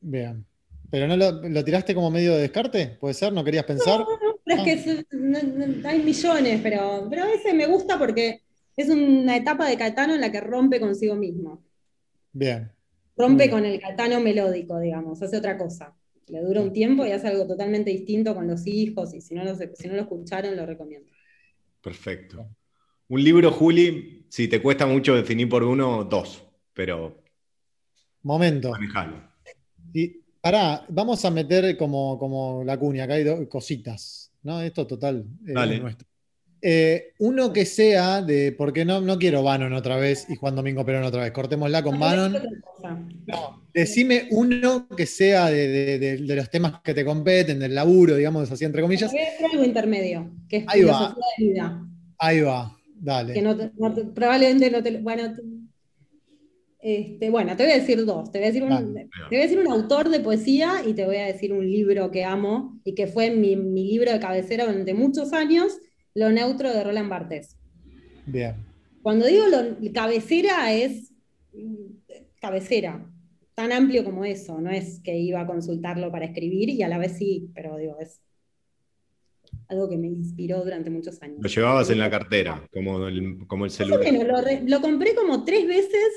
Bien. 0.00 0.44
¿Pero 0.90 1.08
no 1.08 1.16
lo, 1.16 1.64
tiraste 1.64 1.94
como 1.94 2.10
medio 2.10 2.34
de 2.34 2.42
descarte? 2.42 2.98
¿Puede 3.00 3.14
ser? 3.14 3.32
¿No 3.32 3.42
querías 3.42 3.64
pensar? 3.64 4.04
Es 4.46 4.60
que 4.62 5.06
ah. 5.84 5.88
hay 5.88 6.02
millones, 6.02 6.60
pero, 6.62 7.06
pero 7.08 7.24
a 7.24 7.26
veces 7.26 7.54
me 7.54 7.66
gusta 7.66 7.98
porque 7.98 8.42
es 8.76 8.88
una 8.88 9.36
etapa 9.36 9.68
de 9.68 9.76
Caetano 9.76 10.14
en 10.14 10.20
la 10.20 10.30
que 10.30 10.40
rompe 10.40 10.80
consigo 10.80 11.14
mismo. 11.14 11.62
Bien. 12.32 12.70
Rompe 13.16 13.48
con 13.48 13.64
el 13.64 13.80
Caetano 13.80 14.20
melódico, 14.20 14.78
digamos, 14.80 15.22
hace 15.22 15.36
otra 15.36 15.56
cosa. 15.56 15.94
Le 16.26 16.40
dura 16.40 16.62
un 16.62 16.72
tiempo 16.72 17.06
y 17.06 17.12
hace 17.12 17.28
algo 17.28 17.46
totalmente 17.46 17.90
distinto 17.90 18.34
con 18.34 18.46
los 18.46 18.66
hijos, 18.66 19.14
y 19.14 19.20
si 19.20 19.34
no, 19.34 19.44
lo, 19.44 19.54
si 19.54 19.88
no 19.88 19.94
lo 19.94 20.02
escucharon, 20.02 20.56
lo 20.56 20.66
recomiendo. 20.66 21.10
Perfecto. 21.80 22.48
Un 23.08 23.22
libro, 23.22 23.52
Juli, 23.52 24.26
si 24.28 24.48
te 24.48 24.60
cuesta 24.60 24.86
mucho 24.86 25.14
definir 25.14 25.48
por 25.48 25.62
uno, 25.62 26.04
dos, 26.04 26.42
pero. 26.72 27.22
Momento. 28.22 28.72
Y 29.92 30.08
pará, 30.40 30.84
vamos 30.88 31.24
a 31.24 31.30
meter 31.30 31.76
como, 31.76 32.18
como 32.18 32.64
la 32.64 32.78
cuña, 32.78 33.04
acá 33.04 33.14
hay 33.14 33.24
dos 33.24 33.46
cositas. 33.48 34.23
¿No? 34.44 34.62
Esto 34.62 34.86
total 34.86 35.26
nuestro. 35.42 36.08
Eh, 36.66 37.12
uno 37.18 37.52
que 37.52 37.66
sea 37.66 38.22
de, 38.22 38.52
porque 38.52 38.86
no, 38.86 38.98
no 39.02 39.18
quiero 39.18 39.42
Bannon 39.42 39.74
otra 39.74 39.96
vez 39.96 40.24
y 40.30 40.36
Juan 40.36 40.56
Domingo 40.56 40.82
Perón 40.82 41.04
otra 41.04 41.24
vez, 41.24 41.30
cortémosla 41.30 41.82
con 41.82 42.00
Bannon. 42.00 42.38
No, 43.26 43.66
decime 43.74 44.28
uno 44.30 44.88
que 44.96 45.04
sea 45.04 45.50
de, 45.50 46.18
los 46.20 46.48
temas 46.48 46.80
que 46.82 46.94
te 46.94 47.04
competen, 47.04 47.58
del 47.58 47.74
laburo, 47.74 48.16
digamos 48.16 48.50
así, 48.50 48.64
entre 48.64 48.80
comillas. 48.80 49.12
Voy 49.12 49.20
a 49.20 49.52
algo 49.52 49.62
intermedio, 49.62 50.30
que 50.48 50.56
es 50.58 50.64
Ahí 50.68 50.84
va. 50.84 51.14
de 51.38 51.44
vida. 51.44 51.86
Ahí 52.18 52.40
va, 52.40 52.74
dale. 52.94 53.34
Que 53.34 53.42
no 53.42 53.56
probablemente 54.14 54.70
no 54.70 54.82
te. 54.82 54.96
Bueno, 55.02 55.34
este, 56.86 57.30
bueno, 57.30 57.56
te 57.56 57.62
voy 57.62 57.72
a 57.72 57.76
decir 57.76 58.04
dos. 58.04 58.30
Te 58.30 58.38
voy 58.38 58.44
a 58.44 58.52
decir, 58.52 58.62
un, 58.62 58.94
te 58.94 59.08
voy 59.30 59.38
a 59.38 59.42
decir 59.42 59.58
un 59.58 59.68
autor 59.68 60.10
de 60.10 60.20
poesía 60.20 60.82
y 60.86 60.92
te 60.92 61.06
voy 61.06 61.16
a 61.16 61.24
decir 61.24 61.54
un 61.54 61.64
libro 61.64 62.10
que 62.10 62.24
amo 62.24 62.78
y 62.84 62.94
que 62.94 63.06
fue 63.06 63.30
mi, 63.30 63.56
mi 63.56 63.86
libro 63.86 64.12
de 64.12 64.20
cabecera 64.20 64.66
durante 64.66 64.92
muchos 64.92 65.32
años, 65.32 65.78
Lo 66.12 66.30
Neutro 66.30 66.70
de 66.70 66.84
Roland 66.84 67.08
Barthes. 67.08 67.56
Bien. 68.26 68.56
Cuando 69.00 69.24
digo 69.24 69.46
lo, 69.46 69.92
cabecera 69.94 70.74
es 70.74 71.10
cabecera, 72.38 73.10
tan 73.54 73.72
amplio 73.72 74.04
como 74.04 74.26
eso, 74.26 74.60
no 74.60 74.70
es 74.70 75.00
que 75.00 75.16
iba 75.16 75.40
a 75.40 75.46
consultarlo 75.46 76.12
para 76.12 76.26
escribir 76.26 76.68
y 76.68 76.82
a 76.82 76.88
la 76.88 76.98
vez 76.98 77.16
sí, 77.16 77.48
pero 77.54 77.78
digo, 77.78 77.96
es 77.98 78.20
algo 79.68 79.88
que 79.88 79.96
me 79.96 80.08
inspiró 80.08 80.62
durante 80.62 80.90
muchos 80.90 81.22
años. 81.22 81.38
Lo 81.40 81.48
llevabas 81.48 81.88
en 81.88 81.98
la 81.98 82.10
cartera, 82.10 82.62
como 82.70 83.08
el, 83.08 83.46
como 83.46 83.64
el 83.64 83.70
celular. 83.70 84.00
lo, 84.12 84.68
lo, 84.68 84.80
compré 84.82 85.14
como 85.14 85.44
tres 85.44 85.66
veces 85.66 86.10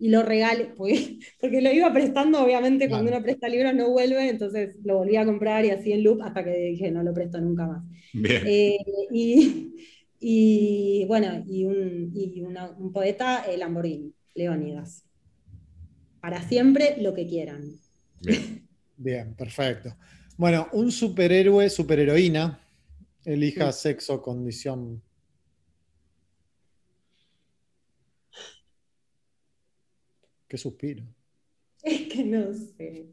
y 0.00 0.08
lo 0.08 0.22
regalé, 0.22 0.72
porque, 0.76 1.60
lo 1.60 1.72
iba 1.72 1.92
prestando, 1.92 2.42
obviamente 2.42 2.88
cuando 2.88 3.10
uno 3.12 3.22
presta 3.22 3.48
libros 3.48 3.74
no 3.74 3.90
vuelve, 3.90 4.30
entonces 4.30 4.76
lo 4.82 4.96
volví 4.96 5.16
a 5.16 5.26
comprar 5.26 5.66
y 5.66 5.70
así 5.70 5.92
en 5.92 6.02
loop 6.02 6.22
hasta 6.22 6.42
que 6.42 6.56
dije 6.56 6.90
no 6.90 7.02
lo 7.02 7.12
presto 7.12 7.38
nunca 7.38 7.66
más. 7.66 7.84
Eh, 8.14 8.78
y, 10.20 11.04
bueno, 11.06 11.44
y 11.46 11.64
un, 11.64 12.90
poeta, 12.94 13.44
el 13.44 13.60
Lamborghini, 13.60 14.14
Leónidas. 14.34 15.04
Para 16.20 16.42
siempre 16.48 16.96
lo 16.98 17.14
que 17.14 17.26
quieran. 17.26 17.76
Bien. 18.20 18.66
Bien, 18.96 19.34
perfecto. 19.34 19.96
Bueno, 20.36 20.68
un 20.72 20.92
superhéroe, 20.92 21.70
superheroína, 21.70 22.60
elija 23.24 23.72
sexo, 23.72 24.20
condición 24.20 25.02
Qué 30.50 30.58
suspiro. 30.58 31.04
Es 31.82 32.12
que 32.12 32.24
no 32.24 32.52
sé. 32.52 33.06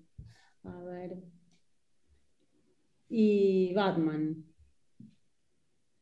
A 0.63 0.77
ver. 0.81 1.15
Y 3.07 3.73
Batman. 3.73 4.43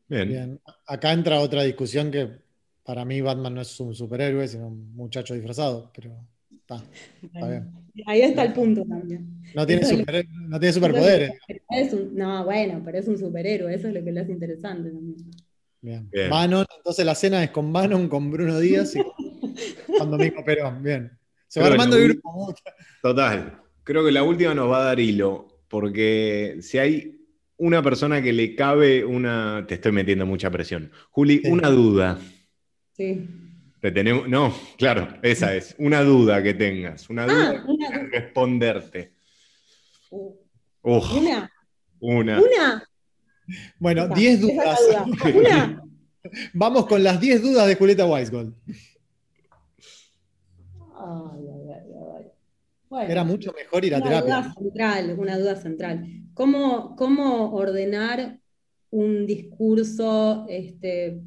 Bien. 0.08 0.60
Acá 0.88 1.12
entra 1.12 1.42
otra 1.42 1.62
discusión 1.64 2.10
que 2.10 2.40
para 2.84 3.06
mí 3.06 3.22
Batman 3.22 3.54
no 3.54 3.62
es 3.62 3.80
un 3.80 3.94
superhéroe, 3.94 4.48
sino 4.48 4.68
un 4.68 4.96
muchacho 4.96 5.36
disfrazado, 5.36 5.92
pero 5.94 6.16
está, 6.50 6.84
bien. 7.22 7.72
Ahí 8.08 8.22
está 8.22 8.44
el 8.44 8.54
punto 8.54 8.84
también. 8.86 9.44
No 9.54 9.66
tiene, 9.66 9.84
no 10.48 10.60
tiene 10.60 10.74
superpoderes. 10.74 11.32
no, 12.14 12.46
bueno, 12.46 12.82
pero 12.84 12.98
es 12.98 13.08
un 13.08 13.20
superhéroe, 13.20 13.76
eso 13.76 13.90
es 13.90 13.94
lo 13.94 14.04
que 14.04 14.12
le 14.12 14.22
hace 14.22 14.32
interesante 14.32 14.90
también. 14.90 15.18
Bien. 15.82 16.10
bien. 16.10 16.32
entonces 16.34 17.06
la 17.06 17.14
cena 17.14 17.44
es 17.44 17.52
con 17.52 17.72
Bannon, 17.72 18.08
con 18.08 18.32
Bruno 18.32 18.60
Díaz 18.60 18.96
y 18.96 19.04
con 20.00 20.10
Domingo 20.10 20.44
Perón. 20.44 20.82
Bien. 20.82 21.12
Se 21.56 21.62
va 21.62 21.68
armando 21.68 21.96
el 21.96 22.10
grupo. 22.10 22.54
Total. 23.02 23.62
Creo 23.86 24.04
que 24.04 24.12
la 24.12 24.24
última 24.24 24.54
nos 24.54 24.70
va 24.70 24.82
a 24.82 24.86
dar 24.88 25.00
hilo, 25.00 25.62
porque 25.70 26.58
si 26.60 26.78
hay 26.78 27.18
una 27.56 27.82
persona 27.82 28.22
que 28.22 28.34
le 28.34 28.56
cabe 28.56 29.06
una. 29.06 29.64
Te 29.66 29.76
estoy 29.76 29.94
metiendo 29.94 30.26
mucha 30.26 30.52
presión. 30.52 30.92
Juli, 31.12 31.42
una 31.46 31.70
duda. 31.70 32.20
Sí. 32.92 33.26
Te 33.80 33.90
tenemos... 33.92 34.28
No, 34.28 34.54
claro, 34.78 35.08
esa 35.22 35.56
es. 35.56 35.76
Una 35.78 36.02
duda 36.02 36.44
que 36.44 36.56
tengas. 36.56 37.10
Una 37.10 37.26
duda 37.26 37.64
ah, 37.66 37.66
que 37.66 38.20
responderte. 38.20 39.14
Uh. 40.10 40.36
una. 40.84 41.50
Una. 42.02 42.42
Una. 42.42 42.90
Bueno, 43.80 44.10
10 44.10 44.42
dudas. 44.42 44.80
Una. 45.34 45.82
Vamos 46.54 46.86
con 46.86 47.02
las 47.02 47.22
10 47.22 47.44
dudas 47.44 47.66
de 47.66 47.76
Julieta 47.76 48.06
Weisgold. 48.06 48.54
Era 53.04 53.24
mucho 53.24 53.52
mejor 53.54 53.84
ir 53.86 53.96
a 53.96 53.98
una 53.98 54.06
terapia. 54.06 54.36
Duda 54.36 54.54
central, 54.54 55.16
una 55.18 55.38
duda 55.38 55.56
central. 55.56 56.06
¿Cómo, 56.34 56.96
cómo 56.96 57.54
ordenar 57.54 58.40
un 58.90 59.26
discurso 59.26 60.46
este, 60.48 61.22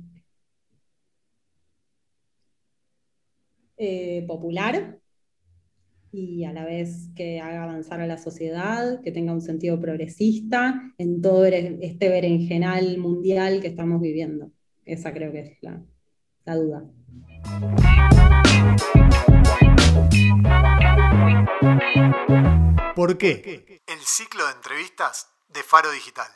eh, 3.77 4.25
popular 4.27 4.99
y 6.11 6.45
a 6.45 6.53
la 6.53 6.65
vez 6.65 7.11
que 7.15 7.41
haga 7.41 7.65
avanzar 7.65 8.01
a 8.01 8.07
la 8.07 8.17
sociedad, 8.17 9.03
que 9.03 9.13
tenga 9.13 9.33
un 9.33 9.43
sentido 9.43 9.79
progresista 9.79 10.95
en 10.97 11.21
todo 11.21 11.45
este 11.45 12.09
berenjenal 12.09 12.99
mundial 12.99 13.61
que 13.61 13.69
estamos 13.69 14.01
viviendo? 14.01 14.51
Esa 14.85 15.13
creo 15.13 15.33
que 15.33 15.41
es 15.41 15.59
la, 15.61 15.85
la 16.47 16.57
duda. 16.57 16.85
¿Por 22.95 23.17
qué? 23.17 23.83
El 23.87 24.01
ciclo 24.01 24.47
de 24.47 24.53
entrevistas 24.53 25.29
de 25.49 25.63
Faro 25.63 25.91
Digital. 25.91 26.29